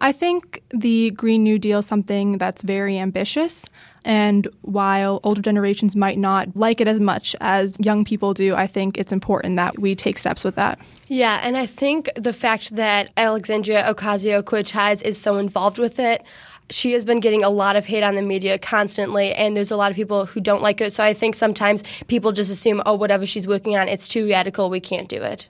I 0.00 0.12
think 0.12 0.62
the 0.70 1.10
Green 1.12 1.42
New 1.42 1.58
Deal 1.58 1.78
is 1.78 1.86
something 1.86 2.38
that's 2.38 2.62
very 2.62 2.98
ambitious. 2.98 3.64
And 4.04 4.46
while 4.62 5.20
older 5.24 5.40
generations 5.40 5.96
might 5.96 6.18
not 6.18 6.54
like 6.54 6.80
it 6.80 6.88
as 6.88 7.00
much 7.00 7.34
as 7.40 7.76
young 7.80 8.04
people 8.04 8.34
do, 8.34 8.54
I 8.54 8.66
think 8.66 8.98
it's 8.98 9.12
important 9.12 9.56
that 9.56 9.78
we 9.78 9.94
take 9.94 10.18
steps 10.18 10.44
with 10.44 10.56
that. 10.56 10.78
Yeah, 11.08 11.40
and 11.42 11.56
I 11.56 11.66
think 11.66 12.10
the 12.14 12.32
fact 12.32 12.74
that 12.76 13.10
Alexandria 13.16 13.82
Ocasio 13.84 14.44
Cortez 14.44 15.00
is 15.02 15.18
so 15.18 15.36
involved 15.36 15.78
with 15.78 15.98
it, 15.98 16.22
she 16.70 16.92
has 16.92 17.04
been 17.04 17.20
getting 17.20 17.44
a 17.44 17.50
lot 17.50 17.76
of 17.76 17.84
hate 17.84 18.02
on 18.02 18.14
the 18.14 18.22
media 18.22 18.58
constantly, 18.58 19.32
and 19.34 19.56
there's 19.56 19.70
a 19.70 19.76
lot 19.76 19.90
of 19.90 19.96
people 19.96 20.26
who 20.26 20.40
don't 20.40 20.62
like 20.62 20.80
it. 20.80 20.92
So 20.92 21.04
I 21.04 21.12
think 21.12 21.34
sometimes 21.34 21.82
people 22.08 22.32
just 22.32 22.50
assume, 22.50 22.82
oh, 22.86 22.94
whatever 22.94 23.26
she's 23.26 23.46
working 23.46 23.76
on, 23.76 23.88
it's 23.88 24.08
too 24.08 24.28
radical, 24.28 24.70
we 24.70 24.80
can't 24.80 25.08
do 25.08 25.22
it. 25.22 25.46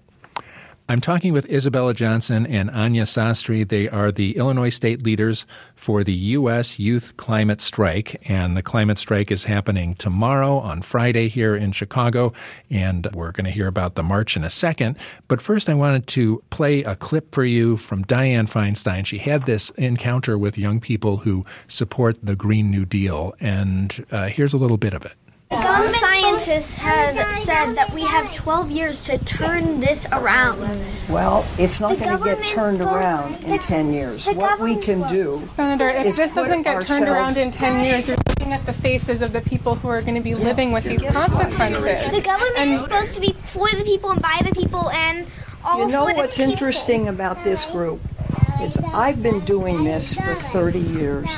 I'm 0.87 1.01
talking 1.01 1.33
with 1.33 1.51
Isabella 1.51 1.95
Johnson 1.95 2.47
and 2.47 2.71
Anya 2.71 3.05
Sastry. 3.05 3.67
They 3.67 3.89
are 3.89 4.13
the 4.13 4.37
Illinois 4.37 4.69
state 4.69 5.03
leaders 5.03 5.47
for 5.75 6.05
the 6.05 6.13
U.S. 6.13 6.79
Youth 6.79 7.17
Climate 7.17 7.63
Strike. 7.63 8.21
And 8.29 8.55
the 8.55 8.63
climate 8.63 8.99
strike 8.99 9.31
is 9.31 9.45
happening 9.45 9.95
tomorrow 9.95 10.59
on 10.59 10.83
Friday 10.83 11.29
here 11.29 11.57
in 11.57 11.73
Chicago. 11.73 12.35
And 12.69 13.09
we're 13.15 13.33
going 13.33 13.47
to 13.47 13.51
hear 13.51 13.67
about 13.67 13.95
the 13.95 14.03
march 14.03 14.37
in 14.37 14.45
a 14.45 14.51
second. 14.51 14.99
But 15.27 15.41
first, 15.41 15.71
I 15.71 15.75
wanted 15.75 16.07
to 16.09 16.43
play 16.51 16.83
a 16.83 16.97
clip 16.97 17.35
for 17.35 17.47
you 17.47 17.79
from 17.79 18.05
Dianne 18.05 18.51
Feinstein. 18.51 19.07
She 19.07 19.17
had 19.17 19.47
this 19.47 19.71
encounter 19.71 20.37
with 20.37 20.59
young 20.59 20.81
people 20.81 21.17
who 21.17 21.47
support 21.67 22.19
the 22.23 22.37
Green 22.37 22.71
New 22.71 22.85
Deal. 22.85 23.35
And 23.41 24.05
uh, 24.11 24.29
here's 24.29 24.53
a 24.53 24.59
little 24.59 24.77
bit 24.77 24.93
of 24.93 25.07
it. 25.07 25.15
Some 25.55 25.89
scientists 25.89 26.75
have 26.75 27.17
said 27.39 27.75
that 27.75 27.93
we 27.95 28.03
have 28.03 28.33
12 28.33 28.71
years 28.71 29.03
to 29.05 29.19
turn 29.19 29.81
this 29.81 30.07
around. 30.13 30.61
Well, 31.09 31.45
it's 31.59 31.81
not 31.81 31.99
going 31.99 32.19
to 32.19 32.25
get 32.25 32.43
turned 32.45 32.81
around 32.81 33.45
in 33.45 33.59
10 33.59 33.93
years. 33.93 34.27
What 34.27 34.61
we 34.61 34.77
can 34.77 35.09
do, 35.09 35.43
Senator, 35.47 35.89
if 35.89 36.07
is 36.07 36.17
this 36.17 36.33
doesn't 36.33 36.63
get 36.63 36.87
turned 36.87 37.09
around 37.09 37.37
in 37.37 37.51
10 37.51 37.85
years, 37.85 38.09
you're 38.09 38.17
looking 38.29 38.53
at 38.53 38.65
the 38.67 38.73
faces 38.73 39.23
of 39.23 39.33
the 39.33 39.41
people 39.43 39.75
who 39.77 39.89
are 39.89 40.03
going 40.03 40.15
to 40.15 40.21
be 40.21 40.35
living 40.35 40.73
with 40.73 40.85
these 40.85 41.03
consequences. 41.03 42.13
The 42.13 42.21
government 42.21 42.55
And- 42.59 42.73
is 42.75 42.83
supposed 42.83 43.15
to 43.15 43.21
be 43.21 43.33
for 43.33 43.69
the 43.71 43.85
people 43.85 44.11
and 44.11 44.21
by 44.21 44.41
the 44.43 44.55
people 44.55 44.91
and 44.91 45.27
all 45.65 45.79
you 45.79 45.89
know 45.89 46.07
for 46.07 46.13
the 46.13 46.19
what's 46.19 46.37
people. 46.37 46.53
interesting 46.53 47.09
about 47.09 47.43
this 47.45 47.65
group 47.65 48.01
is 48.61 48.77
I've 48.93 49.23
been 49.23 49.41
doing 49.41 49.85
this 49.85 50.15
for 50.15 50.35
30 50.35 50.79
years. 50.81 51.29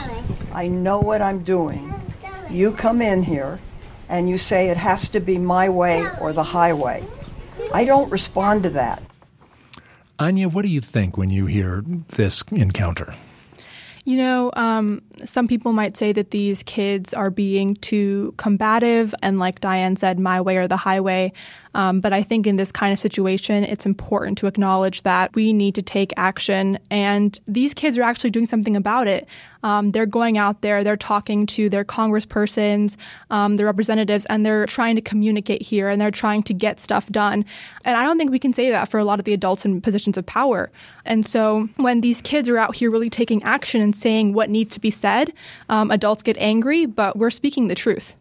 I 0.53 0.69
know 0.69 0.99
what 0.99 1.21
I'm 1.23 1.43
doing. 1.45 1.93
You 2.51 2.73
come 2.73 3.03
in 3.03 3.23
here 3.25 3.59
and 4.09 4.29
you 4.29 4.39
say 4.39 4.69
it 4.69 4.77
has 4.77 5.09
to 5.11 5.21
be 5.21 5.39
my 5.39 5.69
way 5.69 6.07
or 6.21 6.33
the 6.33 6.43
highway. 6.43 7.05
I 7.73 7.85
don't 7.85 8.11
respond 8.11 8.63
to 8.65 8.71
that. 8.71 9.03
Anya, 10.19 10.49
what 10.49 10.63
do 10.63 10.69
you 10.69 10.81
think 10.81 11.17
when 11.19 11.31
you 11.31 11.47
hear 11.47 11.85
this 12.09 12.43
encounter? 12.51 13.15
You 14.05 14.19
know, 14.19 14.53
um, 14.55 15.03
some 15.25 15.49
people 15.49 15.73
might 15.73 15.97
say 15.97 16.13
that 16.13 16.31
these 16.31 16.63
kids 16.63 17.13
are 17.13 17.29
being 17.29 17.75
too 17.75 18.35
combative, 18.37 19.13
and 19.21 19.41
like 19.41 19.61
Dianne 19.61 19.99
said, 19.99 20.21
my 20.21 20.41
way 20.41 20.59
or 20.59 20.69
the 20.69 20.77
highway. 20.77 21.33
Um, 21.77 22.01
but 22.01 22.15
I 22.15 22.23
think 22.23 22.47
in 22.47 22.57
this 22.57 22.73
kind 22.73 22.91
of 22.91 22.99
situation, 22.99 23.63
it's 23.63 23.85
important 23.85 24.39
to 24.39 24.47
acknowledge 24.47 25.03
that 25.03 25.35
we 25.35 25.53
need 25.53 25.75
to 25.75 25.83
take 25.83 26.15
action, 26.17 26.79
and 26.91 27.39
these 27.47 27.75
kids 27.75 27.99
are 27.99 28.03
actually 28.03 28.31
doing 28.31 28.49
something 28.49 28.77
about 28.77 29.07
it. 29.07 29.29
Um, 29.63 29.91
they're 29.91 30.07
going 30.07 30.39
out 30.39 30.63
there, 30.63 30.83
they're 30.83 30.97
talking 30.97 31.45
to 31.49 31.69
their 31.69 31.85
congresspersons, 31.85 32.97
um, 33.31 33.57
their 33.57 33.67
representatives, 33.67 34.25
and 34.27 34.47
they're 34.47 34.65
trying 34.65 34.97
to 34.97 35.03
communicate 35.03 35.61
here 35.61 35.89
and 35.89 36.01
they're 36.01 36.11
trying 36.11 36.45
to 36.45 36.55
get 36.55 36.81
stuff 36.81 37.09
done. 37.09 37.45
And 37.85 37.97
I 37.99 38.05
don't 38.05 38.17
think 38.17 38.31
we 38.31 38.39
can 38.39 38.53
say 38.53 38.71
that 38.71 38.89
for 38.89 38.99
a 38.99 39.05
lot 39.05 39.19
of 39.19 39.25
the 39.25 39.35
adults 39.35 39.65
in 39.65 39.81
positions 39.81 40.17
of 40.17 40.25
power. 40.25 40.71
And 41.05 41.27
so 41.27 41.69
when 41.77 42.01
these 42.01 42.23
kids 42.23 42.49
are 42.49 42.59
out 42.59 42.77
here 42.77 42.91
really 42.91 43.11
taking 43.11 43.43
action 43.43 43.83
and 43.83 43.97
saying 43.97 44.35
what 44.35 44.51
needs 44.51 44.73
to 44.75 44.81
be 44.81 44.93
said, 44.93 45.33
um, 45.69 45.91
adults 45.91 46.23
get 46.23 46.37
angry, 46.39 46.87
but 46.87 47.17
we're 47.17 47.31
speaking 47.31 47.67
the 47.67 47.75
truth. 47.75 48.17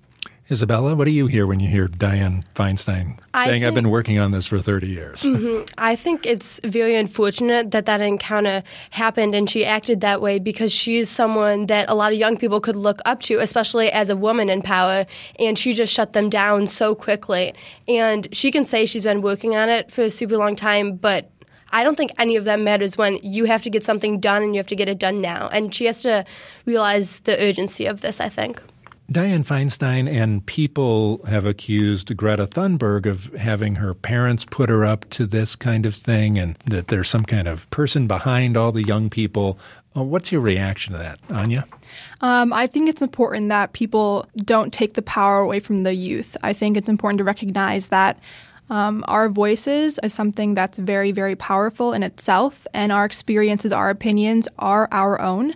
Isabella, 0.52 0.94
what 0.94 1.06
do 1.06 1.12
you 1.12 1.26
hear 1.26 1.48
when 1.48 1.60
you 1.60 1.68
hear 1.68 1.88
Dianne 1.88 2.44
Feinstein 2.54 3.18
I 3.34 3.48
saying, 3.48 3.66
I've 3.66 3.74
been 3.74 3.90
working 3.90 4.20
on 4.20 4.30
this 4.30 4.46
for 4.46 4.60
30 4.60 4.88
years? 4.88 5.24
Mm-hmm. 5.24 5.64
I 5.80 5.96
think 5.96 6.24
it's 6.24 6.60
very 6.64 6.94
unfortunate 6.96 7.72
that 7.72 7.88
that 7.88 8.00
encounter 8.00 8.62
happened 8.92 9.34
and 9.34 9.50
she 9.50 9.66
acted 9.66 10.02
that 10.02 10.22
way 10.22 10.38
because 10.38 10.72
she 10.72 10.98
is 10.98 11.10
someone 11.10 11.66
that 11.66 11.90
a 11.90 11.96
lot 11.96 12.14
of 12.14 12.20
young 12.20 12.38
people 12.38 12.62
could 12.62 12.76
look 12.76 13.02
up 13.06 13.22
to, 13.22 13.40
especially 13.40 13.92
as 13.92 14.12
a 14.12 14.16
woman 14.16 14.52
in 14.52 14.62
power, 14.62 15.08
and 15.40 15.58
she 15.58 15.74
just 15.74 15.92
shut 15.92 16.14
them 16.14 16.30
down 16.30 16.68
so 16.68 16.94
quickly. 16.94 17.56
And 17.88 18.28
she 18.32 18.52
can 18.52 18.66
say 18.66 18.86
she's 18.86 19.04
been 19.04 19.24
working 19.24 19.56
on 19.56 19.70
it 19.70 19.90
for 19.90 20.04
a 20.04 20.12
super 20.12 20.38
long 20.38 20.56
time, 20.56 20.96
but 20.96 21.32
I 21.72 21.84
don't 21.84 21.96
think 21.96 22.12
any 22.20 22.36
of 22.36 22.46
that 22.46 22.60
matters 22.60 22.98
when 22.98 23.18
you 23.24 23.46
have 23.46 23.64
to 23.64 23.72
get 23.72 23.84
something 23.84 24.20
done 24.20 24.44
and 24.44 24.54
you 24.54 24.60
have 24.60 24.68
to 24.68 24.76
get 24.76 24.90
it 24.90 25.00
done 25.00 25.22
now. 25.22 25.50
And 25.52 25.74
she 25.74 25.86
has 25.86 26.04
to 26.04 26.24
realize 26.66 27.22
the 27.22 27.36
urgency 27.44 27.88
of 27.88 28.02
this, 28.02 28.22
I 28.22 28.30
think. 28.30 28.62
Dianne 29.12 29.46
Feinstein 29.46 30.10
and 30.10 30.44
people 30.46 31.24
have 31.28 31.46
accused 31.46 32.16
Greta 32.18 32.48
Thunberg 32.48 33.06
of 33.06 33.26
having 33.36 33.76
her 33.76 33.94
parents 33.94 34.46
put 34.46 34.68
her 34.68 34.84
up 34.84 35.08
to 35.12 35.28
this 35.28 35.56
kind 35.56 35.86
of 35.86 35.94
thing 35.94 36.40
and 36.40 36.58
that 36.66 36.88
there's 36.88 37.10
some 37.10 37.24
kind 37.24 37.48
of 37.48 37.70
person 37.70 38.08
behind 38.08 38.58
all 38.58 38.72
the 38.72 38.84
young 38.84 39.12
people. 39.12 39.60
Uh, 39.96 40.04
what's 40.04 40.32
your 40.32 40.42
reaction 40.42 40.94
to 40.94 41.00
that, 41.00 41.20
Anya? 41.30 41.66
Um, 42.22 42.52
I 42.52 42.66
think 42.66 42.90
it's 42.90 43.04
important 43.04 43.50
that 43.50 43.74
people 43.74 44.28
don't 44.38 44.74
take 44.74 44.96
the 44.96 45.04
power 45.04 45.40
away 45.40 45.60
from 45.60 45.84
the 45.84 45.94
youth. 45.94 46.36
I 46.42 46.54
think 46.54 46.76
it's 46.76 46.90
important 46.90 47.20
to 47.20 47.24
recognize 47.24 47.88
that 47.88 48.20
um, 48.72 49.06
our 49.08 49.30
voices 49.30 50.00
is 50.02 50.14
something 50.14 50.56
that's 50.56 50.80
very, 50.80 51.12
very 51.12 51.36
powerful 51.36 51.94
in 51.94 52.02
itself, 52.02 52.66
and 52.74 52.92
our 52.92 53.06
experiences, 53.06 53.72
our 53.72 53.92
opinions 53.92 54.48
are 54.58 54.88
our 54.92 55.22
own. 55.22 55.54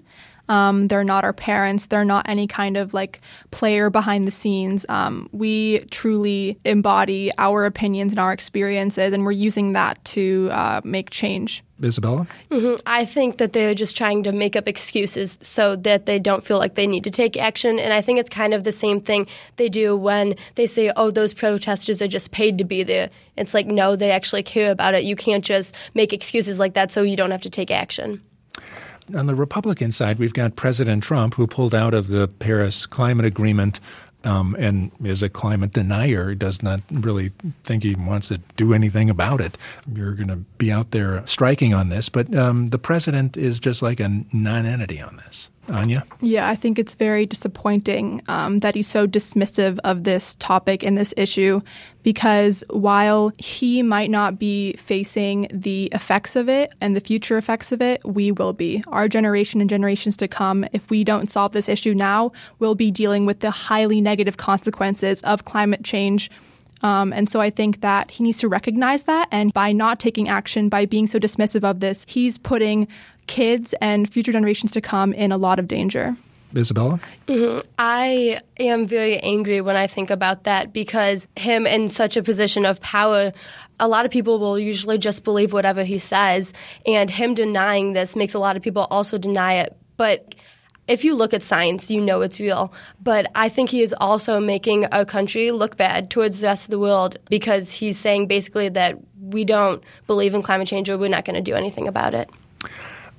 Um, 0.50 0.88
they're 0.88 1.04
not 1.04 1.24
our 1.24 1.34
parents. 1.34 1.86
They're 1.86 2.04
not 2.04 2.28
any 2.28 2.47
kind 2.47 2.76
of 2.76 2.93
like 2.93 3.22
player 3.52 3.89
behind 3.89 4.28
the 4.28 4.32
scenes. 4.32 4.86
Um, 4.89 5.30
we 5.32 5.80
truly 5.91 6.60
embody 6.66 7.32
our 7.38 7.66
opinions 7.66 8.12
and 8.12 8.20
our 8.20 8.34
experiences, 8.34 9.14
and 9.14 9.24
we're 9.24 9.32
using 9.32 9.72
that 9.74 10.04
to 10.06 10.50
uh, 10.52 10.82
make 10.84 11.12
change. 11.12 11.64
Isabella? 11.84 12.28
Mm-hmm. 12.52 12.82
I 12.86 13.06
think 13.06 13.38
that 13.38 13.54
they're 13.54 13.74
just 13.74 13.95
trying 13.95 14.24
to 14.24 14.32
make 14.32 14.56
up 14.56 14.68
excuses 14.68 15.38
so 15.41 15.76
that 15.78 16.06
they 16.06 16.20
don't 16.20 16.43
feel 16.43 16.58
like 16.58 16.76
they 16.76 16.88
need 16.88 17.04
to 17.06 17.12
take 17.12 17.38
action. 17.38 17.80
And 17.80 17.93
I 17.93 18.02
think 18.02 18.20
it's 18.20 18.30
kind 18.30 18.54
of 18.54 18.64
the 18.64 18.72
same 18.72 19.00
thing 19.00 19.28
they 19.56 19.70
do 19.70 19.95
when 19.95 20.36
they 20.56 20.68
say, 20.68 20.91
oh, 20.95 21.12
those 21.12 21.34
protesters 21.34 22.02
are 22.02 22.08
just 22.08 22.32
paid 22.32 22.58
to 22.58 22.64
be 22.64 22.84
there. 22.84 23.10
It's 23.38 23.54
like, 23.54 23.68
no, 23.68 23.95
they 23.95 24.12
actually 24.12 24.43
care 24.43 24.72
about 24.72 24.93
it. 24.93 25.06
You 25.06 25.16
can't 25.16 25.45
just 25.45 25.74
make 25.93 26.12
excuses 26.12 26.60
like 26.60 26.74
that 26.74 26.91
so 26.91 27.02
you 27.02 27.16
don't 27.16 27.32
have 27.32 27.43
to 27.43 27.50
take 27.50 27.72
action. 27.72 28.22
On 29.16 29.26
the 29.26 29.36
Republican 29.36 29.91
side, 29.91 30.20
we've 30.20 30.34
got 30.34 30.55
President 30.55 31.03
Trump, 31.03 31.34
who 31.34 31.47
pulled 31.47 31.74
out 31.74 31.93
of 31.93 32.07
the 32.07 32.28
Paris 32.28 32.86
Climate 32.86 33.26
Agreement 33.26 33.80
um, 34.24 34.55
and 34.60 34.91
is 35.03 35.24
a 35.24 35.30
climate 35.30 35.74
denier, 35.74 36.36
does 36.36 36.62
not 36.62 36.82
really 36.91 37.32
think 37.64 37.84
he 37.84 37.95
wants 37.95 38.28
to 38.28 38.38
do 38.57 38.74
anything 38.74 39.10
about 39.10 39.41
it. 39.41 39.57
You're 39.93 40.14
going 40.14 40.28
to 40.28 40.36
be 40.36 40.72
out 40.72 40.91
there 40.91 41.26
striking 41.26 41.74
on 41.74 41.89
this, 41.89 42.10
but 42.10 42.34
um, 42.36 42.70
the 42.70 42.78
president 42.78 43.38
is 43.38 43.60
just 43.60 43.82
like 43.82 43.99
a 43.99 44.24
non-entity 44.34 45.01
on 45.01 45.18
this. 45.18 45.49
Anya? 45.70 46.05
Yeah, 46.22 46.47
I 46.47 46.55
think 46.55 46.80
it's 46.80 46.95
very 46.95 47.26
disappointing 47.26 48.22
um, 48.28 48.59
that 48.59 48.76
he's 48.76 48.88
so 48.88 49.07
dismissive 49.07 49.80
of 49.84 50.03
this 50.03 50.36
topic 50.36 50.84
and 50.84 50.97
this 50.97 51.13
issue 51.17 51.61
because 52.03 52.63
while 52.70 53.32
he 53.38 53.84
might 53.84 54.09
not 54.09 54.39
be 54.39 54.74
facing 54.74 55.47
the 55.51 55.86
effects 55.88 56.36
of 56.36 56.47
it 56.47 56.72
and 56.80 56.95
the 56.95 57.01
future 57.01 57.38
effects 57.38 57.72
of 57.72 57.82
it, 57.82 58.03
we 58.05 58.32
will 58.32 58.53
be. 58.53 58.84
Our 58.88 59.07
generation 59.07 59.61
and 59.61 59.70
generations 59.70 60.15
to 60.17 60.28
come, 60.28 60.65
if 60.72 60.89
we 60.89 61.03
don't 61.03 61.30
solve 61.30 61.51
this 61.51 61.70
issue 61.70 61.93
now, 61.93 62.32
will 62.59 62.76
be 62.76 62.91
dealing 62.91 63.26
with 63.26 63.41
the 63.41 63.51
highly 63.51 64.01
negative 64.01 64.38
consequences 64.38 65.22
of 65.22 65.45
climate 65.45 65.84
change. 65.84 66.32
Um, 66.82 67.11
and 67.11 67.30
so 67.30 67.41
I 67.41 67.49
think 67.49 67.82
that 67.82 68.11
he 68.11 68.24
needs 68.24 68.38
to 68.38 68.47
recognize 68.47 69.03
that. 69.03 69.28
And 69.32 69.53
by 69.53 69.74
not 69.74 69.99
taking 69.99 70.30
action, 70.30 70.70
by 70.70 70.86
being 70.86 71.07
so 71.07 71.20
dismissive 71.20 71.63
of 71.63 71.82
this, 71.82 72.05
he's 72.07 72.38
putting 72.38 72.88
kids 73.30 73.73
and 73.80 74.11
future 74.11 74.34
generations 74.34 74.71
to 74.71 74.82
come 74.82 75.13
in 75.13 75.32
a 75.32 75.38
lot 75.38 75.59
of 75.59 75.67
danger. 75.67 76.17
Isabella? 76.55 76.99
Mm-hmm. 77.27 77.59
I 77.77 78.39
am 78.57 78.88
very 78.88 79.17
angry 79.19 79.61
when 79.61 79.75
I 79.75 79.86
think 79.86 80.09
about 80.09 80.45
that 80.45 80.73
because 80.73 81.27
him 81.38 81.67
in 81.67 81.89
such 81.89 82.17
a 82.17 82.23
position 82.23 82.65
of 82.65 82.82
power, 82.82 83.32
a 83.80 83.88
lot 83.88 84.03
of 84.03 84.11
people 84.11 84.39
will 84.39 84.57
usually 84.57 84.97
just 84.97 85.23
believe 85.23 85.53
whatever 85.53 85.84
he 85.84 85.99
says, 85.99 86.53
and 86.88 87.09
him 87.09 87.36
denying 87.36 87.93
this 87.93 88.15
makes 88.15 88.34
a 88.34 88.39
lot 88.39 88.57
of 88.57 88.63
people 88.63 88.88
also 88.89 89.19
deny 89.19 89.53
it. 89.53 89.77
But 89.95 90.34
if 90.88 91.03
you 91.03 91.13
look 91.13 91.36
at 91.36 91.43
science, 91.43 91.91
you 91.91 92.01
know 92.01 92.21
it's 92.21 92.39
real. 92.39 92.73
But 92.99 93.27
I 93.36 93.47
think 93.47 93.69
he 93.69 93.84
is 93.84 93.93
also 93.99 94.39
making 94.39 94.88
a 94.91 95.05
country 95.05 95.51
look 95.51 95.77
bad 95.77 96.09
towards 96.09 96.39
the 96.39 96.47
rest 96.47 96.63
of 96.63 96.71
the 96.71 96.80
world 96.80 97.17
because 97.30 97.71
he's 97.71 97.99
saying 97.99 98.25
basically 98.25 98.69
that 98.69 98.97
we 99.21 99.45
don't 99.45 99.84
believe 100.07 100.34
in 100.34 100.41
climate 100.41 100.67
change 100.67 100.89
or 100.89 100.97
we're 100.97 101.09
not 101.09 101.25
going 101.25 101.36
to 101.36 101.41
do 101.41 101.53
anything 101.53 101.88
about 101.88 102.15
it. 102.15 102.32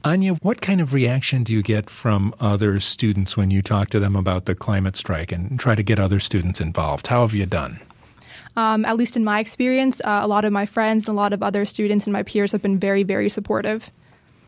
Anya, 0.03 0.33
what 0.35 0.63
kind 0.63 0.81
of 0.81 0.95
reaction 0.95 1.45
do 1.45 1.53
you 1.53 1.63
get 1.63 1.91
from 1.91 2.35
other 2.41 2.81
students 2.81 3.37
when 3.37 3.51
you 3.51 3.61
talk 3.61 3.91
to 3.91 4.01
them 4.01 4.17
about 4.17 4.47
the 4.47 4.55
climate 4.55 4.97
strike 4.97 5.31
and 5.31 5.61
try 5.61 5.75
to 5.75 5.83
get 5.83 5.99
other 5.99 6.19
students 6.19 6.61
involved? 6.61 7.09
How 7.09 7.21
have 7.21 7.35
you 7.35 7.45
done? 7.45 7.79
Um, 8.57 8.85
at 8.87 8.97
least 8.97 9.17
in 9.17 9.25
my 9.25 9.41
experience, 9.41 10.01
uh, 10.01 10.21
a 10.23 10.27
lot 10.27 10.45
of 10.45 10.53
my 10.53 10.65
friends 10.65 11.07
and 11.07 11.17
a 11.17 11.21
lot 11.21 11.33
of 11.35 11.43
other 11.43 11.67
students 11.67 12.07
and 12.07 12.13
my 12.13 12.23
peers 12.23 12.53
have 12.53 12.63
been 12.63 12.79
very, 12.79 13.03
very 13.03 13.29
supportive. 13.29 13.91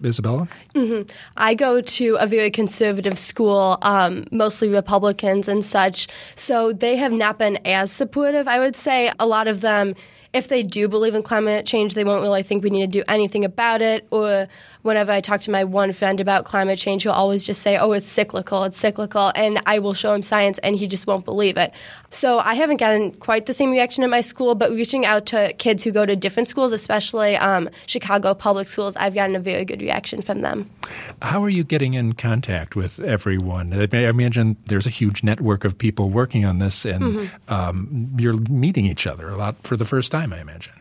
Isabella? 0.03 0.49
Mm-hmm. 0.75 1.09
I 1.37 1.55
go 1.55 1.81
to 1.81 2.17
a 2.17 2.27
very 2.27 2.51
conservative 2.51 3.19
school, 3.19 3.79
um, 3.83 4.25
mostly 4.33 4.69
Republicans 4.69 5.49
and 5.49 5.65
such. 5.65 6.09
So 6.35 6.73
they 6.73 6.97
have 6.97 7.13
not 7.13 7.39
been 7.39 7.59
as 7.67 7.93
supportive. 7.93 8.49
I 8.49 8.59
would 8.59 8.75
say 8.75 9.13
a 9.21 9.27
lot 9.27 9.47
of 9.49 9.61
them, 9.61 9.95
if 10.33 10.49
they 10.49 10.63
do 10.63 10.89
believe 10.89 11.15
in 11.15 11.23
climate 11.23 11.67
change, 11.67 11.95
they 11.95 12.05
won't 12.05 12.23
really 12.23 12.43
think 12.43 12.65
we 12.65 12.71
need 12.71 12.93
to 12.93 12.99
do 12.99 13.05
anything 13.07 13.45
about 13.45 13.83
it 13.83 14.07
or 14.11 14.49
whenever 14.83 15.13
I 15.13 15.21
talk 15.21 15.41
to 15.43 15.51
my 15.51 15.65
one 15.65 15.93
friend 15.93 16.21
about 16.21 16.45
climate 16.45 16.79
change, 16.79 17.05
he'll 17.05 17.13
always 17.13 17.45
just 17.45 17.63
say, 17.63 17.77
oh, 17.77 17.93
it's 17.93 18.07
cyclical, 18.07 18.65
it's 18.65 18.77
cyclical. 18.77 19.33
And 19.35 19.61
I 19.67 19.79
will 19.79 19.95
show 19.95 20.13
him 20.13 20.23
science 20.23 20.59
and 20.59 20.77
he 20.77 20.87
just 20.87 21.07
won't 21.07 21.25
believe 21.25 21.57
it. 21.57 21.73
So 22.11 22.39
I 22.39 22.55
haven't 22.55 22.77
gotten 22.79 23.13
quite 23.13 23.47
the 23.47 23.55
same 23.55 23.71
reaction 23.71 24.05
at 24.05 24.11
my 24.11 24.21
school, 24.21 24.55
but 24.55 24.71
reaching 24.71 25.07
out 25.07 25.27
to 25.27 25.53
kids 25.55 25.85
who 25.85 25.91
go 25.93 26.05
to 26.05 26.15
different 26.17 26.49
schools, 26.49 26.73
especially 26.73 27.37
um, 27.37 27.71
Chicago 27.87 28.35
public 28.35 28.69
schools, 28.69 28.97
I've 28.97 29.15
gotten 29.15 29.37
a 29.37 29.41
very 29.41 29.65
good 29.65 29.81
reaction 29.81 30.21
from 30.21 30.43
them. 30.43 30.69
How 31.23 31.43
are 31.43 31.49
you 31.49 31.65
getting 31.65 31.95
in 31.95 32.15
contact 32.15 32.77
with 32.77 33.01
everyone? 33.01 33.73
I 33.73 34.09
imagine 34.09 34.57
there's 34.67 34.87
a 34.87 34.91
huge 34.91 35.23
network 35.23 35.65
of 35.65 35.77
people 35.77 36.11
working 36.11 36.45
on 36.45 36.59
this, 36.59 36.85
and 36.85 37.03
mm-hmm. 37.03 37.53
um, 37.53 38.11
you're 38.19 38.37
meeting 38.37 38.87
each 38.87 39.07
other 39.07 39.29
a 39.29 39.37
lot 39.37 39.57
for 39.63 39.77
the 39.77 39.85
first 39.85 40.11
time, 40.11 40.33
I 40.33 40.41
imagine. 40.41 40.73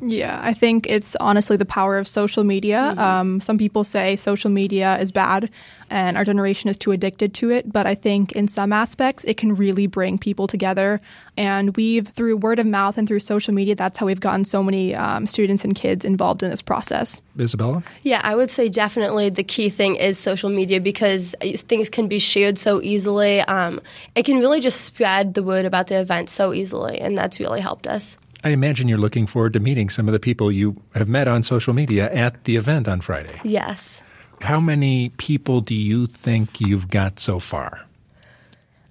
Yeah, 0.00 0.40
I 0.42 0.54
think 0.54 0.86
it's 0.88 1.16
honestly 1.16 1.56
the 1.56 1.64
power 1.64 1.98
of 1.98 2.06
social 2.06 2.44
media. 2.44 2.78
Mm-hmm. 2.90 2.98
Um, 2.98 3.40
some 3.40 3.58
people 3.58 3.84
say 3.84 4.16
social 4.16 4.50
media 4.50 4.98
is 4.98 5.10
bad 5.10 5.50
and 5.90 6.16
our 6.16 6.24
generation 6.24 6.68
is 6.68 6.76
too 6.76 6.92
addicted 6.92 7.34
to 7.34 7.50
it, 7.50 7.72
but 7.72 7.86
I 7.86 7.94
think 7.94 8.32
in 8.32 8.48
some 8.48 8.72
aspects 8.72 9.24
it 9.24 9.36
can 9.36 9.54
really 9.54 9.86
bring 9.86 10.18
people 10.18 10.46
together. 10.46 11.00
And 11.36 11.76
we've, 11.76 12.08
through 12.08 12.36
word 12.36 12.58
of 12.58 12.66
mouth 12.66 12.98
and 12.98 13.08
through 13.08 13.20
social 13.20 13.54
media, 13.54 13.74
that's 13.74 13.98
how 13.98 14.06
we've 14.06 14.20
gotten 14.20 14.44
so 14.44 14.62
many 14.62 14.94
um, 14.94 15.26
students 15.26 15.64
and 15.64 15.74
kids 15.74 16.04
involved 16.04 16.42
in 16.42 16.50
this 16.50 16.62
process. 16.62 17.22
Isabella? 17.38 17.82
Yeah, 18.02 18.20
I 18.22 18.34
would 18.34 18.50
say 18.50 18.68
definitely 18.68 19.30
the 19.30 19.44
key 19.44 19.70
thing 19.70 19.96
is 19.96 20.18
social 20.18 20.50
media 20.50 20.80
because 20.80 21.34
things 21.40 21.88
can 21.88 22.08
be 22.08 22.18
shared 22.18 22.58
so 22.58 22.82
easily. 22.82 23.40
Um, 23.42 23.80
it 24.14 24.24
can 24.24 24.38
really 24.38 24.60
just 24.60 24.82
spread 24.82 25.34
the 25.34 25.42
word 25.42 25.64
about 25.64 25.86
the 25.86 26.00
event 26.00 26.28
so 26.28 26.52
easily, 26.52 27.00
and 27.00 27.16
that's 27.16 27.40
really 27.40 27.60
helped 27.60 27.86
us. 27.86 28.18
I 28.44 28.50
imagine 28.50 28.88
you're 28.88 28.98
looking 28.98 29.26
forward 29.26 29.52
to 29.54 29.60
meeting 29.60 29.90
some 29.90 30.08
of 30.08 30.12
the 30.12 30.20
people 30.20 30.52
you 30.52 30.80
have 30.94 31.08
met 31.08 31.26
on 31.26 31.42
social 31.42 31.74
media 31.74 32.12
at 32.12 32.44
the 32.44 32.56
event 32.56 32.86
on 32.86 33.00
Friday. 33.00 33.40
Yes. 33.42 34.00
How 34.40 34.60
many 34.60 35.10
people 35.16 35.60
do 35.60 35.74
you 35.74 36.06
think 36.06 36.60
you've 36.60 36.88
got 36.88 37.18
so 37.18 37.40
far? 37.40 37.80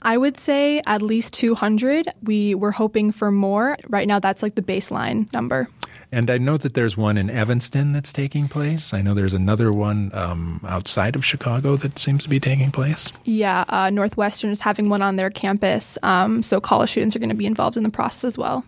I 0.02 0.18
would 0.18 0.38
say 0.38 0.82
at 0.86 1.02
least 1.02 1.34
200. 1.34 2.10
We 2.24 2.56
were 2.56 2.72
hoping 2.72 3.12
for 3.12 3.32
more. 3.32 3.78
Right 3.88 4.08
now, 4.08 4.20
that's 4.20 4.44
like 4.44 4.56
the 4.56 4.62
baseline 4.62 5.32
number. 5.34 5.70
And 6.12 6.30
I 6.30 6.38
know 6.38 6.58
that 6.58 6.74
there's 6.74 6.96
one 6.96 7.18
in 7.18 7.30
Evanston 7.30 7.92
that's 7.92 8.14
taking 8.14 8.48
place. 8.48 8.94
I 8.94 9.02
know 9.02 9.14
there's 9.14 9.34
another 9.34 9.74
one 9.74 10.12
um, 10.14 10.62
outside 10.66 11.16
of 11.16 11.26
Chicago 11.26 11.76
that 11.78 12.00
seems 12.00 12.24
to 12.24 12.30
be 12.30 12.40
taking 12.40 12.72
place. 12.72 13.12
Yeah, 13.26 13.66
uh, 13.68 13.90
Northwestern 13.90 14.52
is 14.52 14.62
having 14.62 14.88
one 14.88 15.02
on 15.02 15.18
their 15.18 15.30
campus. 15.30 15.98
Um, 16.04 16.44
so 16.44 16.62
college 16.62 16.92
students 16.92 17.16
are 17.16 17.20
going 17.20 17.30
to 17.30 17.36
be 17.36 17.46
involved 17.46 17.76
in 17.76 17.84
the 17.84 17.90
process 17.90 18.24
as 18.24 18.38
well. 18.38 18.64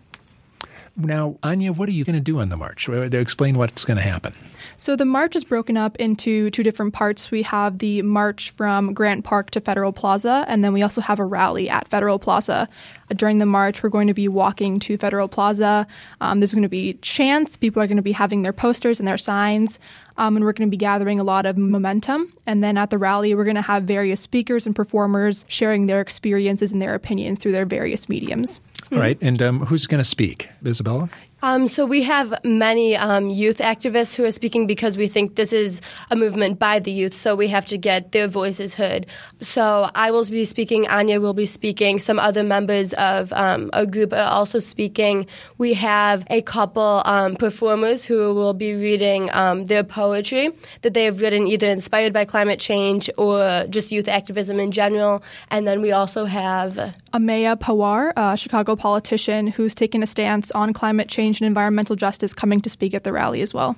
Now, 1.04 1.36
Anya, 1.42 1.72
what 1.72 1.88
are 1.88 1.92
you 1.92 2.04
going 2.04 2.14
to 2.14 2.20
do 2.20 2.40
on 2.40 2.48
the 2.48 2.56
march? 2.56 2.88
Explain 2.88 3.58
what's 3.58 3.84
going 3.84 3.96
to 3.96 4.02
happen. 4.02 4.34
So 4.76 4.96
the 4.96 5.04
march 5.04 5.36
is 5.36 5.44
broken 5.44 5.76
up 5.76 5.96
into 5.96 6.50
two 6.50 6.62
different 6.62 6.94
parts. 6.94 7.30
We 7.30 7.42
have 7.42 7.78
the 7.80 8.00
march 8.00 8.50
from 8.50 8.94
Grant 8.94 9.24
Park 9.24 9.50
to 9.50 9.60
Federal 9.60 9.92
Plaza, 9.92 10.46
and 10.48 10.64
then 10.64 10.72
we 10.72 10.82
also 10.82 11.02
have 11.02 11.18
a 11.18 11.24
rally 11.24 11.68
at 11.68 11.86
Federal 11.88 12.18
Plaza. 12.18 12.66
Uh, 13.10 13.14
during 13.14 13.38
the 13.38 13.46
march, 13.46 13.82
we're 13.82 13.90
going 13.90 14.06
to 14.06 14.14
be 14.14 14.26
walking 14.26 14.80
to 14.80 14.96
Federal 14.96 15.28
Plaza. 15.28 15.86
Um, 16.22 16.40
there's 16.40 16.54
going 16.54 16.62
to 16.62 16.68
be 16.68 16.94
chants. 17.02 17.58
People 17.58 17.82
are 17.82 17.86
going 17.86 17.98
to 17.98 18.02
be 18.02 18.12
having 18.12 18.40
their 18.40 18.54
posters 18.54 18.98
and 18.98 19.06
their 19.06 19.18
signs. 19.18 19.78
Um, 20.16 20.36
and 20.36 20.44
we're 20.44 20.52
going 20.52 20.68
to 20.68 20.70
be 20.70 20.76
gathering 20.76 21.18
a 21.18 21.24
lot 21.24 21.46
of 21.46 21.56
momentum. 21.56 22.32
And 22.46 22.62
then 22.62 22.76
at 22.76 22.90
the 22.90 22.98
rally, 22.98 23.34
we're 23.34 23.44
going 23.44 23.56
to 23.56 23.62
have 23.62 23.84
various 23.84 24.20
speakers 24.20 24.66
and 24.66 24.76
performers 24.76 25.44
sharing 25.48 25.86
their 25.86 26.00
experiences 26.00 26.72
and 26.72 26.80
their 26.80 26.94
opinions 26.94 27.38
through 27.38 27.52
their 27.52 27.64
various 27.64 28.08
mediums. 28.08 28.60
Right. 28.90 29.18
And 29.20 29.40
um, 29.40 29.60
who's 29.60 29.86
going 29.86 30.00
to 30.00 30.04
speak? 30.04 30.48
Isabella? 30.66 31.08
Um, 31.42 31.68
so 31.68 31.86
we 31.86 32.02
have 32.02 32.34
many 32.44 32.96
um, 32.96 33.30
youth 33.30 33.58
activists 33.58 34.14
who 34.14 34.24
are 34.24 34.30
speaking 34.30 34.66
because 34.66 34.96
we 34.96 35.08
think 35.08 35.36
this 35.36 35.52
is 35.52 35.80
a 36.10 36.16
movement 36.16 36.58
by 36.58 36.78
the 36.78 36.90
youth, 36.90 37.14
so 37.14 37.34
we 37.34 37.48
have 37.48 37.64
to 37.66 37.78
get 37.78 38.12
their 38.12 38.28
voices 38.28 38.74
heard. 38.74 39.06
So 39.40 39.90
I 39.94 40.10
will 40.10 40.24
be 40.26 40.44
speaking, 40.44 40.86
Anya 40.88 41.20
will 41.20 41.32
be 41.32 41.46
speaking, 41.46 41.98
some 41.98 42.18
other 42.18 42.42
members 42.42 42.92
of 42.94 43.32
um, 43.32 43.70
a 43.72 43.86
group 43.86 44.12
are 44.12 44.30
also 44.30 44.58
speaking. 44.58 45.26
We 45.56 45.72
have 45.74 46.26
a 46.28 46.42
couple 46.42 47.02
um, 47.04 47.36
performers 47.36 48.04
who 48.04 48.34
will 48.34 48.54
be 48.54 48.74
reading 48.74 49.30
um, 49.32 49.66
their 49.66 49.84
poetry 49.84 50.52
that 50.82 50.92
they 50.92 51.04
have 51.04 51.20
written 51.22 51.46
either 51.46 51.68
inspired 51.68 52.12
by 52.12 52.26
climate 52.26 52.60
change 52.60 53.08
or 53.16 53.64
just 53.70 53.90
youth 53.90 54.08
activism 54.08 54.60
in 54.60 54.72
general. 54.72 55.22
And 55.50 55.66
then 55.66 55.80
we 55.80 55.92
also 55.92 56.26
have 56.26 56.74
Ameya 57.14 57.58
Pawar, 57.58 58.12
a 58.16 58.36
Chicago 58.36 58.76
politician 58.76 59.46
who's 59.46 59.74
taken 59.74 60.02
a 60.02 60.06
stance 60.06 60.50
on 60.50 60.72
climate 60.72 61.08
change 61.08 61.29
change 61.30 61.40
and 61.40 61.46
environmental 61.46 61.96
justice 61.96 62.34
coming 62.34 62.60
to 62.60 62.70
speak 62.70 62.94
at 62.94 63.04
the 63.04 63.12
rally 63.12 63.42
as 63.42 63.54
well. 63.54 63.76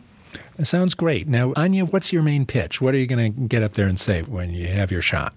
That 0.57 0.66
sounds 0.66 0.94
great. 0.94 1.28
Now, 1.28 1.53
Anya, 1.57 1.84
what's 1.84 2.12
your 2.12 2.22
main 2.22 2.46
pitch? 2.46 2.80
What 2.80 2.94
are 2.94 2.98
you 2.98 3.07
going 3.07 3.32
to 3.32 3.40
get 3.48 3.62
up 3.62 3.74
there 3.74 3.86
and 3.86 4.00
say 4.00 4.22
when 4.22 4.50
you 4.50 4.68
have 4.68 4.90
your 4.90 5.03
shot? 5.03 5.34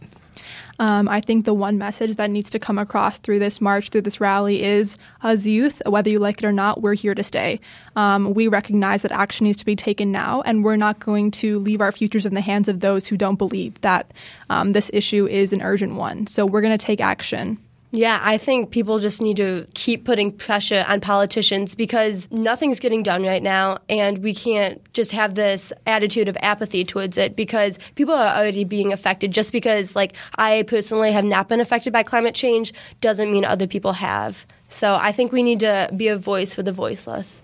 Um, 0.78 1.08
I 1.08 1.22
think 1.22 1.46
the 1.46 1.54
one 1.54 1.78
message 1.78 2.18
that 2.18 2.30
needs 2.30 2.50
to 2.50 2.60
come 2.60 2.78
across 2.78 3.18
through 3.18 3.40
this 3.40 3.62
march, 3.62 3.90
through 3.90 4.02
this 4.02 4.20
rally, 4.20 4.62
is 4.62 4.98
as 5.24 5.48
youth, 5.48 5.82
whether 5.86 6.10
you 6.10 6.18
like 6.18 6.44
it 6.44 6.46
or 6.46 6.52
not, 6.52 6.82
we're 6.82 6.96
here 6.96 7.16
to 7.16 7.24
stay. 7.24 7.62
Um, 7.96 8.34
we 8.34 8.50
recognize 8.50 9.02
that 9.04 9.14
action 9.14 9.46
needs 9.46 9.58
to 9.58 9.66
be 9.66 9.78
taken 9.78 10.12
now, 10.12 10.42
and 10.42 10.66
we're 10.66 10.76
not 10.76 11.00
going 11.00 11.32
to 11.32 11.60
leave 11.60 11.80
our 11.80 11.94
futures 11.94 12.26
in 12.26 12.34
the 12.34 12.42
hands 12.42 12.68
of 12.68 12.82
those 12.82 13.08
who 13.08 13.16
don't 13.16 13.38
believe 13.38 13.80
that 13.82 14.12
um, 14.50 14.74
this 14.74 14.92
issue 14.94 15.28
is 15.28 15.54
an 15.54 15.62
urgent 15.62 15.96
one. 15.96 16.28
So 16.28 16.46
we're 16.46 16.62
going 16.62 16.78
to 16.78 16.86
take 16.86 17.00
action. 17.00 17.58
Yeah, 17.96 18.20
I 18.22 18.38
think 18.38 18.72
people 18.72 19.00
just 19.00 19.22
need 19.22 19.38
to 19.38 19.66
keep 19.74 20.04
putting 20.04 20.30
pressure 20.30 20.84
on 20.86 21.00
politicians 21.00 21.76
because 21.76 22.30
nothing's 22.30 22.82
getting 22.82 23.04
done 23.04 23.24
right 23.24 23.42
now, 23.42 23.78
and 23.88 24.18
we 24.18 24.34
can't 24.34 24.82
just 24.92 25.14
have 25.14 25.36
this 25.36 25.72
attitude 25.88 26.28
of 26.28 26.36
apathy 26.42 26.84
towards 26.84 27.16
it 27.16 27.38
because 27.38 27.80
people 27.96 28.14
are 28.14 28.36
already 28.36 28.66
being 28.66 28.92
affected. 28.92 29.32
Just 29.32 29.54
because, 29.54 29.96
like, 29.96 30.14
I 30.36 30.64
personally 30.64 31.14
have 31.14 31.24
not 31.24 31.48
been 31.48 31.62
affected 31.62 31.94
by 31.94 32.04
climate 32.04 32.36
change 32.36 32.74
doesn't 33.00 33.32
mean 33.32 33.46
other 33.46 33.66
people 33.66 33.94
have. 33.94 34.46
So 34.68 34.96
I 34.96 35.14
think 35.14 35.32
we 35.32 35.42
need 35.42 35.62
to 35.62 35.90
be 35.96 36.10
a 36.10 36.18
voice 36.18 36.54
for 36.54 36.64
the 36.64 36.74
voiceless. 36.74 37.42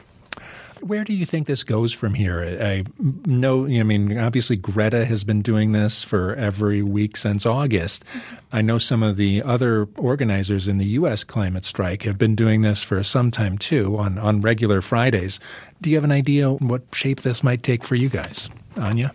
Where 0.82 1.04
do 1.04 1.14
you 1.14 1.26
think 1.26 1.48
this 1.48 1.64
goes 1.64 1.94
from 1.94 2.14
here? 2.14 2.42
I 2.62 2.84
know, 3.26 3.66
I 3.66 3.84
mean, 3.84 4.18
obviously 4.18 4.56
Greta 4.56 5.06
has 5.06 5.24
been 5.24 5.42
doing 5.42 5.72
this 5.72 6.04
for 6.04 6.34
every 6.36 6.82
week 6.82 7.18
since 7.18 7.46
August. 7.46 8.04
I 8.52 8.62
know 8.62 8.78
some 8.78 9.04
of 9.04 9.18
the 9.18 9.44
other 9.44 9.88
organizers 9.98 10.68
in 10.68 10.78
the 10.78 10.86
U.S. 10.86 11.24
climate 11.24 11.66
strike 11.66 12.04
have 12.04 12.18
been 12.18 12.36
doing 12.36 12.62
this 12.62 12.82
for 12.82 13.04
some 13.04 13.32
time 13.32 13.58
too 13.58 13.98
on, 13.98 14.18
on 14.18 14.42
regular 14.42 14.82
Fridays. 14.82 15.40
Do 15.82 15.90
you 15.90 15.98
have 15.98 16.04
an 16.04 16.12
idea 16.12 16.52
what 16.52 16.84
shape 16.94 17.22
this 17.22 17.44
might 17.44 17.64
take 17.64 17.84
for 17.84 17.96
you 17.96 18.10
guys? 18.10 18.50
Anya? 18.78 19.14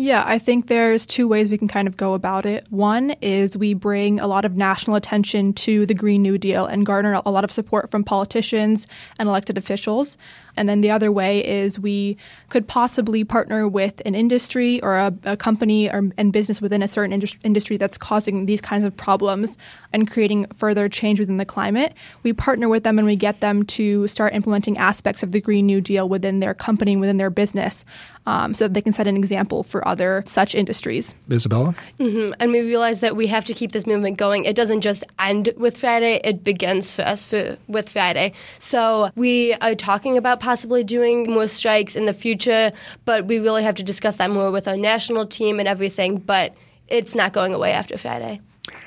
Yeah, 0.00 0.22
I 0.24 0.38
think 0.38 0.68
there's 0.68 1.06
two 1.06 1.26
ways 1.26 1.48
we 1.48 1.58
can 1.58 1.66
kind 1.66 1.88
of 1.88 1.96
go 1.96 2.14
about 2.14 2.46
it. 2.46 2.64
One 2.70 3.10
is 3.20 3.56
we 3.56 3.74
bring 3.74 4.20
a 4.20 4.28
lot 4.28 4.44
of 4.44 4.54
national 4.54 4.94
attention 4.94 5.52
to 5.54 5.86
the 5.86 5.94
Green 5.94 6.22
New 6.22 6.38
Deal 6.38 6.66
and 6.66 6.86
garner 6.86 7.20
a 7.26 7.30
lot 7.32 7.42
of 7.42 7.50
support 7.50 7.90
from 7.90 8.04
politicians 8.04 8.86
and 9.18 9.28
elected 9.28 9.58
officials. 9.58 10.16
And 10.58 10.68
then 10.68 10.80
the 10.80 10.90
other 10.90 11.10
way 11.10 11.46
is 11.46 11.78
we 11.78 12.16
could 12.48 12.66
possibly 12.66 13.24
partner 13.24 13.66
with 13.68 14.02
an 14.04 14.14
industry 14.14 14.82
or 14.82 14.96
a, 14.96 15.14
a 15.24 15.36
company 15.36 15.88
or, 15.88 16.10
and 16.18 16.32
business 16.32 16.60
within 16.60 16.82
a 16.82 16.88
certain 16.88 17.12
indus- 17.12 17.36
industry 17.44 17.76
that's 17.76 17.96
causing 17.96 18.46
these 18.46 18.60
kinds 18.60 18.84
of 18.84 18.96
problems 18.96 19.56
and 19.92 20.10
creating 20.10 20.46
further 20.56 20.88
change 20.88 21.20
within 21.20 21.36
the 21.36 21.44
climate. 21.44 21.94
We 22.22 22.32
partner 22.32 22.68
with 22.68 22.82
them 22.82 22.98
and 22.98 23.06
we 23.06 23.16
get 23.16 23.40
them 23.40 23.64
to 23.64 24.06
start 24.08 24.34
implementing 24.34 24.76
aspects 24.76 25.22
of 25.22 25.32
the 25.32 25.40
Green 25.40 25.66
New 25.66 25.80
Deal 25.80 26.08
within 26.08 26.40
their 26.40 26.54
company, 26.54 26.96
within 26.96 27.16
their 27.16 27.30
business, 27.30 27.84
um, 28.26 28.52
so 28.52 28.66
that 28.66 28.74
they 28.74 28.82
can 28.82 28.92
set 28.92 29.06
an 29.06 29.16
example 29.16 29.62
for 29.62 29.86
other 29.88 30.22
such 30.26 30.54
industries. 30.54 31.14
Isabella? 31.30 31.74
Mm-hmm. 31.98 32.34
And 32.38 32.52
we 32.52 32.60
realize 32.60 33.00
that 33.00 33.16
we 33.16 33.26
have 33.28 33.44
to 33.46 33.54
keep 33.54 33.72
this 33.72 33.86
movement 33.86 34.18
going. 34.18 34.44
It 34.44 34.54
doesn't 34.54 34.82
just 34.82 35.04
end 35.18 35.54
with 35.56 35.78
Friday, 35.78 36.20
it 36.24 36.44
begins 36.44 36.90
for 36.90 37.02
us 37.02 37.24
for, 37.24 37.56
with 37.68 37.88
Friday. 37.88 38.32
So 38.58 39.10
we 39.14 39.54
are 39.54 39.74
talking 39.74 40.18
about 40.18 40.40
possibly 40.48 40.82
doing 40.82 41.30
more 41.30 41.46
strikes 41.46 41.94
in 41.94 42.06
the 42.06 42.14
future, 42.14 42.72
but 43.04 43.26
we 43.26 43.38
really 43.38 43.62
have 43.62 43.74
to 43.74 43.82
discuss 43.82 44.14
that 44.16 44.30
more 44.30 44.50
with 44.50 44.66
our 44.66 44.78
national 44.78 45.26
team 45.26 45.60
and 45.60 45.68
everything. 45.68 46.16
But 46.16 46.54
it's 46.88 47.14
not 47.14 47.34
going 47.34 47.52
away 47.52 47.72
after 47.72 47.98
Friday. 47.98 48.40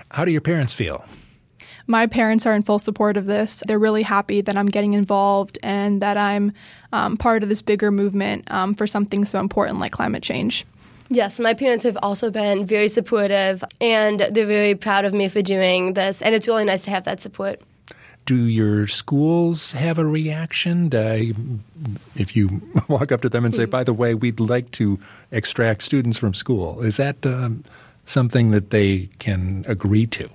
How 0.10 0.26
do 0.26 0.32
your 0.32 0.42
parents 0.42 0.74
feel? 0.74 1.06
My 1.86 2.08
parents 2.08 2.48
are 2.48 2.56
in 2.56 2.64
full 2.64 2.80
support 2.80 3.16
of 3.16 3.28
this. 3.28 3.62
They're 3.68 3.78
really 3.78 4.02
happy 4.02 4.42
that 4.42 4.58
I'm 4.58 4.70
getting 4.70 4.94
involved 4.94 5.60
and 5.62 6.02
that 6.02 6.18
I'm 6.18 6.52
um, 6.94 7.16
part 7.16 7.44
of 7.44 7.50
this 7.50 7.62
bigger 7.62 7.92
movement 7.92 8.50
um, 8.50 8.74
for 8.74 8.88
something 8.88 9.24
so 9.24 9.40
important 9.40 9.80
like 9.80 9.92
climate 9.92 10.24
change. 10.24 10.66
Yes, 11.10 11.40
my 11.40 11.54
parents 11.54 11.84
have 11.84 11.98
also 12.02 12.32
been 12.32 12.66
very 12.66 12.88
supportive 12.88 13.64
and 13.80 14.22
they're 14.32 14.48
very 14.48 14.74
proud 14.74 15.06
of 15.06 15.14
me 15.14 15.28
for 15.28 15.44
doing 15.44 15.94
this. 15.94 16.24
And 16.24 16.34
it's 16.34 16.48
really 16.48 16.66
nice 16.66 16.86
to 16.86 16.90
have 16.90 17.04
that 17.04 17.22
support 17.22 17.62
do 18.26 18.46
your 18.46 18.88
schools 18.88 19.72
have 19.74 19.98
a 19.98 20.06
reaction? 20.06 20.90
if 22.16 22.36
you 22.36 22.62
walk 22.88 23.12
up 23.12 23.22
to 23.22 23.30
them 23.30 23.46
and 23.46 23.54
say, 23.54 23.66
by 23.66 23.84
the 23.84 23.94
way, 23.94 24.14
we'd 24.14 24.40
like 24.40 24.72
to 24.72 25.00
extract 25.32 25.84
students 25.84 26.18
from 26.18 26.34
school, 26.34 26.82
is 26.82 26.98
that 26.98 27.26
um, 27.26 27.64
something 28.06 28.52
that 28.52 28.70
they 28.70 29.10
can 29.20 29.66
agree 29.68 30.06
to? 30.08 30.30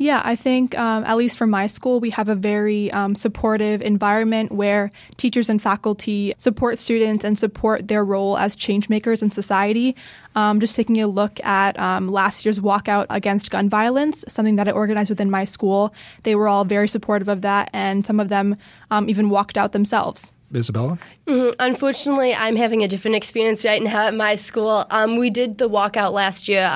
Yeah, 0.00 0.22
I 0.24 0.34
think 0.34 0.78
um, 0.78 1.04
at 1.04 1.18
least 1.18 1.36
for 1.36 1.46
my 1.46 1.66
school, 1.66 2.00
we 2.00 2.08
have 2.08 2.30
a 2.30 2.34
very 2.34 2.90
um, 2.90 3.14
supportive 3.14 3.82
environment 3.82 4.50
where 4.50 4.90
teachers 5.18 5.50
and 5.50 5.60
faculty 5.60 6.32
support 6.38 6.78
students 6.78 7.22
and 7.22 7.38
support 7.38 7.86
their 7.88 8.02
role 8.02 8.38
as 8.38 8.56
change 8.56 8.88
makers 8.88 9.22
in 9.22 9.28
society. 9.28 9.94
Um, 10.34 10.58
just 10.58 10.74
taking 10.74 11.02
a 11.02 11.06
look 11.06 11.38
at 11.44 11.78
um, 11.78 12.08
last 12.08 12.46
year's 12.46 12.60
walkout 12.60 13.08
against 13.10 13.50
gun 13.50 13.68
violence, 13.68 14.24
something 14.26 14.56
that 14.56 14.66
I 14.66 14.70
organized 14.70 15.10
within 15.10 15.30
my 15.30 15.44
school, 15.44 15.92
they 16.22 16.34
were 16.34 16.48
all 16.48 16.64
very 16.64 16.88
supportive 16.88 17.28
of 17.28 17.42
that, 17.42 17.68
and 17.74 18.06
some 18.06 18.20
of 18.20 18.30
them 18.30 18.56
um, 18.90 19.06
even 19.10 19.28
walked 19.28 19.58
out 19.58 19.72
themselves. 19.72 20.32
Isabella? 20.54 20.98
Mm-hmm. 21.26 21.56
Unfortunately, 21.58 22.34
I'm 22.34 22.56
having 22.56 22.82
a 22.82 22.88
different 22.88 23.16
experience 23.16 23.66
right 23.66 23.82
now 23.82 24.06
at 24.06 24.14
my 24.14 24.36
school. 24.36 24.86
Um, 24.88 25.18
we 25.18 25.28
did 25.28 25.58
the 25.58 25.68
walkout 25.68 26.12
last 26.12 26.48
year 26.48 26.66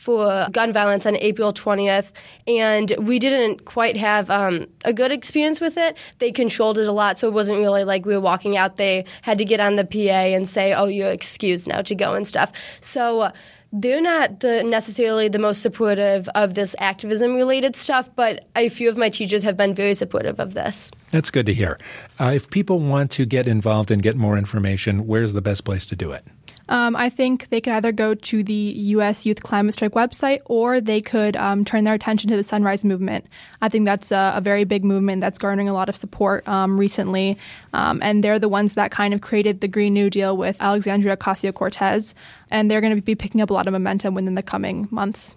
for 0.00 0.48
gun 0.50 0.72
violence 0.72 1.04
on 1.04 1.14
April 1.16 1.52
20th, 1.52 2.10
and 2.46 2.94
we 2.98 3.18
didn't 3.18 3.66
quite 3.66 3.98
have 3.98 4.30
um, 4.30 4.66
a 4.86 4.94
good 4.94 5.12
experience 5.12 5.60
with 5.60 5.76
it. 5.76 5.94
They 6.20 6.32
controlled 6.32 6.78
it 6.78 6.86
a 6.86 6.92
lot, 6.92 7.18
so 7.18 7.28
it 7.28 7.34
wasn't 7.34 7.58
really 7.58 7.84
like 7.84 8.06
we 8.06 8.14
were 8.14 8.20
walking 8.20 8.56
out. 8.56 8.76
They 8.76 9.04
had 9.20 9.36
to 9.36 9.44
get 9.44 9.60
on 9.60 9.76
the 9.76 9.84
PA 9.84 9.98
and 10.34 10.48
say, 10.48 10.72
"Oh, 10.72 10.86
you're 10.86 11.10
excused 11.10 11.68
now 11.68 11.82
to 11.82 11.94
go" 11.94 12.14
and 12.14 12.26
stuff. 12.26 12.50
So. 12.80 13.20
Uh, 13.20 13.32
they're 13.72 14.00
not 14.00 14.40
the 14.40 14.64
necessarily 14.64 15.28
the 15.28 15.38
most 15.38 15.62
supportive 15.62 16.28
of 16.34 16.54
this 16.54 16.74
activism 16.80 17.36
related 17.36 17.76
stuff, 17.76 18.10
but 18.16 18.48
a 18.56 18.68
few 18.68 18.88
of 18.88 18.96
my 18.96 19.08
teachers 19.08 19.44
have 19.44 19.56
been 19.56 19.76
very 19.76 19.94
supportive 19.94 20.40
of 20.40 20.54
this. 20.54 20.90
That's 21.12 21.30
good 21.30 21.46
to 21.46 21.54
hear. 21.54 21.78
Uh, 22.18 22.32
if 22.34 22.50
people 22.50 22.80
want 22.80 23.12
to 23.12 23.24
get 23.24 23.46
involved 23.46 23.92
and 23.92 24.02
get 24.02 24.16
more 24.16 24.36
information, 24.36 25.06
where's 25.06 25.34
the 25.34 25.40
best 25.40 25.64
place 25.64 25.86
to 25.86 25.94
do 25.94 26.10
it? 26.10 26.26
Um, 26.70 26.94
I 26.94 27.10
think 27.10 27.48
they 27.48 27.60
could 27.60 27.72
either 27.72 27.90
go 27.90 28.14
to 28.14 28.42
the 28.44 28.54
U.S. 28.54 29.26
Youth 29.26 29.42
Climate 29.42 29.74
Strike 29.74 29.92
website 29.92 30.40
or 30.44 30.80
they 30.80 31.00
could 31.00 31.34
um, 31.34 31.64
turn 31.64 31.82
their 31.82 31.94
attention 31.94 32.30
to 32.30 32.36
the 32.36 32.44
Sunrise 32.44 32.84
Movement. 32.84 33.26
I 33.60 33.68
think 33.68 33.86
that's 33.86 34.12
a, 34.12 34.34
a 34.36 34.40
very 34.40 34.62
big 34.62 34.84
movement 34.84 35.20
that's 35.20 35.38
garnering 35.38 35.68
a 35.68 35.72
lot 35.72 35.88
of 35.88 35.96
support 35.96 36.46
um, 36.46 36.78
recently. 36.78 37.36
Um, 37.72 37.98
and 38.02 38.22
they're 38.22 38.38
the 38.38 38.48
ones 38.48 38.74
that 38.74 38.92
kind 38.92 39.12
of 39.12 39.20
created 39.20 39.60
the 39.60 39.68
Green 39.68 39.92
New 39.92 40.10
Deal 40.10 40.36
with 40.36 40.56
Alexandria 40.60 41.16
Ocasio 41.16 41.52
Cortez. 41.52 42.14
And 42.52 42.70
they're 42.70 42.80
going 42.80 42.94
to 42.94 43.02
be 43.02 43.16
picking 43.16 43.40
up 43.40 43.50
a 43.50 43.52
lot 43.52 43.66
of 43.66 43.72
momentum 43.72 44.14
within 44.14 44.36
the 44.36 44.42
coming 44.42 44.86
months. 44.92 45.34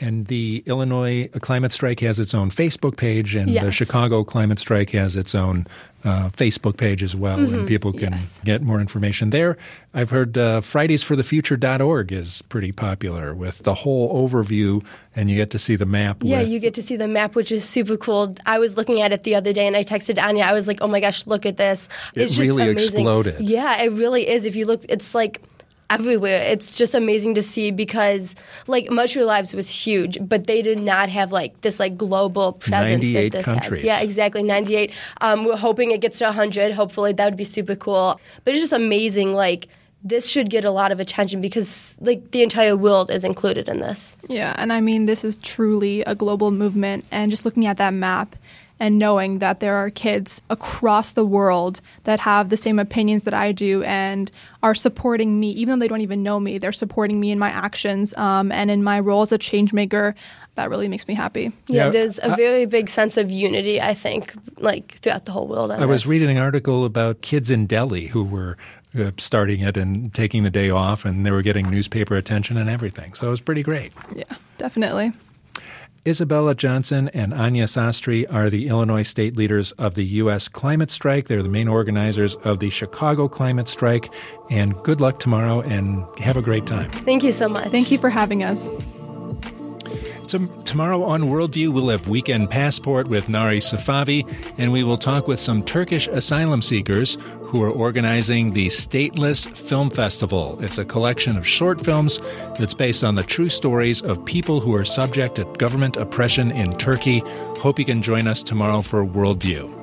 And 0.00 0.26
the 0.26 0.62
Illinois 0.66 1.28
Climate 1.40 1.72
Strike 1.72 2.00
has 2.00 2.18
its 2.18 2.34
own 2.34 2.50
Facebook 2.50 2.96
page, 2.96 3.34
and 3.34 3.50
yes. 3.50 3.64
the 3.64 3.70
Chicago 3.70 4.24
Climate 4.24 4.58
Strike 4.58 4.90
has 4.90 5.14
its 5.14 5.34
own 5.34 5.66
uh, 6.04 6.30
Facebook 6.30 6.78
page 6.78 7.02
as 7.02 7.14
well, 7.14 7.38
mm-hmm. 7.38 7.54
and 7.54 7.68
people 7.68 7.92
can 7.92 8.12
yes. 8.12 8.40
get 8.44 8.62
more 8.62 8.80
information 8.80 9.30
there. 9.30 9.58
I've 9.92 10.10
heard 10.10 10.38
uh, 10.38 10.62
FridaysForTheFuture.org 10.62 12.12
is 12.12 12.42
pretty 12.42 12.72
popular 12.72 13.34
with 13.34 13.58
the 13.58 13.74
whole 13.74 14.28
overview, 14.28 14.82
and 15.14 15.28
you 15.28 15.36
get 15.36 15.50
to 15.50 15.58
see 15.58 15.76
the 15.76 15.86
map. 15.86 16.18
Yeah, 16.22 16.40
with, 16.40 16.48
you 16.48 16.58
get 16.58 16.74
to 16.74 16.82
see 16.82 16.96
the 16.96 17.08
map, 17.08 17.34
which 17.34 17.52
is 17.52 17.64
super 17.64 17.96
cool. 17.96 18.34
I 18.46 18.58
was 18.58 18.76
looking 18.76 19.02
at 19.02 19.12
it 19.12 19.24
the 19.24 19.34
other 19.34 19.52
day, 19.52 19.66
and 19.66 19.76
I 19.76 19.84
texted 19.84 20.22
Anya. 20.22 20.44
I 20.44 20.52
was 20.52 20.66
like, 20.66 20.78
"Oh 20.80 20.88
my 20.88 21.00
gosh, 21.00 21.26
look 21.26 21.44
at 21.44 21.58
this! 21.58 21.88
It's 22.14 22.38
it 22.38 22.40
really 22.40 22.70
amazing. 22.70 22.94
exploded." 22.94 23.40
Yeah, 23.40 23.82
it 23.82 23.92
really 23.92 24.28
is. 24.28 24.44
If 24.44 24.56
you 24.56 24.64
look, 24.64 24.84
it's 24.88 25.14
like 25.14 25.42
everywhere. 25.90 26.42
It's 26.42 26.74
just 26.74 26.94
amazing 26.94 27.34
to 27.34 27.42
see 27.42 27.70
because 27.70 28.34
like 28.66 28.90
Much 28.90 29.14
Your 29.14 29.24
Lives 29.24 29.52
was 29.52 29.68
huge, 29.68 30.16
but 30.20 30.46
they 30.46 30.62
did 30.62 30.78
not 30.78 31.08
have 31.08 31.32
like 31.32 31.60
this 31.60 31.78
like 31.78 31.98
global 31.98 32.54
presence 32.54 33.02
that 33.12 33.32
this 33.32 33.44
countries. 33.44 33.80
has. 33.80 33.82
Yeah, 33.82 34.00
exactly. 34.00 34.42
98. 34.42 34.92
Um, 35.20 35.44
we're 35.44 35.56
hoping 35.56 35.90
it 35.90 36.00
gets 36.00 36.18
to 36.18 36.24
100. 36.24 36.72
Hopefully 36.72 37.12
that 37.12 37.24
would 37.24 37.36
be 37.36 37.44
super 37.44 37.76
cool. 37.76 38.20
But 38.44 38.54
it's 38.54 38.60
just 38.60 38.72
amazing 38.72 39.34
like 39.34 39.68
this 40.02 40.26
should 40.26 40.48
get 40.48 40.64
a 40.64 40.70
lot 40.70 40.92
of 40.92 41.00
attention 41.00 41.40
because 41.40 41.94
like 42.00 42.30
the 42.30 42.42
entire 42.42 42.76
world 42.76 43.10
is 43.10 43.24
included 43.24 43.68
in 43.68 43.80
this. 43.80 44.16
Yeah, 44.28 44.54
and 44.56 44.72
I 44.72 44.80
mean 44.80 45.04
this 45.06 45.24
is 45.24 45.36
truly 45.36 46.02
a 46.02 46.14
global 46.14 46.50
movement 46.50 47.04
and 47.10 47.30
just 47.30 47.44
looking 47.44 47.66
at 47.66 47.76
that 47.76 47.92
map 47.92 48.36
and 48.80 48.98
knowing 48.98 49.38
that 49.38 49.60
there 49.60 49.76
are 49.76 49.90
kids 49.90 50.40
across 50.48 51.12
the 51.12 51.24
world 51.24 51.82
that 52.04 52.18
have 52.18 52.48
the 52.48 52.56
same 52.56 52.78
opinions 52.78 53.24
that 53.24 53.34
I 53.34 53.52
do 53.52 53.82
and 53.82 54.32
are 54.62 54.74
supporting 54.74 55.38
me, 55.38 55.50
even 55.50 55.78
though 55.78 55.84
they 55.84 55.88
don't 55.88 56.00
even 56.00 56.22
know 56.22 56.40
me, 56.40 56.56
they're 56.56 56.72
supporting 56.72 57.20
me 57.20 57.30
in 57.30 57.38
my 57.38 57.50
actions 57.50 58.14
um, 58.14 58.50
and 58.50 58.70
in 58.70 58.82
my 58.82 58.98
role 58.98 59.22
as 59.22 59.32
a 59.32 59.38
change 59.38 59.74
maker. 59.74 60.14
That 60.54 60.70
really 60.70 60.88
makes 60.88 61.06
me 61.06 61.14
happy. 61.14 61.52
Yeah, 61.68 61.84
yeah 61.84 61.90
there's 61.90 62.18
a 62.22 62.34
very 62.34 62.66
big 62.66 62.88
sense 62.88 63.16
of 63.16 63.30
unity, 63.30 63.80
I 63.80 63.94
think, 63.94 64.34
like 64.58 64.98
throughout 64.98 65.26
the 65.26 65.32
whole 65.32 65.46
world. 65.46 65.70
I 65.70 65.84
was 65.84 66.06
reading 66.06 66.30
an 66.30 66.38
article 66.38 66.84
about 66.84 67.20
kids 67.20 67.50
in 67.50 67.66
Delhi 67.66 68.08
who 68.08 68.24
were 68.24 68.56
uh, 68.98 69.12
starting 69.18 69.60
it 69.60 69.76
and 69.76 70.12
taking 70.12 70.42
the 70.42 70.50
day 70.50 70.70
off, 70.70 71.04
and 71.04 71.24
they 71.24 71.30
were 71.30 71.42
getting 71.42 71.70
newspaper 71.70 72.16
attention 72.16 72.56
and 72.56 72.68
everything. 72.68 73.14
So 73.14 73.28
it 73.28 73.30
was 73.30 73.40
pretty 73.40 73.62
great. 73.62 73.92
Yeah, 74.14 74.24
definitely. 74.58 75.12
Isabella 76.06 76.54
Johnson 76.54 77.08
and 77.10 77.34
Anya 77.34 77.64
Sastry 77.64 78.24
are 78.32 78.48
the 78.48 78.68
Illinois 78.68 79.02
state 79.02 79.36
leaders 79.36 79.72
of 79.72 79.94
the 79.94 80.04
U.S. 80.04 80.48
climate 80.48 80.90
strike. 80.90 81.28
They're 81.28 81.42
the 81.42 81.48
main 81.50 81.68
organizers 81.68 82.36
of 82.36 82.58
the 82.60 82.70
Chicago 82.70 83.28
climate 83.28 83.68
strike. 83.68 84.10
And 84.48 84.74
good 84.82 85.00
luck 85.02 85.20
tomorrow 85.20 85.60
and 85.60 86.06
have 86.18 86.38
a 86.38 86.42
great 86.42 86.66
time. 86.66 86.90
Thank 86.90 87.22
you 87.22 87.32
so 87.32 87.48
much. 87.48 87.68
Thank 87.68 87.90
you 87.90 87.98
for 87.98 88.08
having 88.08 88.42
us. 88.42 88.68
Tomorrow 90.30 91.02
on 91.02 91.22
Worldview, 91.22 91.72
we'll 91.72 91.88
have 91.88 92.08
Weekend 92.08 92.50
Passport 92.50 93.08
with 93.08 93.28
Nari 93.28 93.58
Safavi, 93.58 94.24
and 94.58 94.70
we 94.70 94.84
will 94.84 94.98
talk 94.98 95.26
with 95.26 95.40
some 95.40 95.64
Turkish 95.64 96.06
asylum 96.08 96.62
seekers 96.62 97.18
who 97.42 97.62
are 97.62 97.70
organizing 97.70 98.52
the 98.52 98.68
Stateless 98.68 99.48
Film 99.56 99.90
Festival. 99.90 100.56
It's 100.62 100.78
a 100.78 100.84
collection 100.84 101.36
of 101.36 101.46
short 101.46 101.84
films 101.84 102.18
that's 102.58 102.74
based 102.74 103.02
on 103.02 103.16
the 103.16 103.24
true 103.24 103.48
stories 103.48 104.02
of 104.02 104.24
people 104.24 104.60
who 104.60 104.74
are 104.74 104.84
subject 104.84 105.34
to 105.34 105.44
government 105.58 105.96
oppression 105.96 106.50
in 106.52 106.72
Turkey. 106.76 107.22
Hope 107.58 107.78
you 107.78 107.84
can 107.84 108.02
join 108.02 108.26
us 108.26 108.42
tomorrow 108.42 108.82
for 108.82 109.04
Worldview. 109.04 109.80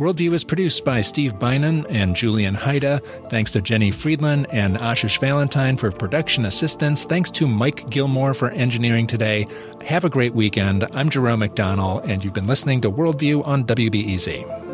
Worldview 0.00 0.32
is 0.32 0.44
produced 0.44 0.82
by 0.82 1.02
Steve 1.02 1.38
Bynum 1.38 1.84
and 1.90 2.16
Julian 2.16 2.56
Hayda. 2.56 3.04
Thanks 3.28 3.52
to 3.52 3.60
Jenny 3.60 3.90
Friedland 3.90 4.46
and 4.48 4.78
Ashish 4.78 5.20
Valentine 5.20 5.76
for 5.76 5.92
production 5.92 6.46
assistance. 6.46 7.04
Thanks 7.04 7.30
to 7.32 7.46
Mike 7.46 7.90
Gilmore 7.90 8.32
for 8.32 8.48
engineering 8.52 9.06
today. 9.06 9.46
Have 9.84 10.06
a 10.06 10.08
great 10.08 10.34
weekend. 10.34 10.86
I'm 10.94 11.10
Jerome 11.10 11.40
McDonnell, 11.40 12.02
and 12.08 12.24
you've 12.24 12.32
been 12.32 12.46
listening 12.46 12.80
to 12.80 12.90
Worldview 12.90 13.46
on 13.46 13.64
WBEZ. 13.64 14.69